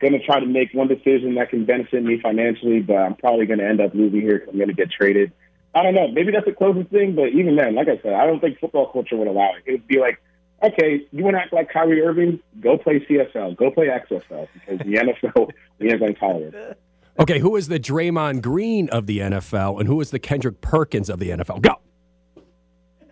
Going 0.00 0.12
to 0.14 0.24
try 0.24 0.40
to 0.40 0.46
make 0.46 0.72
one 0.72 0.88
decision 0.88 1.34
that 1.34 1.50
can 1.50 1.64
benefit 1.66 2.02
me 2.02 2.18
financially, 2.20 2.80
but 2.80 2.96
I'm 2.96 3.14
probably 3.16 3.44
going 3.46 3.58
to 3.58 3.66
end 3.66 3.80
up 3.80 3.94
losing 3.94 4.22
here 4.22 4.38
'cause 4.38 4.48
I'm 4.50 4.56
going 4.56 4.68
to 4.68 4.74
get 4.74 4.90
traded. 4.90 5.32
I 5.74 5.82
don't 5.82 5.94
know. 5.94 6.08
Maybe 6.08 6.32
that's 6.32 6.46
the 6.46 6.52
closest 6.52 6.88
thing, 6.90 7.14
but 7.14 7.28
even 7.28 7.56
then, 7.56 7.74
like 7.74 7.88
I 7.88 7.98
said, 8.02 8.14
I 8.14 8.26
don't 8.26 8.40
think 8.40 8.58
football 8.58 8.86
culture 8.90 9.16
would 9.16 9.28
allow 9.28 9.50
it. 9.54 9.62
It 9.66 9.72
would 9.72 9.86
be 9.86 10.00
like, 10.00 10.20
okay, 10.62 11.06
you 11.12 11.22
want 11.22 11.36
to 11.36 11.40
act 11.40 11.52
like 11.52 11.70
Kyrie 11.70 12.02
Irving? 12.02 12.40
Go 12.60 12.76
play 12.78 13.00
CFL. 13.00 13.56
Go 13.56 13.70
play 13.70 13.86
XFL 13.88 14.48
because 14.54 14.78
the 14.78 14.94
NFL, 14.96 15.50
we 15.78 15.90
ain't 15.90 16.00
going 16.00 16.14
to 16.14 16.18
tolerate 16.20 16.54
it. 16.54 16.78
Okay, 17.18 17.38
who 17.38 17.54
is 17.56 17.68
the 17.68 17.78
Draymond 17.78 18.40
Green 18.42 18.88
of 18.88 19.06
the 19.06 19.18
NFL 19.18 19.78
and 19.78 19.86
who 19.86 20.00
is 20.00 20.10
the 20.10 20.18
Kendrick 20.18 20.60
Perkins 20.62 21.10
of 21.10 21.18
the 21.18 21.30
NFL? 21.30 21.60
Go. 21.60 21.74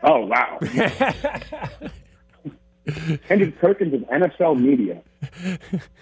Oh, 0.03 0.25
wow. 0.27 0.59
Kendrick 3.29 3.59
Perkins 3.59 3.93
of 3.95 4.01
NFL 4.09 4.59
media. 4.61 5.03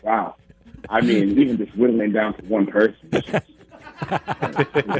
Wow. 0.03 0.37
I 0.89 1.01
mean, 1.01 1.39
even 1.39 1.59
just 1.59 1.77
whittling 1.77 2.13
down 2.13 2.35
to 2.35 2.45
one 2.47 2.67
person. 2.67 3.09
It's, 3.13 3.29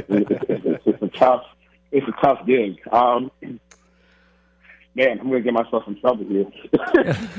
it's, 0.09 0.85
it's, 0.85 1.01
a 1.01 1.07
tough, 1.09 1.43
it's 1.91 2.07
a 2.07 2.21
tough 2.21 2.45
gig. 2.45 2.79
Um, 2.91 3.31
man, 3.41 5.19
I'm 5.19 5.29
going 5.29 5.41
to 5.43 5.51
get 5.51 5.53
myself 5.53 5.83
in 5.87 5.99
trouble 5.99 6.25
here. 6.25 6.45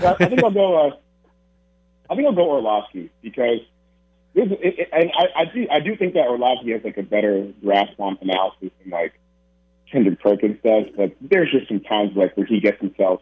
I 0.06 0.14
think 0.14 0.42
I'll 0.42 0.50
go. 0.50 0.88
Uh, 0.88 0.96
I 2.10 2.14
think 2.14 2.26
I'll 2.26 2.34
go 2.34 2.48
Orlovsky 2.50 3.10
because 3.20 3.60
this, 4.34 4.48
it, 4.50 4.78
it, 4.78 4.88
and 4.92 5.10
I, 5.16 5.42
I 5.42 5.44
do. 5.46 5.66
I 5.70 5.80
do 5.80 5.96
think 5.96 6.14
that 6.14 6.26
Orlovsky 6.26 6.72
has 6.72 6.82
like 6.84 6.96
a 6.96 7.02
better 7.02 7.52
grasp 7.62 7.98
on 7.98 8.18
analysis 8.22 8.70
than 8.80 8.90
like 8.90 9.18
Kendrick 9.90 10.20
Perkins 10.20 10.58
does. 10.62 10.86
But 10.96 11.16
there's 11.20 11.50
just 11.50 11.68
some 11.68 11.80
times 11.80 12.16
like 12.16 12.36
where 12.36 12.46
he 12.46 12.60
gets 12.60 12.80
himself 12.80 13.20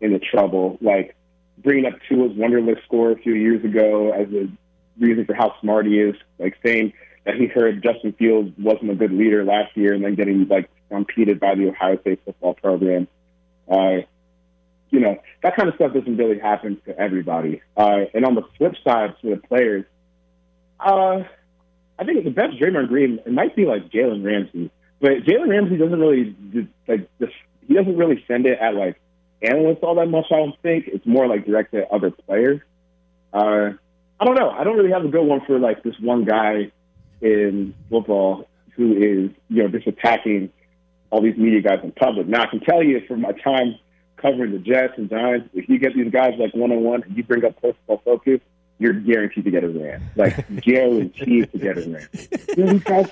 into 0.00 0.18
trouble, 0.18 0.78
like 0.80 1.16
bringing 1.62 1.86
up 1.86 1.98
Tua's 2.08 2.32
Wonderlic 2.32 2.82
score 2.84 3.12
a 3.12 3.16
few 3.16 3.34
years 3.34 3.64
ago 3.64 4.12
as 4.12 4.28
a 4.32 4.48
reason 4.98 5.24
for 5.24 5.34
how 5.34 5.54
smart 5.60 5.86
he 5.86 6.00
is, 6.00 6.14
like 6.38 6.56
saying 6.64 6.92
that 7.24 7.36
he 7.36 7.46
heard 7.46 7.82
Justin 7.82 8.12
Fields 8.12 8.52
wasn't 8.58 8.90
a 8.90 8.94
good 8.94 9.12
leader 9.12 9.44
last 9.44 9.76
year, 9.76 9.94
and 9.94 10.04
then 10.04 10.14
getting 10.14 10.46
like 10.48 10.70
stampeded 10.86 11.40
by 11.40 11.54
the 11.54 11.68
Ohio 11.68 11.98
State 12.00 12.20
football 12.24 12.54
program. 12.54 13.08
Uh, 13.70 13.98
you 14.90 14.98
know 14.98 15.16
that 15.42 15.56
kind 15.56 15.68
of 15.68 15.74
stuff 15.76 15.92
doesn't 15.92 16.16
really 16.16 16.38
happen 16.38 16.80
to 16.86 16.98
everybody. 16.98 17.62
Uh, 17.76 18.04
and 18.14 18.24
on 18.24 18.34
the 18.34 18.42
flip 18.58 18.74
side, 18.84 19.14
for 19.20 19.30
the 19.30 19.36
players, 19.36 19.84
uh, 20.80 21.22
I 21.98 22.04
think 22.04 22.24
the 22.24 22.30
best 22.30 22.58
Draymond 22.58 22.88
Green 22.88 23.20
it 23.24 23.32
might 23.32 23.54
be 23.54 23.66
like 23.66 23.90
Jalen 23.90 24.24
Ramsey, 24.24 24.70
but 25.00 25.24
Jalen 25.24 25.48
Ramsey 25.48 25.76
doesn't 25.76 26.00
really 26.00 26.36
like 26.88 27.08
this. 27.18 27.30
He 27.66 27.74
doesn't 27.74 27.96
really 27.96 28.24
send 28.26 28.46
it 28.46 28.58
at 28.58 28.74
like 28.74 29.00
analysts 29.42 29.80
all 29.82 29.94
that 29.96 30.06
much. 30.06 30.26
I 30.30 30.36
don't 30.36 30.60
think 30.62 30.86
it's 30.88 31.06
more 31.06 31.26
like 31.26 31.46
directed 31.46 31.82
at 31.82 31.90
other 31.90 32.10
players. 32.10 32.60
Uh, 33.32 33.70
I 34.18 34.24
don't 34.24 34.34
know. 34.34 34.50
I 34.50 34.64
don't 34.64 34.76
really 34.76 34.92
have 34.92 35.04
a 35.04 35.08
good 35.08 35.24
one 35.24 35.40
for 35.46 35.58
like 35.58 35.82
this 35.82 35.94
one 36.00 36.24
guy 36.24 36.72
in 37.20 37.74
football 37.88 38.48
who 38.76 38.92
is 38.92 39.30
you 39.48 39.62
know 39.62 39.68
just 39.68 39.86
attacking 39.86 40.50
all 41.10 41.22
these 41.22 41.36
media 41.36 41.60
guys 41.60 41.80
in 41.82 41.92
public. 41.92 42.26
Now 42.26 42.42
I 42.42 42.46
can 42.46 42.60
tell 42.60 42.82
you 42.82 43.00
from 43.06 43.22
my 43.22 43.32
time 43.32 43.78
covering 44.16 44.52
the 44.52 44.58
Jets 44.58 44.94
and 44.96 45.08
Giants, 45.08 45.48
if 45.54 45.68
you 45.68 45.78
get 45.78 45.94
these 45.94 46.10
guys 46.12 46.34
like 46.38 46.54
one 46.54 46.70
on 46.70 46.82
one 46.82 47.02
and 47.02 47.16
you 47.16 47.24
bring 47.24 47.44
up 47.44 47.60
personal 47.60 48.00
focus, 48.04 48.40
you're 48.78 48.92
guaranteed 48.92 49.44
to 49.44 49.50
get 49.50 49.64
a 49.64 49.68
rant. 49.68 50.02
Like 50.16 50.46
guaranteed 50.62 51.50
to 51.52 51.58
get 51.58 51.78
a 51.78 51.88
rant. 51.88 52.28
You 52.56 52.64
know, 52.64 52.72
these 52.72 52.84
guys 52.84 53.10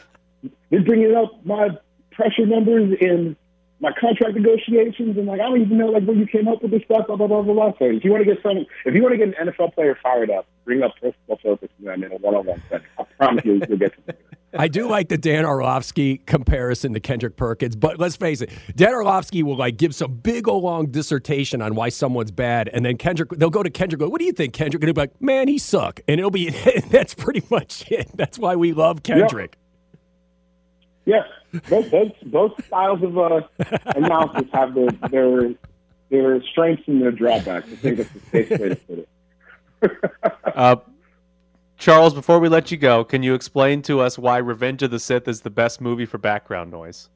they're 0.70 0.82
bringing 0.82 1.14
up 1.14 1.44
my 1.44 1.70
pressure 2.12 2.46
numbers 2.46 2.96
in 3.00 3.36
my 3.80 3.92
contract 3.98 4.34
negotiations 4.34 5.16
and 5.16 5.26
like 5.26 5.40
I 5.40 5.44
don't 5.44 5.60
even 5.60 5.78
know 5.78 5.86
like 5.86 6.04
where 6.04 6.16
you 6.16 6.26
came 6.26 6.48
up 6.48 6.62
with 6.62 6.72
this 6.72 6.82
stuff, 6.84 7.06
blah 7.06 7.16
blah 7.16 7.26
blah 7.26 7.42
blah 7.42 7.54
blah. 7.54 7.72
So 7.78 7.84
if 7.84 8.04
you 8.04 8.10
want 8.10 8.24
to 8.24 8.34
get 8.34 8.42
some 8.42 8.66
if 8.84 8.94
you 8.94 9.02
want 9.02 9.12
to 9.12 9.18
get 9.18 9.38
an 9.38 9.48
NFL 9.48 9.74
player 9.74 9.96
fired 10.02 10.30
up, 10.30 10.46
bring 10.64 10.82
up 10.82 10.94
personal 10.94 11.38
focus 11.42 11.68
to 11.78 11.84
them 11.84 12.02
in 12.02 12.12
a 12.12 12.16
one 12.16 12.34
on 12.34 12.46
one 12.46 12.62
setting. 12.68 12.86
I 12.98 13.04
promise 13.16 13.44
you 13.44 13.60
you'll 13.68 13.78
get 13.78 13.94
some. 13.94 14.16
I 14.54 14.66
do 14.66 14.88
like 14.88 15.10
the 15.10 15.18
Dan 15.18 15.44
Orlovsky 15.44 16.18
comparison 16.18 16.94
to 16.94 17.00
Kendrick 17.00 17.36
Perkins, 17.36 17.76
but 17.76 17.98
let's 17.98 18.16
face 18.16 18.40
it, 18.40 18.50
Dan 18.74 18.94
Orlovsky 18.94 19.42
will 19.42 19.56
like 19.56 19.76
give 19.76 19.94
some 19.94 20.14
big 20.14 20.48
old 20.48 20.64
long 20.64 20.86
dissertation 20.86 21.60
on 21.60 21.74
why 21.74 21.90
someone's 21.90 22.30
bad, 22.30 22.68
and 22.72 22.84
then 22.84 22.96
Kendrick 22.96 23.30
they'll 23.30 23.50
go 23.50 23.62
to 23.62 23.70
Kendrick. 23.70 24.00
Go, 24.00 24.08
what 24.08 24.18
do 24.18 24.24
you 24.24 24.32
think, 24.32 24.54
Kendrick? 24.54 24.82
And 24.82 24.88
he'll 24.88 24.94
be 24.94 25.02
like, 25.02 25.22
"Man, 25.22 25.48
he 25.48 25.58
suck," 25.58 26.00
and 26.08 26.18
it'll 26.18 26.30
be 26.30 26.50
that's 26.90 27.14
pretty 27.14 27.42
much 27.50 27.90
it. 27.92 28.10
That's 28.14 28.38
why 28.38 28.56
we 28.56 28.72
love 28.72 29.02
Kendrick. 29.02 29.56
Yeah, 31.04 31.22
both 31.68 31.90
both, 31.90 32.12
both 32.24 32.64
styles 32.66 33.02
of 33.02 33.18
uh, 33.18 33.40
analysis 33.96 34.48
have 34.52 34.74
their 34.74 34.90
their 35.10 35.54
their 36.10 36.42
strengths 36.42 36.86
and 36.86 37.00
their 37.02 37.12
drawbacks. 37.12 37.68
I 37.70 37.76
think 37.76 37.96
that's 37.98 38.10
the 38.10 38.20
safe 38.30 38.50
way 38.50 38.68
to 38.70 38.76
put 38.76 38.98
it. 38.98 39.08
Uh, 40.54 40.74
Charles, 41.76 42.12
before 42.12 42.40
we 42.40 42.48
let 42.48 42.72
you 42.72 42.76
go, 42.76 43.04
can 43.04 43.22
you 43.22 43.34
explain 43.34 43.82
to 43.82 44.00
us 44.00 44.18
why 44.18 44.38
Revenge 44.38 44.82
of 44.82 44.90
the 44.90 44.98
Sith 44.98 45.28
is 45.28 45.42
the 45.42 45.50
best 45.50 45.80
movie 45.80 46.06
for 46.06 46.18
background 46.18 46.72
noise? 46.72 47.08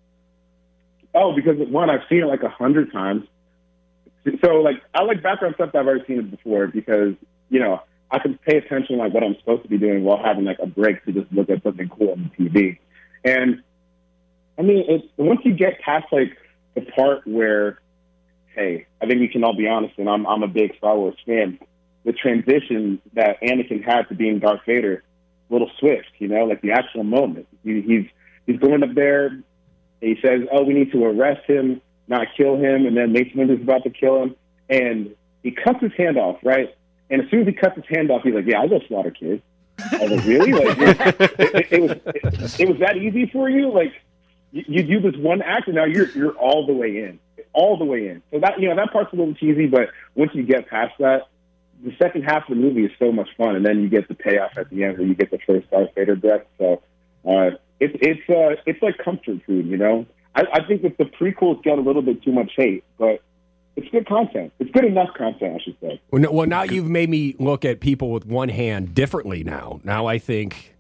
Oh, 1.15 1.35
because 1.35 1.57
one, 1.69 1.91
I've 1.91 2.03
seen 2.09 2.23
it 2.23 2.27
like 2.27 2.45
a 2.45 2.49
hundred 2.49 2.93
times. 2.93 3.27
So 4.45 4.61
like 4.61 4.77
I 4.95 5.03
like 5.03 5.21
background 5.21 5.57
stuff 5.57 5.73
that 5.73 5.81
I've 5.81 5.87
already 5.87 6.05
seen 6.07 6.21
it 6.21 6.31
before 6.31 6.69
because, 6.69 7.15
you 7.51 7.59
know, 7.59 7.83
I 8.13 8.21
can 8.21 8.39
pay 8.39 8.59
attention 8.59 8.99
like 8.99 9.13
what 9.13 9.25
I'm 9.25 9.37
supposed 9.41 9.65
to 9.65 9.69
be 9.69 9.79
doing 9.79 10.05
while 10.05 10.23
having 10.23 10.45
like 10.45 10.59
a 10.61 10.67
break 10.67 11.05
to 11.07 11.13
just 11.13 11.33
look 11.33 11.51
at 11.51 11.63
something 11.65 11.89
cool 11.89 12.13
on 12.13 12.31
the 12.39 12.45
TV. 12.45 12.79
And 13.25 13.63
I 14.59 14.63
mean 14.63 14.85
it's 14.89 15.07
once 15.17 15.41
you 15.45 15.55
get 15.55 15.81
past 15.81 16.07
like 16.13 16.37
the 16.75 16.83
part 16.83 17.27
where 17.27 17.81
hey, 18.55 18.87
I 19.01 19.07
think 19.07 19.21
we 19.21 19.29
can 19.29 19.45
all 19.45 19.57
be 19.57 19.69
honest 19.69 19.95
and 19.99 20.09
I'm 20.09 20.27
I'm 20.27 20.43
a 20.43 20.49
big 20.49 20.77
Star 20.77 20.97
Wars 20.97 21.17
fan. 21.27 21.59
The 22.05 22.13
transition 22.13 23.01
that 23.13 23.41
Anakin 23.41 23.85
had 23.85 24.09
to 24.09 24.15
being 24.15 24.41
Darth 24.41 24.63
Vader, 24.67 25.05
a 25.49 25.53
little 25.53 25.71
swift, 25.79 26.11
you 26.19 26.27
know, 26.27 26.45
like 26.45 26.61
the 26.61 26.73
actual 26.73 27.05
moment. 27.05 27.47
He, 27.63 27.81
he's 27.81 28.07
he's 28.47 28.59
going 28.59 28.83
up 28.83 28.95
there 28.95 29.43
he 30.03 30.19
says, 30.21 30.43
"Oh, 30.53 30.65
we 30.65 30.75
need 30.75 30.91
to 30.93 31.05
arrest 31.05 31.49
him, 31.49 31.81
not 32.09 32.27
kill 32.37 32.57
him," 32.57 32.87
and 32.87 32.97
then 32.97 33.13
Mace 33.13 33.33
Windu's 33.35 33.63
about 33.63 33.85
to 33.85 33.91
kill 33.91 34.21
him, 34.21 34.37
and 34.69 35.15
he 35.43 35.53
cuts 35.53 35.81
his 35.81 35.93
hand 35.97 36.19
off, 36.19 36.39
right? 36.43 36.75
And 37.09 37.23
as 37.23 37.31
soon 37.31 37.43
as 37.43 37.47
he 37.47 37.53
cuts 37.53 37.77
his 37.77 37.85
hand 37.89 38.11
off, 38.11 38.23
he's 38.25 38.35
like, 38.35 38.45
"Yeah, 38.45 38.61
I'll 38.61 38.69
go 38.69 38.81
slaughter 38.89 39.13
kids." 39.13 39.43
I 39.79 39.99
was 39.99 40.11
like, 40.11 40.27
"Really? 40.27 40.53
Like, 40.53 40.79
it, 40.79 41.39
it, 41.39 41.73
it 41.73 41.83
was 41.83 41.91
it, 42.07 42.61
it 42.61 42.69
was 42.69 42.79
that 42.81 42.97
easy 42.97 43.27
for 43.27 43.49
you? 43.49 43.73
Like, 43.73 43.93
you, 44.53 44.65
you 44.69 44.83
do 44.83 45.11
this 45.11 45.19
one 45.21 45.43
act, 45.43 45.67
and 45.67 45.77
now 45.77 45.85
you're 45.85 46.09
you're 46.11 46.33
all 46.33 46.67
the 46.67 46.73
way 46.73 46.99
in." 46.99 47.19
all 47.55 47.77
the 47.77 47.85
way 47.85 48.09
in. 48.09 48.23
So 48.31 48.41
that 48.41 48.61
you 48.61 48.69
know 48.69 48.77
that 48.77 48.93
part's 48.93 49.13
a 49.13 49.17
little 49.17 49.35
cheesy, 49.35 49.67
but 49.67 49.91
once 50.15 50.31
you 50.35 50.43
get 50.43 50.69
past 50.69 50.95
that, 50.99 51.29
the 51.83 51.95
second 52.01 52.23
half 52.23 52.49
of 52.49 52.51
the 52.51 52.55
movie 52.57 52.85
is 52.85 52.93
so 52.99 53.13
much 53.13 53.29
fun, 53.37 53.57
and 53.57 53.65
then 53.65 53.83
you 53.83 53.89
get 53.89 54.09
the 54.09 54.15
payoff 54.15 54.57
at 54.57 54.71
the 54.71 54.85
end 54.85 54.99
where 54.99 55.07
you 55.07 55.15
get 55.15 55.31
the 55.31 55.39
first 55.47 55.71
Darth 55.71 55.91
Vader 55.95 56.17
death. 56.17 56.43
So 56.59 56.83
uh, 57.27 57.57
it's 57.81 57.97
it's 58.01 58.31
uh, 58.31 58.63
it's 58.67 58.83
like 58.83 58.99
comfort 58.99 59.41
food, 59.47 59.67
you 59.67 59.77
know. 59.77 60.07
I, 60.35 60.45
I 60.53 60.67
think 60.67 60.83
that 60.83 60.97
the 60.97 61.05
prequels 61.05 61.63
get 61.63 61.79
a 61.79 61.83
little 61.83 62.03
bit 62.03 62.23
too 62.23 62.33
much 62.33 62.53
hate, 62.57 62.85
but 62.99 63.23
it's 63.77 63.89
good 63.89 64.07
content. 64.07 64.53
It's 64.59 64.71
good 64.71 64.85
enough 64.85 65.11
content, 65.17 65.61
I 65.61 65.63
should 65.63 65.77
say. 65.81 66.01
Well, 66.11 66.23
no, 66.23 66.33
well, 66.33 66.47
now 66.47 66.63
you've 66.63 66.89
made 66.89 67.11
me 67.11 67.35
look 67.39 67.65
at 67.65 67.81
people 67.81 68.11
with 68.11 68.25
one 68.25 68.49
hand 68.49 68.95
differently. 68.95 69.45
Now, 69.45 69.81
now 69.85 70.07
I 70.07 70.19
think 70.19 70.72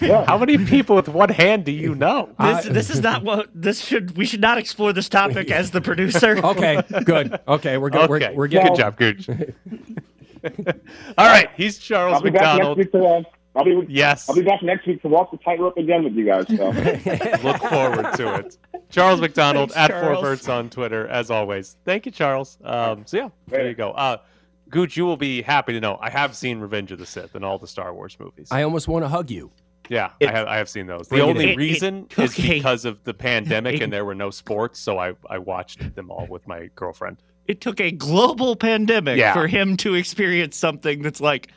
How 0.00 0.38
many 0.38 0.58
people 0.58 0.96
with 0.96 1.08
one 1.08 1.28
hand 1.28 1.64
do 1.64 1.72
you 1.72 1.94
know? 1.94 2.30
This, 2.48 2.64
this 2.64 2.90
is 2.90 3.00
not 3.00 3.22
what 3.22 3.50
this 3.54 3.84
should. 3.84 4.16
We 4.16 4.24
should 4.24 4.40
not 4.40 4.58
explore 4.58 4.92
this 4.92 5.08
topic 5.08 5.50
as 5.50 5.70
the 5.70 5.80
producer. 5.80 6.38
okay, 6.44 6.82
good. 7.04 7.38
Okay, 7.46 7.76
we're 7.78 7.90
good. 7.90 8.10
Okay, 8.10 8.28
We're, 8.30 8.34
we're 8.34 8.48
getting 8.48 8.72
good 8.72 8.78
job, 8.78 8.96
Gooch. 8.96 9.28
All 11.18 11.26
right, 11.26 11.50
he's 11.56 11.78
Charles 11.78 12.14
I'll 12.14 12.20
be 12.22 12.30
back 12.30 12.58
next 12.58 12.68
McDonald. 12.68 12.78
week 12.78 12.92
to 12.92 13.04
uh, 13.04 13.22
I'll 13.54 13.64
be 13.64 13.86
Yes. 13.88 14.28
I'll 14.28 14.36
be 14.36 14.42
back 14.42 14.62
next 14.62 14.86
week 14.86 15.02
to 15.02 15.08
walk 15.08 15.30
the 15.30 15.36
tightrope 15.38 15.76
again 15.76 16.04
with 16.04 16.14
you 16.14 16.24
guys. 16.24 16.46
So. 16.48 16.70
Look 17.42 17.58
forward 17.58 18.14
to 18.16 18.34
it. 18.36 18.56
Charles 18.88 19.20
McDonald 19.20 19.72
Thanks, 19.72 19.94
at 19.94 20.00
Charles. 20.00 20.20
Four 20.20 20.30
Verts 20.30 20.48
on 20.48 20.70
Twitter, 20.70 21.06
as 21.08 21.30
always. 21.30 21.76
Thank 21.84 22.06
you, 22.06 22.12
Charles. 22.12 22.58
Um, 22.62 23.04
so 23.04 23.16
yeah, 23.16 23.28
there 23.48 23.68
you 23.68 23.74
go. 23.74 23.90
Uh, 23.92 24.18
Gooch, 24.70 24.96
you 24.96 25.04
will 25.06 25.16
be 25.16 25.42
happy 25.42 25.72
to 25.72 25.80
know 25.80 25.98
I 26.00 26.10
have 26.10 26.36
seen 26.36 26.60
Revenge 26.60 26.92
of 26.92 26.98
the 26.98 27.06
Sith 27.06 27.34
and 27.34 27.44
all 27.44 27.58
the 27.58 27.66
Star 27.68 27.92
Wars 27.94 28.16
movies. 28.20 28.48
I 28.50 28.62
almost 28.62 28.88
want 28.88 29.04
to 29.04 29.08
hug 29.08 29.30
you. 29.30 29.50
Yeah, 29.88 30.10
It- 30.20 30.28
I 30.28 30.32
have. 30.32 30.46
I 30.48 30.56
have 30.58 30.68
seen 30.68 30.86
those. 30.86 31.08
The 31.08 31.20
only. 31.20 31.44
It- 31.44 31.50
it 31.52 31.56
reason 31.56 32.06
took 32.08 32.24
is 32.26 32.36
because 32.36 32.84
of 32.84 33.02
the 33.04 33.14
pandemic 33.14 33.80
a- 33.80 33.84
and 33.84 33.92
there 33.92 34.04
were 34.04 34.14
no 34.14 34.30
sports, 34.30 34.78
so 34.78 34.98
I 34.98 35.14
I 35.30 35.38
watched 35.38 35.94
them 35.94 36.10
all 36.10 36.26
with 36.28 36.46
my 36.46 36.68
girlfriend. 36.74 37.16
It 37.46 37.62
took 37.62 37.80
a 37.80 37.90
global 37.90 38.54
pandemic 38.56 39.18
Yeah. 39.18 39.32
for 39.32 39.46
him 39.46 39.78
to 39.78 39.94
experience 39.94 40.56
something 40.56 41.00
that's 41.00 41.20
like 41.22 41.48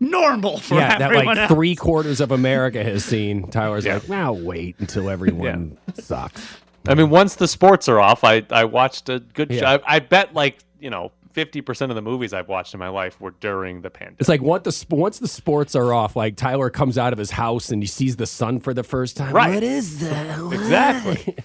normal 0.00 0.58
for 0.58 0.76
yeah, 0.76 0.88
that 0.98 1.02
everyone 1.02 1.26
like 1.26 1.38
else. 1.38 1.52
three 1.52 1.76
quarters 1.76 2.20
of 2.20 2.30
America 2.32 2.82
has 2.82 3.04
seen. 3.04 3.46
Tyler's 3.50 3.84
Yeah. 3.84 3.94
like, 3.94 4.08
now 4.08 4.32
wait 4.32 4.76
until 4.78 5.08
everyone 5.10 5.76
sucks. 6.00 6.56
I 6.88 6.94
mean, 6.94 7.10
once 7.10 7.36
the 7.36 7.46
sports 7.46 7.88
are 7.88 8.00
off, 8.00 8.24
I 8.24 8.42
I 8.50 8.64
watched 8.64 9.08
a 9.08 9.20
good. 9.20 9.50
Yeah. 9.52 9.78
I, 9.86 9.96
I 9.96 9.98
bet 10.00 10.34
like 10.34 10.58
you 10.80 10.90
know 10.90 11.12
fifty 11.32 11.60
percent 11.60 11.90
of 11.90 11.96
the 11.96 12.02
movies 12.02 12.32
I've 12.32 12.48
watched 12.48 12.74
in 12.74 12.80
my 12.80 12.88
life 12.88 13.20
were 13.20 13.32
during 13.32 13.82
the 13.82 13.90
pandemic. 13.90 14.20
It's 14.20 14.28
like 14.28 14.42
once 14.42 14.64
the 14.64 14.94
once 14.96 15.18
the 15.18 15.28
sports 15.28 15.74
are 15.74 15.92
off, 15.92 16.16
like 16.16 16.36
Tyler 16.36 16.70
comes 16.70 16.98
out 16.98 17.12
of 17.12 17.18
his 17.18 17.32
house 17.32 17.70
and 17.70 17.82
he 17.82 17.86
sees 17.86 18.16
the 18.16 18.26
sun 18.26 18.60
for 18.60 18.72
the 18.74 18.82
first 18.82 19.16
time. 19.16 19.32
Right. 19.34 19.54
What 19.54 19.62
is 19.62 20.00
that? 20.00 20.38
What? 20.40 20.52
Exactly. 20.54 21.36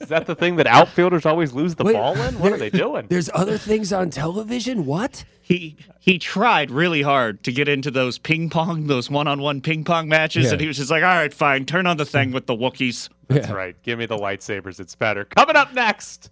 Is 0.00 0.08
that 0.08 0.26
the 0.26 0.34
thing 0.34 0.56
that 0.56 0.66
outfielders 0.66 1.26
always 1.26 1.52
lose 1.52 1.74
the 1.74 1.84
Wait, 1.84 1.92
ball 1.92 2.18
in? 2.18 2.38
What 2.38 2.52
are 2.52 2.56
they 2.56 2.70
doing? 2.70 3.06
There's 3.10 3.28
other 3.34 3.58
things 3.58 3.92
on 3.92 4.08
television. 4.10 4.86
What? 4.86 5.24
he 5.42 5.76
he 5.98 6.16
tried 6.18 6.70
really 6.70 7.02
hard 7.02 7.42
to 7.42 7.50
get 7.52 7.68
into 7.68 7.90
those 7.90 8.18
ping 8.18 8.48
pong, 8.48 8.86
those 8.86 9.10
one-on-one 9.10 9.60
ping 9.60 9.82
pong 9.84 10.08
matches, 10.08 10.46
Yeah. 10.46 10.52
and 10.52 10.60
he 10.60 10.66
was 10.68 10.76
just 10.76 10.90
like, 10.92 11.02
"All 11.02 11.08
right, 11.08 11.34
fine, 11.34 11.66
turn 11.66 11.86
on 11.86 11.96
the 11.96 12.04
thing 12.06 12.30
with 12.30 12.46
the 12.46 12.54
Wookiees." 12.56 13.08
That's 13.28 13.50
right. 13.50 13.76
Give 13.82 13.98
me 13.98 14.06
the 14.06 14.16
lightsabers. 14.16 14.78
It's 14.80 14.94
better. 14.94 15.24
Coming 15.24 15.56
up 15.56 15.74
next, 15.74 16.30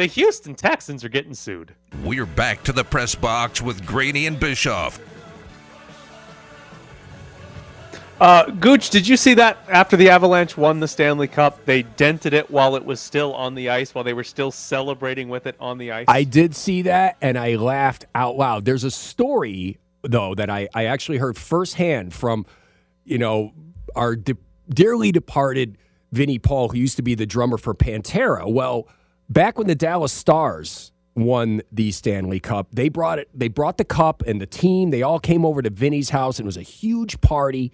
the 0.00 0.06
Houston 0.06 0.54
Texans 0.54 1.04
are 1.04 1.10
getting 1.10 1.34
sued. 1.34 1.74
We're 2.02 2.24
back 2.24 2.62
to 2.62 2.72
the 2.72 2.82
press 2.82 3.14
box 3.14 3.60
with 3.60 3.84
Graney 3.84 4.26
and 4.26 4.40
Bischoff. 4.40 4.98
Uh, 8.18 8.44
Gooch, 8.44 8.88
did 8.88 9.06
you 9.06 9.18
see 9.18 9.34
that 9.34 9.58
after 9.68 9.98
the 9.98 10.08
Avalanche 10.08 10.56
won 10.56 10.80
the 10.80 10.88
Stanley 10.88 11.28
Cup, 11.28 11.66
they 11.66 11.82
dented 11.82 12.32
it 12.32 12.50
while 12.50 12.76
it 12.76 12.84
was 12.86 12.98
still 12.98 13.34
on 13.34 13.54
the 13.54 13.68
ice, 13.68 13.94
while 13.94 14.02
they 14.02 14.14
were 14.14 14.24
still 14.24 14.50
celebrating 14.50 15.28
with 15.28 15.46
it 15.46 15.54
on 15.60 15.76
the 15.76 15.92
ice? 15.92 16.06
I 16.08 16.24
did 16.24 16.56
see 16.56 16.80
that 16.82 17.18
and 17.20 17.38
I 17.38 17.56
laughed 17.56 18.06
out 18.14 18.36
loud. 18.36 18.64
There's 18.64 18.84
a 18.84 18.90
story 18.90 19.78
though 20.02 20.34
that 20.34 20.48
I, 20.48 20.66
I 20.74 20.86
actually 20.86 21.18
heard 21.18 21.36
firsthand 21.36 22.14
from, 22.14 22.46
you 23.04 23.18
know, 23.18 23.52
our 23.94 24.16
de- 24.16 24.38
dearly 24.70 25.12
departed 25.12 25.76
Vinnie 26.10 26.38
Paul, 26.38 26.70
who 26.70 26.78
used 26.78 26.96
to 26.96 27.02
be 27.02 27.14
the 27.14 27.26
drummer 27.26 27.58
for 27.58 27.74
Pantera. 27.74 28.50
Well, 28.50 28.88
back 29.30 29.56
when 29.56 29.68
the 29.68 29.74
Dallas 29.74 30.12
Stars 30.12 30.92
won 31.14 31.62
the 31.72 31.92
Stanley 31.92 32.40
Cup, 32.40 32.68
they 32.72 32.88
brought 32.88 33.18
it. 33.18 33.28
They 33.32 33.48
brought 33.48 33.78
the 33.78 33.84
cup 33.84 34.22
and 34.26 34.40
the 34.40 34.46
team. 34.46 34.90
They 34.90 35.02
all 35.02 35.20
came 35.20 35.46
over 35.46 35.62
to 35.62 35.70
Vinnie's 35.70 36.10
house 36.10 36.38
and 36.38 36.44
it 36.44 36.48
was 36.48 36.56
a 36.56 36.62
huge 36.62 37.20
party. 37.20 37.72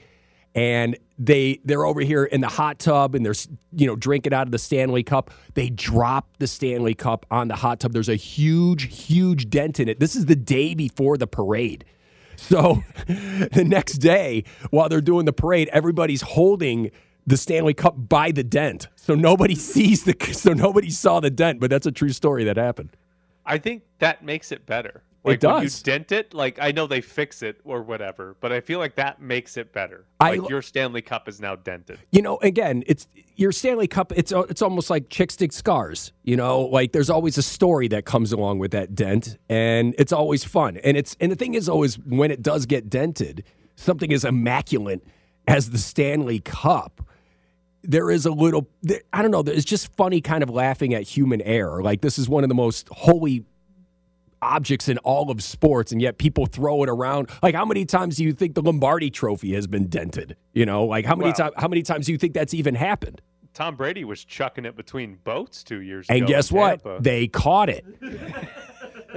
And 0.55 0.97
they 1.19 1.61
they're 1.65 1.85
over 1.85 2.01
here 2.01 2.25
in 2.25 2.41
the 2.41 2.49
hot 2.49 2.79
tub 2.79 3.15
and 3.15 3.25
they're 3.25 3.35
you 3.73 3.87
know 3.87 3.97
drinking 3.97 4.33
out 4.33 4.47
of 4.47 4.53
the 4.53 4.59
Stanley 4.59 5.03
Cup. 5.03 5.31
They 5.55 5.69
drop 5.69 6.37
the 6.39 6.47
Stanley 6.47 6.95
Cup 6.95 7.27
on 7.31 7.49
the 7.49 7.57
hot 7.57 7.81
tub. 7.81 7.93
There's 7.93 8.09
a 8.09 8.17
huge 8.17 9.07
huge 9.07 9.51
dent 9.51 9.81
in 9.81 9.89
it. 9.89 10.01
This 10.01 10.17
is 10.17 10.27
the 10.27 10.37
day 10.37 10.75
before 10.75 11.19
the 11.19 11.27
parade. 11.27 11.85
So 12.37 12.83
the 13.07 13.65
next 13.67 13.95
day, 13.95 14.45
while 14.71 14.89
they're 14.89 15.01
doing 15.01 15.25
the 15.25 15.33
parade, 15.33 15.69
everybody's 15.73 16.23
holding 16.23 16.91
the 17.27 17.37
Stanley 17.37 17.75
Cup 17.75 17.95
by 18.09 18.31
the 18.31 18.45
dent. 18.45 18.89
So 18.97 19.15
nobody 19.15 19.55
sees 19.73 20.05
the 20.05 20.15
so 20.33 20.53
nobody 20.53 20.91
saw 20.91 21.21
the 21.21 21.31
dent, 21.31 21.61
but 21.61 21.71
that's 21.71 21.87
a 21.87 21.93
true 21.93 22.11
story 22.11 22.45
that 22.45 22.57
happened. 22.57 22.91
I 23.45 23.59
think 23.59 23.83
that 23.99 24.25
makes 24.25 24.53
it 24.53 24.67
better. 24.67 25.03
It 25.25 25.29
Like 25.29 25.43
when 25.43 25.63
you 25.63 25.69
does. 25.69 25.83
dent 25.83 26.13
it, 26.13 26.35
like 26.35 26.59
I 26.61 26.71
know 26.71 26.87
they 26.87 27.01
fix 27.01 27.43
it 27.43 27.61
or 27.65 27.83
whatever, 27.83 28.37
but 28.41 28.53
I 28.53 28.61
feel 28.61 28.79
like 28.79 28.95
that 28.95 29.21
makes 29.21 29.57
it 29.57 29.73
better. 29.73 30.05
I- 30.21 30.37
Like 30.37 30.49
your 30.49 30.63
Stanley 30.63 31.03
Cup 31.03 31.29
is 31.29 31.41
now 31.41 31.57
dented. 31.57 31.99
You 32.13 32.23
know, 32.23 32.39
again, 32.43 32.85
it's 32.87 33.09
your 33.35 33.51
Stanley 33.51 33.89
Cup. 33.89 34.13
It's 34.15 34.31
uh, 34.33 34.43
it's 34.43 34.63
almost 34.63 34.89
like 34.89 35.11
chick 35.11 35.33
stick 35.33 35.53
scars. 35.53 36.13
You 36.23 36.37
know, 36.37 36.61
like 36.61 36.93
there's 36.93 37.11
always 37.11 37.37
a 37.39 37.43
story 37.43 37.89
that 37.89 38.05
comes 38.05 38.33
along 38.33 38.61
with 38.61 38.71
that 38.71 38.95
dent, 38.95 39.37
and 39.49 39.97
it's 39.99 40.13
always 40.13 40.45
fun. 40.45 40.77
And 40.79 40.97
it's 40.97 41.17
and 41.21 41.33
the 41.33 41.37
thing 41.37 41.55
is 41.55 41.69
always 41.69 41.99
when 41.99 42.31
it 42.31 42.41
does 42.41 42.67
get 42.67 42.89
dented, 42.89 43.43
something 43.75 44.13
as 44.13 44.25
immaculate 44.25 45.05
as 45.49 45.71
the 45.71 45.79
Stanley 45.79 46.39
Cup. 46.39 47.03
There 47.89 48.11
is 48.11 48.27
a 48.27 48.31
little, 48.31 48.69
I 49.13 49.23
don't 49.23 49.31
know. 49.31 49.41
It's 49.47 49.65
just 49.65 49.93
funny, 49.97 50.21
kind 50.21 50.43
of 50.43 50.51
laughing 50.51 50.95
at 50.95 51.03
human 51.03 51.41
error. 51.43 51.83
Like 51.83 52.01
this 52.01 52.19
is 52.19 52.29
one 52.29 52.43
of 52.45 52.49
the 52.49 52.55
most 52.55 52.89
holy 52.91 53.45
objects 54.43 54.89
in 54.89 54.99
all 54.99 55.31
of 55.31 55.43
sports, 55.43 55.93
and 55.93 56.01
yet 56.03 56.19
people 56.19 56.47
throw 56.47 56.83
it 56.83 56.89
around. 56.89 57.31
Like, 57.43 57.55
how 57.55 57.65
many 57.65 57.85
times 57.85 58.17
do 58.17 58.25
you 58.25 58.33
think 58.33 58.55
the 58.55 58.63
Lombardi 58.63 59.11
Trophy 59.11 59.55
has 59.55 59.67
been 59.67 59.87
dented? 59.87 60.37
You 60.53 60.67
know, 60.67 60.85
like 60.85 61.05
how 61.05 61.17
many 61.17 61.31
Wow. 61.31 61.35
times? 61.37 61.55
How 61.57 61.69
many 61.69 61.83
times 61.83 62.07
do 62.07 62.13
you 62.13 62.19
think 62.19 62.35
that's 62.35 62.55
even 62.55 62.75
happened? 62.75 63.23
Tom 63.55 63.75
Brady 63.77 64.05
was 64.05 64.23
chucking 64.25 64.67
it 64.67 64.77
between 64.77 65.17
boats 65.25 65.65
two 65.65 65.81
years 65.81 66.07
ago. 66.09 66.19
And 66.19 66.27
guess 66.27 66.53
what? 66.53 67.03
They 67.03 67.27
caught 67.27 67.71
it. 67.71 67.85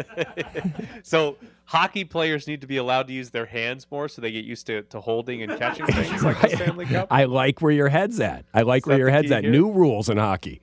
so 1.04 1.36
hockey 1.70 2.04
players 2.04 2.48
need 2.48 2.62
to 2.62 2.68
be 2.68 2.78
allowed 2.78 3.08
to 3.08 3.14
use 3.14 3.30
their 3.30 3.46
hands 3.46 3.86
more 3.92 4.08
so 4.10 4.22
they 4.22 4.32
get 4.32 4.44
used 4.44 4.66
to, 4.66 4.82
to 4.84 5.00
holding 5.00 5.44
and 5.44 5.56
catching 5.60 5.86
things 5.98 6.24
like 6.24 6.42
the 6.42 6.50
Stanley 6.50 6.86
Cup. 6.88 7.08
I 7.12 7.26
like 7.26 7.62
where 7.62 7.72
your 7.72 7.90
head's 7.90 8.20
at. 8.20 8.46
I 8.54 8.64
like 8.64 8.84
Is 8.84 8.88
where 8.88 8.98
your 8.98 9.10
head's 9.12 9.32
at. 9.32 9.44
here? 9.44 9.52
New 9.52 9.72
rules 9.72 10.10
in 10.10 10.18
hockey. 10.18 10.62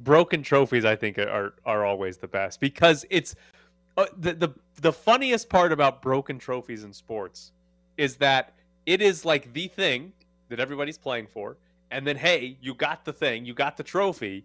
broken 0.00 0.42
trophies 0.42 0.84
i 0.84 0.94
think 0.96 1.18
are 1.18 1.54
are 1.64 1.84
always 1.84 2.18
the 2.18 2.28
best 2.28 2.60
because 2.60 3.04
it's 3.10 3.34
uh, 3.96 4.06
the, 4.16 4.32
the 4.34 4.48
the 4.80 4.92
funniest 4.92 5.48
part 5.48 5.72
about 5.72 6.02
broken 6.02 6.38
trophies 6.38 6.84
in 6.84 6.92
sports 6.92 7.52
is 7.96 8.16
that 8.16 8.52
it 8.86 9.00
is 9.00 9.24
like 9.24 9.52
the 9.54 9.66
thing 9.68 10.12
that 10.50 10.60
everybody's 10.60 10.98
playing 10.98 11.26
for 11.26 11.56
and 11.90 12.06
then 12.06 12.16
hey 12.16 12.56
you 12.60 12.74
got 12.74 13.04
the 13.04 13.12
thing 13.12 13.44
you 13.44 13.54
got 13.54 13.76
the 13.76 13.82
trophy 13.84 14.44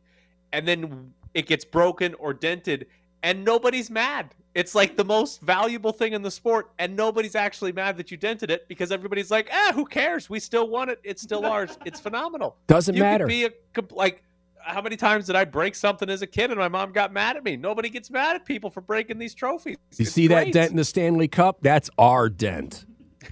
and 0.54 0.68
then 0.68 1.14
it 1.34 1.46
gets 1.48 1.66
broken 1.66 2.14
or 2.16 2.34
dented 2.34 2.88
and 3.24 3.44
nobody's 3.44 3.90
mad 3.90 4.34
it's 4.56 4.74
like 4.74 4.98
the 4.98 5.06
most 5.06 5.42
valuable 5.42 5.92
thing 5.92 6.14
in 6.14 6.22
the 6.22 6.32
sport 6.32 6.72
and 6.80 6.96
nobody's 6.96 7.36
actually 7.36 7.72
mad 7.72 7.96
that 7.98 8.10
you 8.12 8.18
dented 8.18 8.50
it 8.50 8.68
because 8.68 8.92
everybody's 8.92 9.30
like 9.32 9.50
ah 9.54 9.72
who 9.76 9.86
cares 9.86 10.30
we 10.30 10.40
still 10.40 10.68
won 10.70 10.90
it 10.90 11.00
it's 11.04 11.22
still 11.22 11.46
ours 11.54 11.78
it's 11.86 12.00
phenomenal 12.00 12.58
Doesn't 12.68 12.96
you 12.96 13.02
matter. 13.02 13.26
Could 13.26 13.30
be 13.30 13.46
a 13.46 13.96
like 13.96 14.24
how 14.62 14.82
many 14.82 14.98
times 14.98 15.26
did 15.26 15.36
I 15.36 15.46
break 15.46 15.74
something 15.74 16.10
as 16.10 16.22
a 16.22 16.28
kid 16.28 16.52
and 16.52 16.60
my 16.60 16.68
mom 16.68 16.92
got 16.92 17.14
mad 17.14 17.38
at 17.38 17.44
me? 17.44 17.56
Nobody 17.56 17.90
gets 17.90 18.12
mad 18.12 18.36
at 18.36 18.46
people 18.46 18.70
for 18.70 18.82
breaking 18.82 19.18
these 19.18 19.34
trophies. 19.34 19.78
You 19.98 20.04
It's 20.04 20.12
see 20.12 20.28
that 20.28 20.52
dent 20.52 20.72
in 20.72 20.78
the 20.78 20.84
Stanley 20.84 21.28
Cup? 21.30 21.60
That's 21.62 21.90
our 21.98 22.30
dent. 22.30 22.86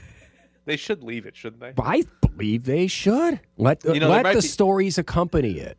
They 0.66 0.76
should 0.76 1.02
leave 1.02 1.26
it, 1.26 1.34
shouldn't 1.36 1.62
they? 1.62 1.74
I 1.82 2.04
believe 2.22 2.66
they 2.66 2.88
should 2.88 3.40
let 3.58 3.80
the, 3.80 3.94
You 3.94 4.02
know, 4.02 4.10
let 4.10 4.24
the 4.34 4.42
be- 4.42 4.48
stories 4.48 4.98
accompany 4.98 5.60
it. 5.60 5.78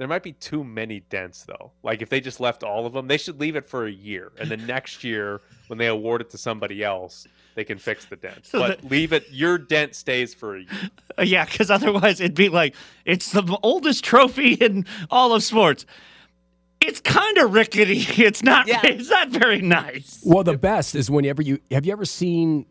There 0.00 0.08
might 0.08 0.22
be 0.22 0.32
too 0.32 0.64
many 0.64 1.00
dents 1.00 1.44
though. 1.44 1.72
Like 1.82 2.00
if 2.00 2.08
they 2.08 2.22
just 2.22 2.40
left 2.40 2.64
all 2.64 2.86
of 2.86 2.94
them, 2.94 3.06
they 3.06 3.18
should 3.18 3.38
leave 3.38 3.54
it 3.54 3.68
for 3.68 3.84
a 3.84 3.90
year, 3.92 4.32
and 4.40 4.50
the 4.50 4.56
next 4.56 5.04
year 5.04 5.42
when 5.66 5.78
they 5.78 5.88
award 5.88 6.22
it 6.22 6.30
to 6.30 6.38
somebody 6.38 6.82
else, 6.82 7.28
they 7.54 7.64
can 7.64 7.76
fix 7.76 8.06
the 8.06 8.16
dent. 8.16 8.46
So 8.46 8.60
but 8.60 8.82
leave 8.82 9.12
it. 9.12 9.26
Your 9.30 9.58
dent 9.58 9.94
stays 9.94 10.32
for 10.32 10.56
a 10.56 10.60
year. 10.60 10.90
Uh, 11.18 11.22
yeah, 11.24 11.44
because 11.44 11.70
otherwise 11.70 12.18
it'd 12.18 12.34
be 12.34 12.48
like 12.48 12.74
it's 13.04 13.30
the 13.30 13.58
oldest 13.62 14.02
trophy 14.02 14.54
in 14.54 14.86
all 15.10 15.34
of 15.34 15.42
sports. 15.42 15.84
It's 16.80 17.02
kind 17.02 17.36
of 17.36 17.52
rickety. 17.52 18.06
It's 18.24 18.42
not. 18.42 18.68
Yeah. 18.68 18.80
It's 18.84 19.10
not 19.10 19.28
very 19.28 19.60
nice. 19.60 20.22
Well, 20.24 20.44
the 20.44 20.56
best 20.56 20.94
is 20.94 21.10
whenever 21.10 21.42
you 21.42 21.58
have 21.70 21.84
you 21.84 21.92
ever 21.92 22.06
seen 22.06 22.64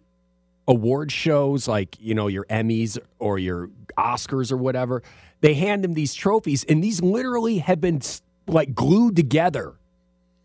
award 0.68 1.12
shows 1.12 1.68
like 1.68 1.96
you 2.00 2.16
know 2.16 2.26
your 2.26 2.46
Emmys 2.46 2.98
or 3.20 3.38
your 3.38 3.70
Oscars 4.00 4.52
or 4.52 4.58
whatever. 4.58 5.04
They 5.42 5.54
hand 5.54 5.84
them 5.84 5.94
these 5.94 6.14
trophies, 6.14 6.64
and 6.66 6.84
these 6.84 7.02
literally 7.02 7.60
have 7.60 7.80
been 7.80 8.02
like 8.48 8.74
glued 8.74 9.16
together 9.16 9.76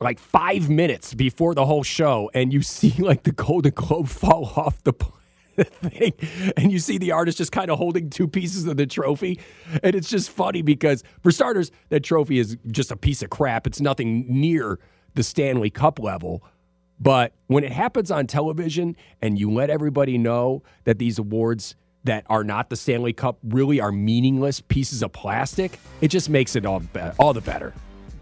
like 0.00 0.18
five 0.18 0.68
minutes 0.68 1.14
before 1.14 1.54
the 1.54 1.66
whole 1.66 1.82
show, 1.82 2.30
and 2.34 2.52
you 2.52 2.62
see 2.62 2.90
like 2.98 3.22
the 3.22 3.32
Golden 3.32 3.72
Globe 3.72 4.08
fall 4.08 4.52
off 4.56 4.82
the 4.84 4.92
thing, 5.64 6.12
and 6.56 6.70
you 6.70 6.78
see 6.78 6.98
the 6.98 7.12
artist 7.12 7.38
just 7.38 7.52
kind 7.52 7.70
of 7.70 7.78
holding 7.78 8.10
two 8.10 8.28
pieces 8.28 8.66
of 8.66 8.76
the 8.76 8.86
trophy, 8.86 9.40
and 9.82 9.94
it's 9.94 10.08
just 10.08 10.30
funny 10.30 10.62
because 10.62 11.02
for 11.22 11.30
starters, 11.32 11.70
that 11.88 12.04
trophy 12.04 12.38
is 12.38 12.56
just 12.68 12.90
a 12.90 12.96
piece 12.96 13.22
of 13.22 13.30
crap. 13.30 13.66
It's 13.66 13.80
nothing 13.80 14.26
near 14.28 14.78
the 15.14 15.22
Stanley 15.22 15.70
Cup 15.70 15.98
level. 15.98 16.42
But 17.00 17.32
when 17.48 17.64
it 17.64 17.72
happens 17.72 18.10
on 18.10 18.26
television 18.26 18.96
and 19.20 19.38
you 19.38 19.50
let 19.50 19.68
everybody 19.68 20.16
know 20.16 20.62
that 20.84 20.98
these 20.98 21.18
awards 21.18 21.74
that 22.04 22.24
are 22.28 22.44
not 22.44 22.70
the 22.70 22.76
Stanley 22.76 23.12
Cup 23.12 23.38
really 23.42 23.80
are 23.80 23.92
meaningless 23.92 24.60
pieces 24.60 25.02
of 25.02 25.12
plastic, 25.12 25.78
it 26.00 26.08
just 26.08 26.28
makes 26.28 26.54
it 26.56 26.64
all 26.64 26.80
be- 26.80 27.00
all 27.18 27.32
the 27.32 27.40
better. 27.40 27.74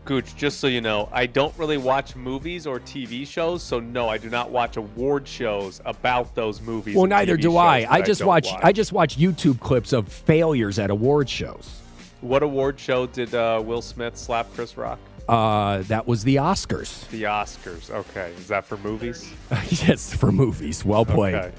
Gooch, 0.05 0.35
just 0.35 0.59
so 0.59 0.67
you 0.67 0.81
know, 0.81 1.09
I 1.13 1.27
don't 1.27 1.57
really 1.57 1.77
watch 1.77 2.17
movies 2.17 2.67
or 2.67 2.81
TV 2.81 3.25
shows, 3.27 3.63
so 3.63 3.79
no, 3.79 4.09
I 4.09 4.19
do 4.19 4.29
not 4.31 4.51
watch 4.51 4.77
award 4.77 5.29
shows 5.29 5.81
about 5.85 6.35
those 6.35 6.61
movies. 6.61 6.97
Well, 6.97 7.07
neither 7.07 7.37
TV 7.37 7.43
do 7.43 7.57
I. 7.57 7.87
I 7.89 8.03
just 8.03 8.21
don't 8.21 8.29
watch, 8.29 8.49
I 8.63 8.73
just 8.73 8.93
watch 8.93 9.17
YouTube 9.17 9.61
clips 9.61 9.93
of 9.93 10.09
failures 10.09 10.81
at 10.81 10.91
award 10.91 11.29
shows. 11.29 11.81
What 12.21 12.43
award 12.43 12.81
show 12.81 13.07
did 13.07 13.35
uh, 13.35 13.63
Will 13.65 13.83
Smith 13.83 14.17
slap 14.17 14.53
Chris 14.55 14.77
Rock? 14.77 14.99
Uh, 15.29 15.83
that 15.83 16.07
was 16.07 16.25
the 16.25 16.37
Oscars. 16.37 17.09
The 17.11 17.25
Oscars. 17.25 17.91
Okay, 17.91 18.33
is 18.39 18.49
that 18.49 18.65
for 18.65 18.77
movies? 18.79 19.33
yes, 19.69 20.15
for 20.15 20.33
movies. 20.33 20.85
Well 20.85 21.05
played. 21.07 21.35
Okay. 21.37 21.53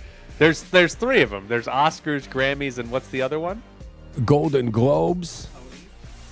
There's 0.43 0.61
there's 0.63 0.93
three 0.93 1.21
of 1.21 1.29
them. 1.29 1.45
There's 1.47 1.67
Oscars, 1.67 2.27
Grammys, 2.27 2.77
and 2.77 2.91
what's 2.91 3.07
the 3.07 3.21
other 3.21 3.39
one? 3.39 3.63
Golden 4.25 4.71
Globes 4.71 5.47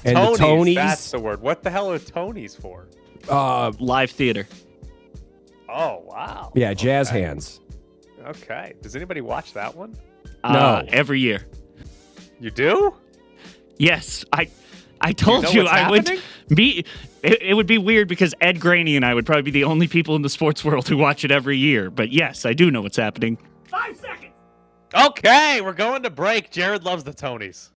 and 0.03 0.17
Tonys. 0.17 0.37
the 0.37 0.43
Tonys. 0.43 0.75
That's 0.75 1.11
the 1.11 1.19
word. 1.21 1.41
What 1.41 1.63
the 1.63 1.69
hell 1.69 1.89
are 1.93 1.97
Tonys 1.97 2.59
for? 2.59 2.87
uh, 3.29 3.71
Live 3.79 4.11
theater. 4.11 4.49
Oh 5.69 6.03
wow. 6.05 6.51
yeah, 6.55 6.73
jazz 6.73 7.07
Okay. 7.07 7.21
hands. 7.21 7.61
Okay. 8.27 8.73
Does 8.81 8.97
anybody 8.97 9.21
watch 9.21 9.53
that 9.53 9.77
one? 9.77 9.95
Uh, 10.43 10.51
No. 10.51 10.83
every 10.89 11.21
year. 11.21 11.45
You 12.41 12.51
do? 12.51 12.93
Yes, 13.77 14.25
I. 14.33 14.49
I 14.99 15.13
told 15.13 15.43
know 15.43 15.51
you, 15.51 15.61
what's 15.63 15.71
I 15.73 15.89
would 15.89 16.21
be. 16.53 16.83
It, 17.23 17.41
it 17.41 17.53
would 17.53 17.65
be 17.65 17.77
weird 17.77 18.09
because 18.09 18.35
Ed 18.41 18.59
Graney 18.59 18.97
and 18.97 19.05
I 19.05 19.13
would 19.13 19.25
probably 19.25 19.43
be 19.43 19.51
the 19.51 19.63
only 19.63 19.87
people 19.87 20.17
in 20.17 20.21
the 20.21 20.29
sports 20.29 20.65
world 20.65 20.85
who 20.89 20.97
watch 20.97 21.23
it 21.23 21.31
every 21.31 21.55
year. 21.57 21.89
But 21.89 22.11
yes, 22.11 22.45
I 22.45 22.51
do 22.51 22.69
know 22.69 22.81
what's 22.81 22.97
happening. 22.97 23.37
Okay, 24.93 25.61
we're 25.61 25.73
going 25.73 26.03
to 26.03 26.09
break. 26.09 26.51
Jared 26.51 26.83
loves 26.83 27.03
the 27.03 27.13
Tonys. 27.13 27.69